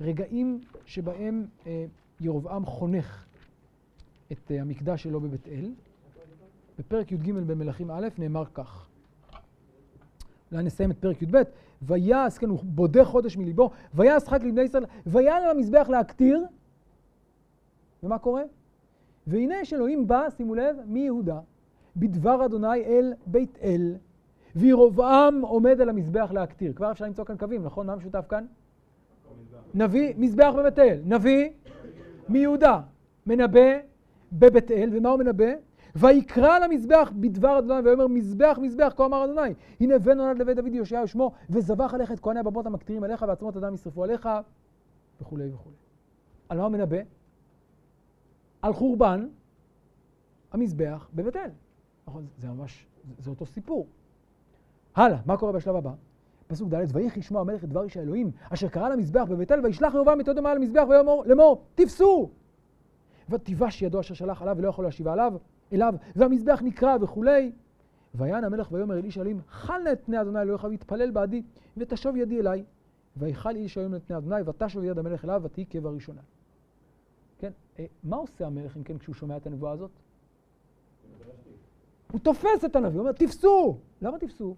ברגעים 0.01 0.61
שבהם 0.85 1.47
אה, 1.67 1.87
ירבעם 2.21 2.67
חונך 2.67 3.28
את 4.33 4.51
אה, 4.51 4.61
המקדש 4.61 5.03
שלו 5.03 5.21
בבית 5.21 5.49
אל. 5.49 5.73
בפרק 6.79 7.13
י"ג 7.13 7.33
במלכים 7.33 7.91
א' 7.91 8.09
נאמר 8.19 8.45
כך. 8.55 8.89
אולי 10.53 10.63
נסיים 10.65 10.91
את 10.91 10.99
פרק 10.99 11.23
י"ב. 11.23 11.43
ויעש, 11.83 12.39
כן, 12.39 12.49
הוא 12.49 12.59
בודה 12.63 13.05
חודש 13.05 13.37
מליבו, 13.37 13.71
ויעש 13.95 14.29
חג 14.29 14.45
לבני 14.45 14.63
ישראל, 14.63 14.85
ויעל 15.07 15.43
על 15.43 15.51
המזבח 15.51 15.89
להקטיר. 15.89 16.45
ומה 18.03 18.19
קורה? 18.19 18.43
והנה 19.27 19.61
יש 19.61 19.73
אלוהים 19.75 20.07
בא, 20.07 20.31
שימו 20.37 20.55
לב, 20.55 20.77
מיהודה, 20.87 21.41
בדבר 21.97 22.45
אדוני 22.45 22.85
אל 22.85 23.13
בית 23.27 23.59
אל, 23.63 23.95
וירבעם 24.57 25.41
עומד 25.41 25.81
על 25.81 25.89
המזבח 25.89 26.31
להקטיר. 26.35 26.73
כבר 26.73 26.91
אפשר 26.91 27.05
למצוא 27.05 27.25
כאן 27.25 27.37
קווים, 27.37 27.65
נכון? 27.65 27.87
מה 27.87 27.97
משותף 27.97 28.25
כאן? 28.29 28.47
נביא, 29.75 30.15
מזבח 30.17 30.53
בבית 30.59 30.79
אל. 30.79 31.01
נביא 31.05 31.51
מיהודה, 32.29 32.81
מנבא 33.27 33.79
בבית 34.33 34.71
אל, 34.71 34.91
ומה 34.93 35.09
הוא 35.09 35.19
מנבא? 35.19 35.53
ויקרא 35.97 36.59
למזבח 36.59 37.13
בדבר 37.17 37.59
אדוני, 37.59 37.81
ויאמר 37.81 38.07
מזבח 38.07 38.59
מזבח, 38.63 38.93
כה 38.97 39.05
אמר 39.05 39.25
אדוני, 39.25 39.55
הנה 39.81 39.99
בן 39.99 40.17
נולד 40.17 40.39
לבית 40.39 40.57
דוד 40.57 40.75
יאשיהו 40.75 41.09
שמו, 41.09 41.33
וזבח 41.51 41.95
עליך 41.95 42.13
את 42.13 42.21
כהני 42.21 42.41
הבמות 42.41 42.67
המקטירים 42.67 43.05
עליך, 43.05 43.25
ועצמות 43.29 43.57
אדם 43.57 43.75
ישרפו 43.75 44.05
עליך, 44.05 44.29
וכולי 45.21 45.53
וכולי. 45.53 45.75
על 46.49 46.59
מה 46.59 46.65
הוא 46.65 46.73
מנבא? 46.73 46.97
על 48.63 48.73
חורבן 48.73 49.29
המזבח 50.53 51.09
בבית 51.15 51.37
אל. 51.37 51.51
נכון, 52.07 52.27
זה 52.39 52.49
ממש, 52.49 52.87
זה, 53.19 53.31
אותו 53.31 53.47
סיפור. 53.47 53.87
הלאה, 54.95 55.19
מה 55.27 55.37
קורה 55.37 55.53
בשלב 55.53 55.77
הבא? 55.77 55.91
פסוק 56.47 56.69
ד' 56.75 56.87
ויחי 56.93 57.21
ישמע 57.21 57.41
המלך 57.41 57.65
את 57.65 57.69
דבר 57.69 57.83
איש 57.83 57.97
האלוהים, 57.97 58.31
אשר 58.51 58.69
קרא 58.69 58.89
למזבח 58.89 59.25
בבית 59.29 59.53
אל, 59.53 59.61
וישלח 59.65 59.95
יהובם 59.95 60.21
את 60.21 60.29
ידו 60.29 60.43
מעל 60.43 60.57
המזבח 60.57 60.85
ויאמר 60.89 61.21
לאמור, 61.27 61.63
תפסו! 61.75 62.31
ותיבש 63.31 63.83
ידו 63.83 64.01
אשר 64.01 64.15
שלח 64.15 64.43
עליו 64.43 64.57
ולא 64.59 64.69
יכול 64.69 64.85
להשיבה 64.85 65.13
עליו, 65.13 65.35
אליו, 65.73 65.95
והמזבח 66.17 66.61
נקרע 66.65 66.97
וכולי. 67.01 67.53
ויען 68.15 68.45
המלך 68.45 68.73
ויאמר 68.73 68.99
אל 68.99 69.05
איש 69.05 69.19
האלוהים, 69.19 69.41
חל 69.49 69.79
נא 69.79 69.93
את 69.93 70.01
פני 70.05 70.21
אדוני 70.21 70.41
אלוהיך 70.41 70.65
ויתפלל 70.65 71.11
בעדי, 71.11 71.43
ותשוב 71.77 72.17
ידי 72.17 72.41
אליי. 72.41 72.65
ויכל 73.17 73.57
איש 73.57 73.77
האלוהים 73.77 73.97
את 73.97 74.03
פני 74.07 74.17
אדוני, 74.17 74.43
ותשוב 74.47 74.85
יד 74.85 74.99
המלך 74.99 75.25
אליו, 75.25 75.41
ותהי 75.45 75.67
כבראשונה. 75.71 76.21
כן, 77.39 77.53
אה, 77.79 77.87
מה 78.03 78.17
עושה 78.17 78.47
המלך 78.47 78.77
אם 78.77 78.83
כן 78.83 78.99
כשהוא 78.99 79.15
שומע 79.15 79.37
את 79.37 79.47
הנבואה 79.47 79.73
הזאת? 79.73 79.91
הוא 82.13 82.21
תופס 82.21 82.65
את 82.65 82.77
הנביא, 82.77 82.93
הוא 82.93 83.01
אומר, 83.01 83.13
תפסו! 83.13 83.79
למה 84.03 84.19
תפסו? 84.19 84.55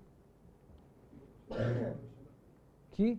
כי 2.92 3.16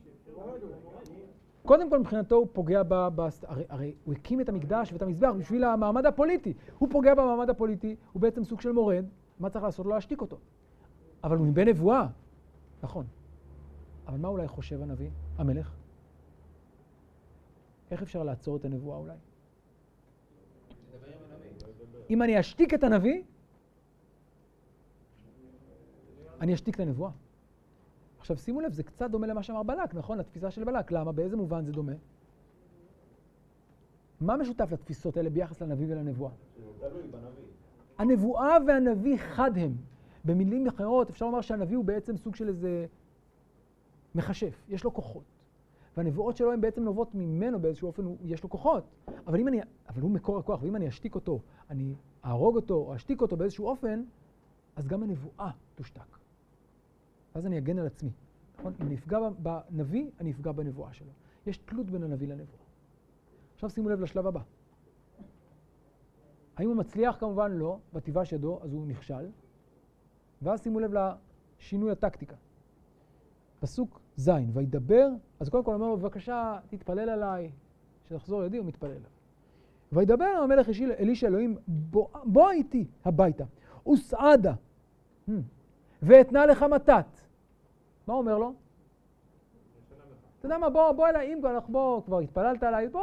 קודם 1.65 1.89
כל 1.89 1.99
מבחינתו 1.99 2.35
הוא 2.35 2.47
פוגע 2.53 2.83
ב... 2.83 2.93
ב 3.15 3.27
הרי, 3.47 3.63
הרי 3.69 3.93
הוא 4.05 4.13
הקים 4.13 4.41
את 4.41 4.49
המקדש 4.49 4.93
ואת 4.93 5.01
המזבח 5.01 5.31
בשביל 5.37 5.63
המעמד 5.63 6.05
הפוליטי. 6.05 6.53
הוא 6.77 6.89
פוגע 6.91 7.15
במעמד 7.15 7.49
הפוליטי, 7.49 7.95
הוא 8.13 8.21
בעצם 8.21 8.43
סוג 8.43 8.61
של 8.61 8.71
מורד, 8.71 9.05
מה 9.39 9.49
צריך 9.49 9.63
לעשות? 9.63 9.85
לא 9.85 9.95
להשתיק 9.95 10.21
אותו. 10.21 10.37
אבל 11.23 11.37
הוא 11.37 11.47
מבן 11.47 11.67
נבואה, 11.67 12.07
נכון. 12.83 13.05
אבל 14.07 14.17
מה 14.17 14.27
אולי 14.27 14.47
חושב 14.47 14.81
הנביא, 14.81 15.09
המלך? 15.37 15.75
איך 17.91 18.01
אפשר 18.01 18.23
לעצור 18.23 18.57
את 18.57 18.65
הנבואה 18.65 18.97
אולי? 18.97 19.15
אם 22.09 22.21
אני 22.21 22.39
אשתיק 22.39 22.73
את 22.73 22.83
הנביא, 22.83 23.23
אני 26.41 26.53
אשתיק 26.53 26.75
את 26.75 26.79
הנבואה. 26.79 27.11
עכשיו 28.21 28.37
שימו 28.37 28.61
לב, 28.61 28.73
זה 28.73 28.83
קצת 28.83 29.11
דומה 29.11 29.27
למה 29.27 29.43
שאמר 29.43 29.63
בלק, 29.63 29.95
נכון? 29.95 30.17
לתפיסה 30.17 30.51
של 30.51 30.63
בלק. 30.63 30.91
למה? 30.91 31.11
באיזה 31.11 31.37
מובן 31.37 31.65
זה 31.65 31.71
דומה? 31.71 31.91
מה 34.21 34.37
משותף 34.37 34.71
לתפיסות 34.71 35.17
האלה 35.17 35.29
ביחס 35.29 35.61
לנביא 35.61 35.85
ולנבואה? 35.89 36.31
הנבואה 37.97 38.57
והנביא 38.67 39.17
חד 39.17 39.57
הם. 39.57 39.75
במילים 40.25 40.67
אחרות 40.67 41.09
אפשר 41.09 41.25
לומר 41.25 41.41
שהנביא 41.41 41.77
הוא 41.77 41.85
בעצם 41.85 42.17
סוג 42.17 42.35
של 42.35 42.47
איזה 42.47 42.85
מכשף, 44.15 44.65
יש 44.69 44.83
לו 44.83 44.93
כוחות. 44.93 45.23
והנבואות 45.97 46.37
שלו 46.37 46.53
הן 46.53 46.61
בעצם 46.61 46.83
נובעות 46.83 47.15
ממנו 47.15 47.59
באיזשהו 47.59 47.87
אופן, 47.87 48.03
הוא, 48.03 48.17
יש 48.23 48.43
לו 48.43 48.49
כוחות. 48.49 48.83
אבל 49.27 49.39
אם 49.39 49.47
אני, 49.47 49.59
אבל 49.89 50.01
הוא 50.01 50.11
מקור 50.11 50.37
הכוח, 50.37 50.63
ואם 50.63 50.75
אני 50.75 50.87
אשתיק 50.87 51.15
אותו, 51.15 51.39
אני 51.69 51.95
אהרוג 52.25 52.55
אותו 52.55 52.73
או 52.73 52.95
אשתיק 52.95 53.21
אותו 53.21 53.37
באיזשהו 53.37 53.67
אופן, 53.67 54.03
אז 54.75 54.87
גם 54.87 55.03
הנבואה 55.03 55.51
תושתק. 55.75 56.20
ואז 57.35 57.45
אני 57.45 57.57
אגן 57.57 57.79
על 57.79 57.87
עצמי. 57.87 58.11
נכון? 58.59 58.73
אם 58.81 58.87
אני 58.87 58.95
אפגע 58.95 59.19
בנביא, 59.39 60.11
אני 60.19 60.31
אפגע 60.31 60.51
בנבואה 60.51 60.93
שלו. 60.93 61.11
יש 61.45 61.57
תלות 61.57 61.89
בין 61.89 62.03
הנביא 62.03 62.27
לנבואה. 62.27 62.63
עכשיו 63.53 63.69
שימו 63.69 63.89
לב 63.89 64.01
לשלב 64.01 64.27
הבא. 64.27 64.41
האם 66.57 66.67
הוא 66.67 66.75
מצליח? 66.75 67.17
כמובן 67.19 67.51
לא, 67.51 67.79
ותיבש 67.93 68.31
ידו, 68.31 68.59
אז 68.63 68.73
הוא 68.73 68.87
נכשל. 68.87 69.29
ואז 70.41 70.63
שימו 70.63 70.79
לב 70.79 70.91
לשינוי 70.93 71.91
הטקטיקה. 71.91 72.35
פסוק 73.59 74.01
ז', 74.15 74.29
וידבר, 74.53 75.07
אז 75.39 75.49
קודם 75.49 75.63
כל 75.63 75.73
אומר 75.73 75.87
לו, 75.87 75.97
בבקשה, 75.97 76.59
תתפלל 76.67 77.09
עליי, 77.09 77.51
שתחזור 78.05 78.43
ידי, 78.43 78.57
הוא 78.57 78.65
מתפלל. 78.65 79.01
וידבר 79.91 80.25
המלך 80.25 80.69
אל 80.69 81.09
איש 81.09 81.23
אלוהים, 81.23 81.57
בוא, 81.67 82.07
בוא 82.23 82.51
איתי 82.51 82.87
הביתה, 83.05 83.45
וסעדה, 83.89 84.53
hmm. 85.29 85.31
ואתנה 86.01 86.45
לך 86.45 86.63
מתת. 86.63 87.05
מה 88.07 88.13
אומר 88.13 88.37
לו? 88.37 88.53
אתה 90.39 90.45
יודע 90.45 90.57
מה, 90.57 90.69
בוא, 90.69 90.91
בוא 90.91 91.07
אליי, 91.07 91.33
אם 91.33 91.39
כבר, 91.39 91.59
בוא, 91.67 92.01
כבר 92.05 92.19
התפללת 92.19 92.63
עליי, 92.63 92.87
בוא, 92.87 93.01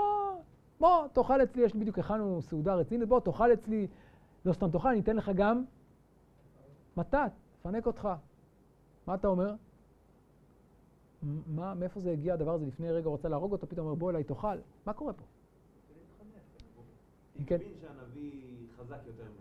בוא, 0.80 1.08
תאכל 1.12 1.42
אצלי, 1.42 1.62
יש 1.62 1.74
לי 1.74 1.80
בדיוק 1.80 1.98
הכנו 1.98 2.42
סעודה 2.42 2.74
רצינית, 2.74 3.08
בוא, 3.08 3.20
תאכל 3.20 3.52
אצלי, 3.52 3.86
לא 4.44 4.52
סתם 4.52 4.70
תאכל, 4.70 4.88
אני 4.88 5.00
אתן 5.00 5.16
לך 5.16 5.30
גם 5.34 5.64
מתת, 6.96 7.32
אפנק 7.60 7.86
אותך. 7.86 8.08
מה 9.06 9.14
אתה 9.14 9.28
אומר? 9.28 9.54
מה, 11.46 11.74
מאיפה 11.74 12.00
זה 12.00 12.10
הגיע 12.10 12.34
הדבר 12.34 12.54
הזה? 12.54 12.66
לפני 12.66 12.90
רגע 12.90 13.08
רוצה 13.08 13.28
להרוג 13.28 13.52
אותו, 13.52 13.66
פתאום 13.66 13.86
אומר, 13.86 13.98
בוא 13.98 14.10
אליי, 14.10 14.24
תאכל. 14.24 14.56
מה 14.86 14.92
קורה 14.92 15.12
פה? 15.12 15.24
כן. 17.46 17.58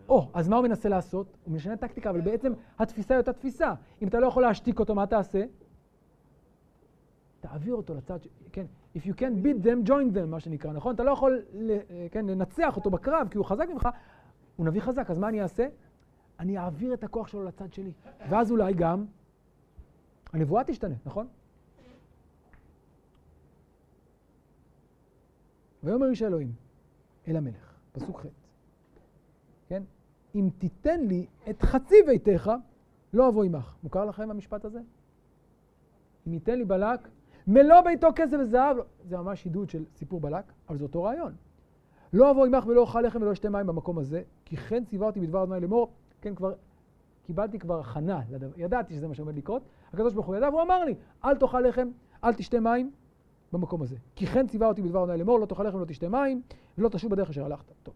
או, 0.08 0.30
אז 0.34 0.48
מה 0.48 0.56
הוא 0.56 0.62
מנסה 0.62 0.88
לעשות? 0.88 1.36
הוא 1.44 1.54
משנה 1.54 1.76
טקטיקה, 1.76 2.10
אבל 2.10 2.20
בעצם 2.20 2.52
התפיסה 2.78 3.14
היא 3.14 3.20
אותה 3.20 3.32
תפיסה. 3.32 3.74
אם 4.02 4.08
אתה 4.08 4.20
לא 4.20 4.26
יכול 4.26 4.42
להשתיק 4.42 4.80
אותו, 4.80 4.94
מה 4.94 5.06
תעשה? 5.06 5.44
תעביר 7.40 7.74
אותו 7.74 7.94
לצד. 7.94 8.18
כן, 8.52 8.66
If 8.96 9.00
you 9.00 9.12
can 9.12 9.44
beat 9.44 9.64
them, 9.64 9.88
join 9.88 10.16
them, 10.16 10.26
מה 10.26 10.40
שנקרא, 10.40 10.72
נכון? 10.72 10.94
אתה 10.94 11.04
לא 11.04 11.10
יכול, 11.10 11.42
כן, 12.10 12.26
לנצח 12.26 12.76
אותו 12.76 12.90
בקרב, 12.90 13.28
כי 13.30 13.38
הוא 13.38 13.46
חזק 13.46 13.66
ממך, 13.72 13.88
הוא 14.56 14.66
נביא 14.66 14.80
חזק, 14.80 15.10
אז 15.10 15.18
מה 15.18 15.28
אני 15.28 15.42
אעשה? 15.42 15.68
אני 16.40 16.58
אעביר 16.58 16.94
את 16.94 17.04
הכוח 17.04 17.28
שלו 17.28 17.44
לצד 17.44 17.72
שלי. 17.72 17.92
ואז 18.28 18.50
אולי 18.50 18.74
גם 18.74 19.06
הנבואה 20.32 20.64
תשתנה, 20.64 20.94
נכון? 21.06 21.26
ויאמר 25.82 26.08
איש 26.08 26.22
האלוהים 26.22 26.52
אל 27.28 27.36
המלך, 27.36 27.74
פסוק 27.92 28.20
ח'? 28.20 28.47
אם 30.34 30.48
תיתן 30.58 31.00
לי 31.00 31.26
את 31.50 31.62
חצי 31.62 31.96
ביתך, 32.06 32.52
לא 33.12 33.28
אבוא 33.28 33.44
עמך. 33.44 33.74
מוכר 33.82 34.04
לכם 34.04 34.30
המשפט 34.30 34.64
הזה? 34.64 34.80
אם 36.26 36.34
ייתן 36.34 36.58
לי 36.58 36.64
בלק 36.64 37.08
מלוא 37.46 37.80
ביתו 37.80 38.08
כסף 38.16 38.36
וזהב, 38.40 38.76
זה 39.04 39.16
ממש 39.16 39.44
עידוד 39.44 39.70
של 39.70 39.84
סיפור 39.96 40.20
בלק, 40.20 40.44
אבל 40.68 40.78
זה 40.78 40.84
אותו 40.84 41.02
רעיון. 41.02 41.32
לא 42.12 42.30
אבוא 42.30 42.46
עמך 42.46 42.66
ולא 42.66 42.80
אוכל 42.80 43.00
לחם 43.00 43.22
ולא 43.22 43.32
אשתה 43.32 43.50
מים 43.50 43.66
במקום 43.66 43.98
הזה, 43.98 44.22
כי 44.44 44.56
כן 44.56 44.84
ציווה 44.84 45.06
אותי 45.06 45.20
בדבר 45.20 45.42
אדוני 45.42 45.60
לאמור, 45.60 45.90
כן 46.20 46.34
כבר, 46.34 46.52
קיבלתי 47.26 47.58
כבר 47.58 47.80
הכנה, 47.80 48.20
ידעתי 48.56 48.94
שזה 48.94 49.08
מה 49.08 49.14
שעומד 49.14 49.36
לקרות, 49.36 49.62
הקדוש 49.92 50.14
ברוך 50.14 50.26
הוא 50.26 50.36
ידע, 50.36 50.48
והוא 50.48 50.62
אמר 50.62 50.84
לי, 50.84 50.94
אל 51.24 51.36
תאכל 51.36 51.60
לחם, 51.60 51.88
אל 52.24 52.34
תשתה 52.34 52.60
מים 52.60 52.90
במקום 53.52 53.82
הזה. 53.82 53.96
כי 54.14 54.26
כן 54.26 54.46
ציווה 54.46 54.68
אותי 54.68 54.82
בדבר 54.82 55.04
אדוני 55.04 55.18
לאמור, 55.18 55.38
לא 55.38 55.46
תאכל 55.46 55.64
לחם 55.64 55.76
ולא 55.76 55.84
תשתה 55.84 56.08
מים, 56.08 56.42
ולא 56.78 56.88
תשוב 56.88 57.10
בדרך 57.10 57.30
אשר 57.30 57.44
הלכת. 57.44 57.64
טוב. 57.82 57.94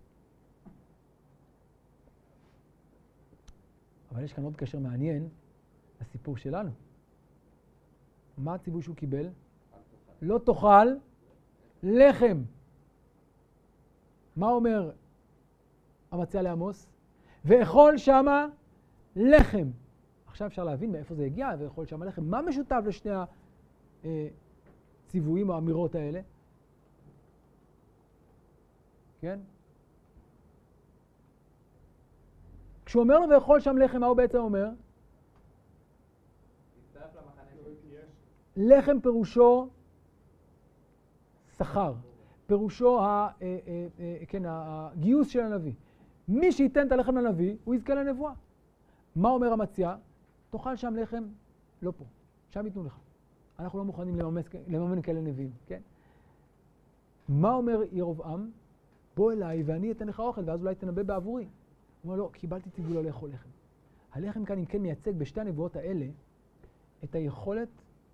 אבל 4.12 4.24
יש 4.24 4.32
כאן 4.32 4.44
עוד 4.44 4.56
קשר 4.56 4.78
מעניין 4.78 5.28
לסיפור 6.00 6.36
שלנו. 6.36 6.70
מה 8.38 8.54
הציווי 8.54 8.82
שהוא 8.82 8.96
קיבל? 8.96 9.28
לא 10.22 10.38
תאכל 10.38 10.86
לחם. 11.82 12.42
מה 14.36 14.50
אומר 14.50 14.90
המציע 16.10 16.42
לעמוס? 16.42 16.86
ואכול 17.44 17.98
שמה 17.98 18.46
לחם. 19.16 19.70
עכשיו 20.26 20.46
אפשר 20.46 20.64
להבין 20.64 20.92
מאיפה 20.92 21.14
זה 21.14 21.24
הגיע, 21.24 21.48
ואכול 21.58 21.86
שמה 21.86 22.06
לחם. 22.06 22.24
מה 22.24 22.42
משותף 22.42 22.82
לשני 22.86 23.12
הציוויים 25.06 25.48
או 25.48 25.54
האמירות 25.54 25.94
האלה? 25.94 26.20
כן? 29.20 29.38
כשהוא 32.92 33.02
אומר 33.02 33.18
לו 33.18 33.28
ואכול 33.28 33.60
שם 33.60 33.78
לחם, 33.78 34.00
מה 34.00 34.06
הוא 34.06 34.16
בעצם 34.16 34.38
אומר? 34.38 34.68
לחם 38.56 39.00
פירושו 39.00 39.68
שכר, 41.56 41.94
פירושו 42.46 43.00
ה, 43.00 43.02
אה, 43.02 43.28
אה, 43.42 43.86
אה, 43.98 44.26
כן, 44.28 44.42
הגיוס 44.46 45.28
של 45.28 45.40
הנביא. 45.40 45.72
מי 46.28 46.52
שייתן 46.52 46.86
את 46.86 46.92
הלחם 46.92 47.18
לנביא, 47.18 47.56
הוא 47.64 47.74
יזכה 47.74 47.94
לנבואה. 47.94 48.32
מה 49.16 49.30
אומר 49.30 49.52
המציע? 49.52 49.96
תאכל 50.50 50.76
שם 50.76 50.96
לחם, 50.96 51.24
לא 51.82 51.92
פה, 51.98 52.04
שם 52.50 52.66
ייתנו 52.66 52.84
לך. 52.84 52.98
אנחנו 53.58 53.78
לא 53.78 53.84
מוכנים 53.84 54.16
לממן 54.68 55.02
כאלה 55.02 55.20
נביאים, 55.20 55.52
כן? 55.66 55.80
מה 57.28 57.54
אומר 57.54 57.80
ירבעם? 57.92 58.50
בוא 59.16 59.32
אליי 59.32 59.62
ואני 59.62 59.92
אתן 59.92 60.08
לך 60.08 60.20
אוכל, 60.20 60.42
ואז 60.46 60.60
אולי 60.60 60.74
תנבא 60.74 61.02
בעבורי. 61.02 61.46
הוא 62.02 62.12
אומר, 62.12 62.22
לא, 62.22 62.30
קיבלתי 62.32 62.70
ציווי 62.70 62.94
לא 62.94 63.04
לאכול 63.04 63.30
לחם. 63.30 63.48
הלחם 64.12 64.44
כאן, 64.44 64.58
אם 64.58 64.64
כן, 64.64 64.82
מייצג 64.82 65.16
בשתי 65.16 65.40
הנבואות 65.40 65.76
האלה 65.76 66.06
את 67.04 67.14
היכולת 67.14 67.68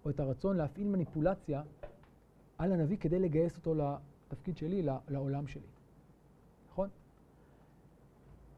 או 0.04 0.10
את 0.10 0.20
הרצון 0.20 0.56
להפעיל 0.56 0.88
מניפולציה 0.88 1.62
על 2.58 2.72
הנביא 2.72 2.96
כדי 2.96 3.18
לגייס 3.18 3.56
אותו 3.56 3.74
לתפקיד 3.74 4.56
שלי, 4.56 4.82
לעולם 5.08 5.46
שלי. 5.46 5.66
נכון? 6.70 6.88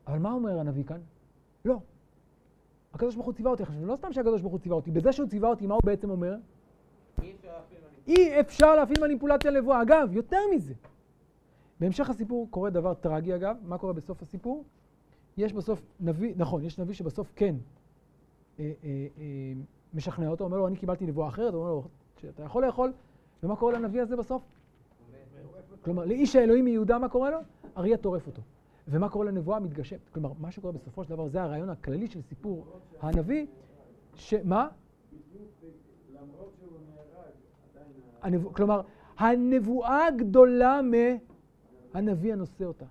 אבל 0.06 0.18
מה 0.18 0.32
אומר 0.32 0.58
הנביא 0.58 0.84
כאן? 0.84 1.00
לא. 1.64 1.80
הקדוש 2.94 3.14
ברוך 3.14 3.26
הוא 3.26 3.34
ציווה 3.34 3.50
אותי. 3.50 3.62
עכשיו, 3.62 3.86
לא 3.86 3.96
סתם 3.96 4.12
שהקדוש 4.12 4.40
ברוך 4.40 4.52
הוא 4.52 4.60
ציווה 4.60 4.76
אותי, 4.76 4.90
בזה 4.90 5.12
שהוא 5.12 5.28
ציווה 5.28 5.48
אותי, 5.48 5.66
מה 5.66 5.74
הוא 5.74 5.82
בעצם 5.84 6.10
אומר? 6.10 6.36
אי 8.06 8.40
אפשר 8.40 8.76
להפעיל 8.76 9.00
מניפולציה. 9.00 9.50
לנבואה. 9.50 9.82
אגב, 9.82 10.08
יותר 10.12 10.40
מזה. 10.54 10.74
בהמשך 11.80 12.10
הסיפור 12.10 12.48
קורה 12.50 12.70
דבר 12.70 12.94
טרגי 12.94 13.34
אגב, 13.34 13.56
מה 13.62 13.78
קורה 13.78 13.92
בסוף 13.92 14.22
הסיפור? 14.22 14.64
יש 15.40 15.52
בסוף 15.52 15.82
נביא, 16.00 16.34
נכון, 16.36 16.64
יש 16.64 16.78
נביא 16.78 16.94
שבסוף 16.94 17.32
כן 17.36 17.54
אה, 18.58 18.72
אה, 18.84 19.06
אה, 19.18 19.52
משכנע 19.94 20.28
אותו, 20.28 20.44
אומר 20.44 20.58
לו, 20.58 20.66
אני 20.66 20.76
קיבלתי 20.76 21.06
נבואה 21.06 21.28
אחרת, 21.28 21.54
הוא 21.54 21.62
אומר 21.62 21.72
לו, 21.72 21.82
אתה 22.28 22.42
יכול 22.42 22.66
לאכול, 22.66 22.92
ומה 23.42 23.56
קורה 23.56 23.72
לנביא 23.72 24.02
הזה 24.02 24.16
בסוף? 24.16 24.42
כלומר, 25.82 26.04
לאיש 26.04 26.36
האלוהים 26.36 26.64
מיהודה, 26.64 26.98
מה 26.98 27.08
קורה 27.08 27.30
לו? 27.30 27.38
אריה 27.76 27.96
טורף 27.96 28.26
אותו. 28.26 28.42
ומה 28.88 29.08
קורה 29.08 29.24
לנבואה? 29.24 29.60
מתגשם. 29.60 29.96
כלומר, 30.12 30.32
מה 30.38 30.50
שקורה 30.50 30.72
בסופו 30.72 31.04
של 31.04 31.10
דבר, 31.10 31.28
זה 31.28 31.42
הרעיון 31.42 31.70
הכללי 31.70 32.06
של 32.06 32.22
סיפור 32.22 32.66
הנביא, 33.00 33.46
שמה? 34.14 34.68
כלומר, 38.52 38.80
הנבואה 39.18 40.10
גדולה 40.16 40.80
מהנביא 41.94 42.32
הנושא 42.32 42.64
אותה. 42.64 42.86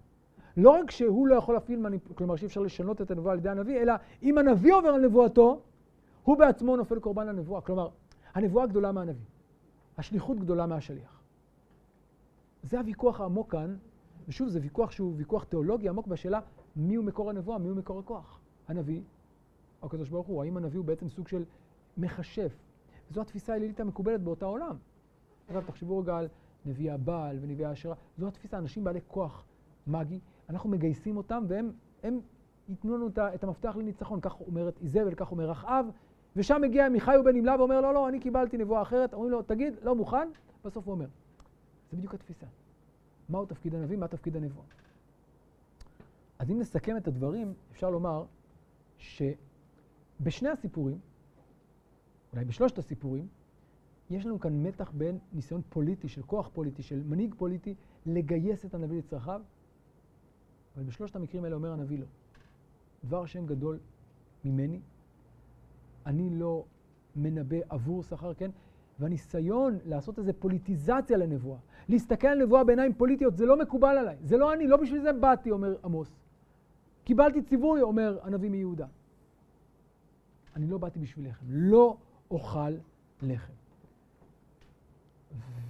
לא 0.59 0.69
רק 0.69 0.91
שהוא 0.91 1.27
לא 1.27 1.35
יכול 1.35 1.55
להפעיל. 1.55 1.85
כלומר 2.15 2.35
שאי 2.35 2.47
אפשר 2.47 2.61
לשנות 2.61 3.01
את 3.01 3.11
הנבואה 3.11 3.33
על 3.33 3.39
ידי 3.39 3.49
הנביא, 3.49 3.81
אלא 3.81 3.93
אם 4.23 4.37
הנביא 4.37 4.73
עובר 4.73 4.89
על 4.89 5.05
נבואתו, 5.05 5.61
הוא 6.23 6.37
בעצמו 6.37 6.77
נופל 6.77 6.99
קורבן 6.99 7.27
לנבואה. 7.27 7.61
כלומר, 7.61 7.89
הנבואה 8.33 8.67
גדולה 8.67 8.91
מהנביא. 8.91 9.25
השליחות 9.97 10.39
גדולה 10.39 10.65
מהשליח. 10.65 11.21
זה 12.63 12.79
הוויכוח 12.79 13.21
העמוק 13.21 13.51
כאן, 13.51 13.75
ושוב, 14.27 14.49
זה 14.49 14.59
ויכוח 14.61 14.91
שהוא 14.91 15.13
ויכוח 15.17 15.43
תיאולוגי 15.43 15.89
עמוק 15.89 16.07
בשאלה 16.07 16.39
מיהו 16.75 17.03
מקור 17.03 17.29
הנבואה, 17.29 17.57
מיהו 17.57 17.75
מקור 17.75 17.99
הכוח. 17.99 18.39
הנביא, 18.67 19.01
או 19.81 19.87
הקדוש 19.87 20.09
ברוך 20.09 20.27
הוא, 20.27 20.43
האם 20.43 20.57
הנביא 20.57 20.77
הוא 20.77 20.85
בעצם 20.85 21.09
סוג 21.09 21.27
של 21.27 21.43
מכשף. 21.97 22.53
וזו 23.11 23.21
התפיסה 23.21 23.53
האלילית 23.53 23.79
המקובלת 23.79 24.21
באותה 24.21 24.45
עולם. 24.45 24.75
אגב, 25.51 25.63
תחשבו 25.65 25.99
רגע 25.99 26.17
על 26.17 26.27
נביאי 26.65 26.91
הבעל 26.91 27.37
ונביאי 27.41 27.65
האשרה. 27.65 27.95
זו 28.17 28.27
התפיסה, 28.27 28.57
אנשים 28.57 28.83
בעלי 28.83 28.99
כוח 29.07 29.45
מגי, 29.87 30.19
אנחנו 30.49 30.69
מגייסים 30.69 31.17
אותם 31.17 31.45
והם 31.47 31.71
הם 32.03 32.19
ייתנו 32.69 32.97
לנו 32.97 33.09
את 33.17 33.43
המפתח 33.43 33.75
לניצחון. 33.75 34.21
כך 34.21 34.41
אומרת 34.41 34.79
איזבל, 34.81 35.15
כך 35.15 35.31
אומר 35.31 35.51
אחאב, 35.51 35.85
ושם 36.35 36.61
מגיע 36.61 36.85
עמיחי 36.85 37.15
ובן 37.21 37.35
נמלה 37.35 37.55
ואומר, 37.59 37.81
לא, 37.81 37.93
לא, 37.93 38.09
אני 38.09 38.19
קיבלתי 38.19 38.57
נבואה 38.57 38.81
אחרת. 38.81 39.13
אומרים 39.13 39.31
לו, 39.31 39.41
תגיד, 39.41 39.73
לא 39.81 39.95
מוכן? 39.95 40.29
בסוף 40.65 40.85
הוא 40.85 40.91
אומר. 40.91 41.07
זה 41.91 41.97
בדיוק 41.97 42.13
התפיסה. 42.13 42.45
מהו 43.29 43.45
תפקיד 43.45 43.75
הנביא, 43.75 43.97
מה 43.97 44.07
תפקיד 44.07 44.35
הנבואה. 44.35 44.65
אז 46.39 46.51
אם 46.51 46.59
נסכם 46.59 46.97
את 46.97 47.07
הדברים, 47.07 47.53
אפשר 47.71 47.89
לומר 47.89 48.25
שבשני 48.97 50.49
הסיפורים, 50.49 50.99
אולי 52.33 52.45
בשלושת 52.45 52.77
הסיפורים, 52.77 53.27
יש 54.09 54.25
לנו 54.25 54.39
כאן 54.39 54.63
מתח 54.63 54.91
בין 54.91 55.17
ניסיון 55.33 55.61
פוליטי, 55.69 56.07
של 56.07 56.23
כוח 56.23 56.49
פוליטי, 56.53 56.83
של 56.83 57.03
מנהיג 57.03 57.35
פוליטי, 57.37 57.75
לגייס 58.05 58.65
את 58.65 58.73
הנביא 58.73 58.97
לצרכיו, 58.97 59.41
אבל 60.75 60.83
בשלושת 60.83 61.15
המקרים 61.15 61.43
האלה 61.43 61.55
אומר 61.55 61.71
הנביא 61.71 61.99
לא. 61.99 62.05
דבר 63.03 63.23
השם 63.23 63.45
גדול 63.45 63.79
ממני, 64.45 64.79
אני 66.05 66.29
לא 66.29 66.65
מנבא 67.15 67.57
עבור 67.69 68.03
שכר, 68.03 68.33
כן? 68.33 68.51
והניסיון 68.99 69.79
לעשות 69.85 70.19
איזו 70.19 70.31
פוליטיזציה 70.39 71.17
לנבואה, 71.17 71.59
להסתכל 71.89 72.27
על 72.27 72.43
נבואה 72.43 72.63
בעיניים 72.63 72.93
פוליטיות, 72.93 73.37
זה 73.37 73.45
לא 73.45 73.59
מקובל 73.59 73.97
עליי. 73.97 74.17
זה 74.23 74.37
לא 74.37 74.53
אני, 74.53 74.67
לא 74.67 74.77
בשביל 74.77 75.01
זה 75.01 75.13
באתי, 75.13 75.51
אומר 75.51 75.75
עמוס. 75.83 76.15
קיבלתי 77.03 77.41
ציווי, 77.41 77.81
אומר 77.81 78.19
הנביא 78.23 78.49
מיהודה. 78.49 78.87
אני 80.55 80.67
לא 80.67 80.77
באתי 80.77 80.99
בשביל 80.99 81.29
לחם. 81.29 81.45
לא 81.49 81.97
אוכל 82.31 82.73
לחם. 83.21 83.53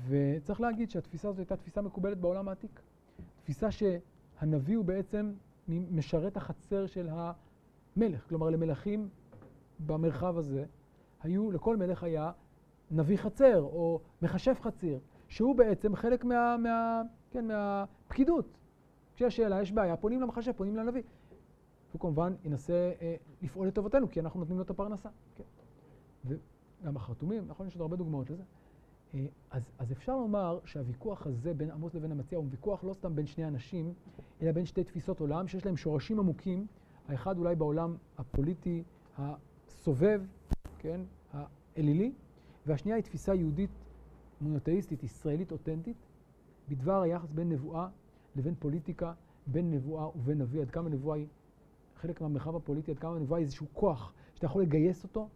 וצריך 0.08 0.62
להגיד 0.62 0.90
שהתפיסה 0.90 1.28
הזאת 1.28 1.40
הייתה 1.40 1.58
תפיסה 1.58 1.82
מקובלת 1.82 2.18
בעולם 2.18 2.48
העתיק. 2.48 2.82
תפיסה 3.42 3.72
שהנביא 4.40 4.78
הוא 4.78 4.86
בעצם 4.86 5.34
משרת 5.68 6.38
החצר 6.38 6.86
של 6.86 7.10
המלך. 7.12 8.28
כלומר, 8.30 8.50
למלכים 8.50 9.10
במרחב 9.86 10.38
הזה, 10.38 10.66
היו, 11.24 11.52
לכל 11.52 11.78
מלך 11.78 12.04
היה 12.04 12.32
נביא 12.92 13.18
חצר, 13.18 13.62
או 13.62 14.02
מכשף 14.22 14.60
חציר, 14.62 15.00
שהוא 15.28 15.56
בעצם 15.56 15.96
חלק 15.96 16.24
מה, 16.26 16.58
מה, 16.58 17.02
כן, 17.32 17.48
מהפקידות. 17.48 18.58
כשיש 19.16 19.36
שאלה, 19.36 19.62
יש 19.62 19.72
בעיה, 19.72 19.98
פונים 19.98 20.22
למכשף, 20.22 20.52
פונים 20.58 20.76
לנביא. 20.76 21.04
הוא 21.94 22.02
כמובן 22.02 22.34
ינסה 22.44 22.92
אה, 23.02 23.16
לפעול 23.42 23.68
לטובתנו, 23.68 24.10
כי 24.10 24.20
אנחנו 24.20 24.40
נותנים 24.40 24.58
לו 24.58 24.64
את 24.64 24.70
הפרנסה. 24.70 25.10
כן. 25.36 25.44
וגם 26.26 26.96
החרטומים, 26.96 27.48
נכון, 27.48 27.68
יש 27.68 27.76
עוד 27.76 27.82
הרבה 27.82 27.96
דוגמאות 27.96 28.30
לזה. 28.30 28.44
אה, 29.14 29.26
אז, 29.52 29.72
אז 29.78 29.92
אפשר 29.92 30.16
לומר 30.16 30.60
שהוויכוח 30.66 31.28
הזה 31.28 31.54
בין 31.54 31.72
עמוס 31.72 31.94
לבין 31.94 32.12
המציע 32.12 32.38
הוא 32.38 32.48
ויכוח 32.50 32.84
לא 32.84 32.94
סתם 32.94 33.16
בין 33.16 33.26
שני 33.26 33.48
אנשים, 33.48 33.94
אלא 34.42 34.52
בין 34.52 34.66
שתי 34.66 34.84
תפיסות 34.84 35.20
עולם 35.20 35.48
שיש 35.48 35.66
להם 35.66 35.78
שורשים 35.78 36.20
עמוקים, 36.20 36.68
האחד 37.08 37.38
אולי 37.38 37.56
בעולם 37.56 37.96
הפוליטי 38.18 38.84
הסובב, 39.18 40.22
כן, 40.80 41.02
האלילי, 41.34 42.12
והשנייה 42.66 42.96
היא 42.96 43.04
תפיסה 43.04 43.36
יהודית 43.36 43.70
מונותאיסטית, 44.42 45.04
ישראלית 45.04 45.52
אותנטית, 45.52 45.98
בדבר 46.70 47.02
היחס 47.02 47.32
בין 47.32 47.50
נבואה 47.50 47.88
לבין 48.36 48.56
פוליטיקה, 48.60 49.14
בין 49.48 49.72
נבואה 49.72 50.08
ובין 50.08 50.38
נביא, 50.38 50.62
עד 50.62 50.72
כמה 50.72 50.90
נבואה 50.90 51.18
היא 51.18 51.28
חלק 51.96 52.22
מהמרחב 52.22 52.56
הפוליטי, 52.56 52.92
עד 52.92 53.00
כמה 53.00 53.20
נבואה 53.20 53.40
היא 53.40 53.46
איזשהו 53.46 53.68
כוח 53.74 54.14
שאתה 54.34 54.46
יכול 54.46 54.62
לגייס 54.62 55.04
אותו. 55.04 55.30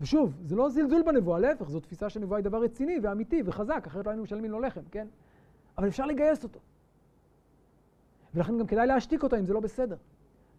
ושוב, 0.00 0.36
זה 0.44 0.56
לא 0.56 0.70
זלזול 0.70 1.02
בנבואה, 1.02 1.38
להפך, 1.38 1.68
זו 1.68 1.80
תפיסה 1.80 2.10
שנבואה 2.10 2.38
היא 2.38 2.44
דבר 2.44 2.62
רציני 2.62 2.98
ואמיתי 3.02 3.42
וחזק, 3.44 3.84
אחרת 3.86 4.06
לא 4.06 4.10
היינו 4.10 4.22
משלמים 4.22 4.50
לו 4.50 4.60
לחם, 4.60 4.80
כן? 4.90 5.06
אבל 5.78 5.88
אפשר 5.88 6.06
לגייס 6.06 6.44
אותו. 6.44 6.60
ולכן 8.34 8.58
גם 8.58 8.66
כדאי 8.66 8.86
להשתיק 8.86 9.22
אותו 9.22 9.36
אם 9.36 9.46
זה 9.46 9.54
לא 9.54 9.60
בסדר. 9.60 9.96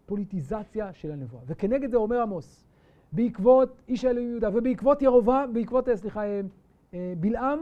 פוליטיזציה 0.06 0.94
של 0.94 1.12
הנבואה. 1.12 1.44
וכנגד 1.46 1.92
זה 1.92 1.98
אומר 1.98 2.22
עמוס, 2.22 2.66
בעקבות 3.12 3.82
איש 3.88 4.06
האלוהים 4.06 4.30
יהודה 4.30 4.50
ובעקבות 4.54 5.02
ירובעם, 5.02 5.54
בעקבות, 5.54 5.88
סליחה, 5.96 6.22
בלעם, 7.20 7.60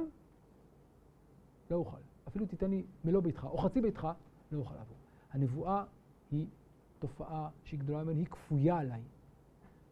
לא 1.72 1.76
אוכל. 1.76 1.98
אפילו 2.28 2.46
תיתן 2.46 2.70
לי 2.70 2.84
מלוא 3.06 3.22
ביתך 3.22 3.44
או 3.44 3.58
חצי 3.58 3.82
ביתך, 3.82 4.08
לא 4.52 4.60
אוכל 4.60 4.76
לעבור. 4.76 4.98
הנבואה 5.32 5.84
היא 6.32 6.48
תופעה 7.00 7.50
שהיא 7.64 7.80
גדולה 7.80 8.04
ממני, 8.04 8.20
היא 8.20 8.28
כפויה 8.28 8.78
עליי. 8.78 9.02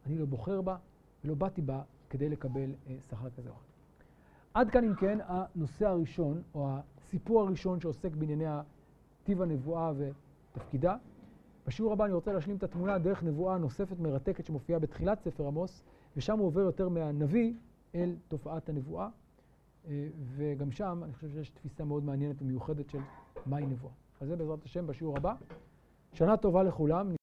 אני 0.05 0.17
לא 0.17 0.25
בוחר 0.25 0.61
בה 0.61 0.77
ולא 1.25 1.33
באתי 1.33 1.61
בה 1.61 1.81
כדי 2.09 2.29
לקבל 2.29 2.73
אה, 2.87 2.95
שכר 3.09 3.29
כזה 3.29 3.49
או 3.49 3.53
אחר. 3.53 3.71
עד 4.53 4.69
כאן 4.69 4.83
אם 4.83 4.95
כן 4.95 5.19
הנושא 5.25 5.87
הראשון, 5.87 6.41
או 6.55 6.69
הסיפור 6.97 7.41
הראשון 7.41 7.79
שעוסק 7.79 8.15
בענייני 8.15 8.45
טיב 9.23 9.41
הנבואה 9.41 9.91
ותפקידה. 9.97 10.95
בשיעור 11.67 11.93
הבא 11.93 12.05
אני 12.05 12.13
רוצה 12.13 12.33
להשלים 12.33 12.57
את 12.57 12.63
התמונה 12.63 12.97
דרך 12.97 13.23
נבואה 13.23 13.57
נוספת 13.57 13.99
מרתקת 13.99 14.45
שמופיעה 14.45 14.79
בתחילת 14.79 15.21
ספר 15.21 15.47
עמוס, 15.47 15.83
ושם 16.17 16.39
הוא 16.39 16.47
עובר 16.47 16.61
יותר 16.61 16.89
מהנביא 16.89 17.53
אל 17.95 18.15
תופעת 18.27 18.69
הנבואה, 18.69 19.09
וגם 20.35 20.71
שם 20.71 21.01
אני 21.03 21.13
חושב 21.13 21.29
שיש 21.29 21.49
תפיסה 21.49 21.83
מאוד 21.83 22.03
מעניינת 22.03 22.41
ומיוחדת 22.41 22.89
של 22.89 22.99
מהי 23.45 23.65
נבואה. 23.65 23.93
אז 24.21 24.27
זה 24.27 24.35
בעזרת 24.35 24.63
השם 24.65 24.87
בשיעור 24.87 25.17
הבא. 25.17 25.35
שנה 26.13 26.37
טובה 26.37 26.63
לכולם. 26.63 27.11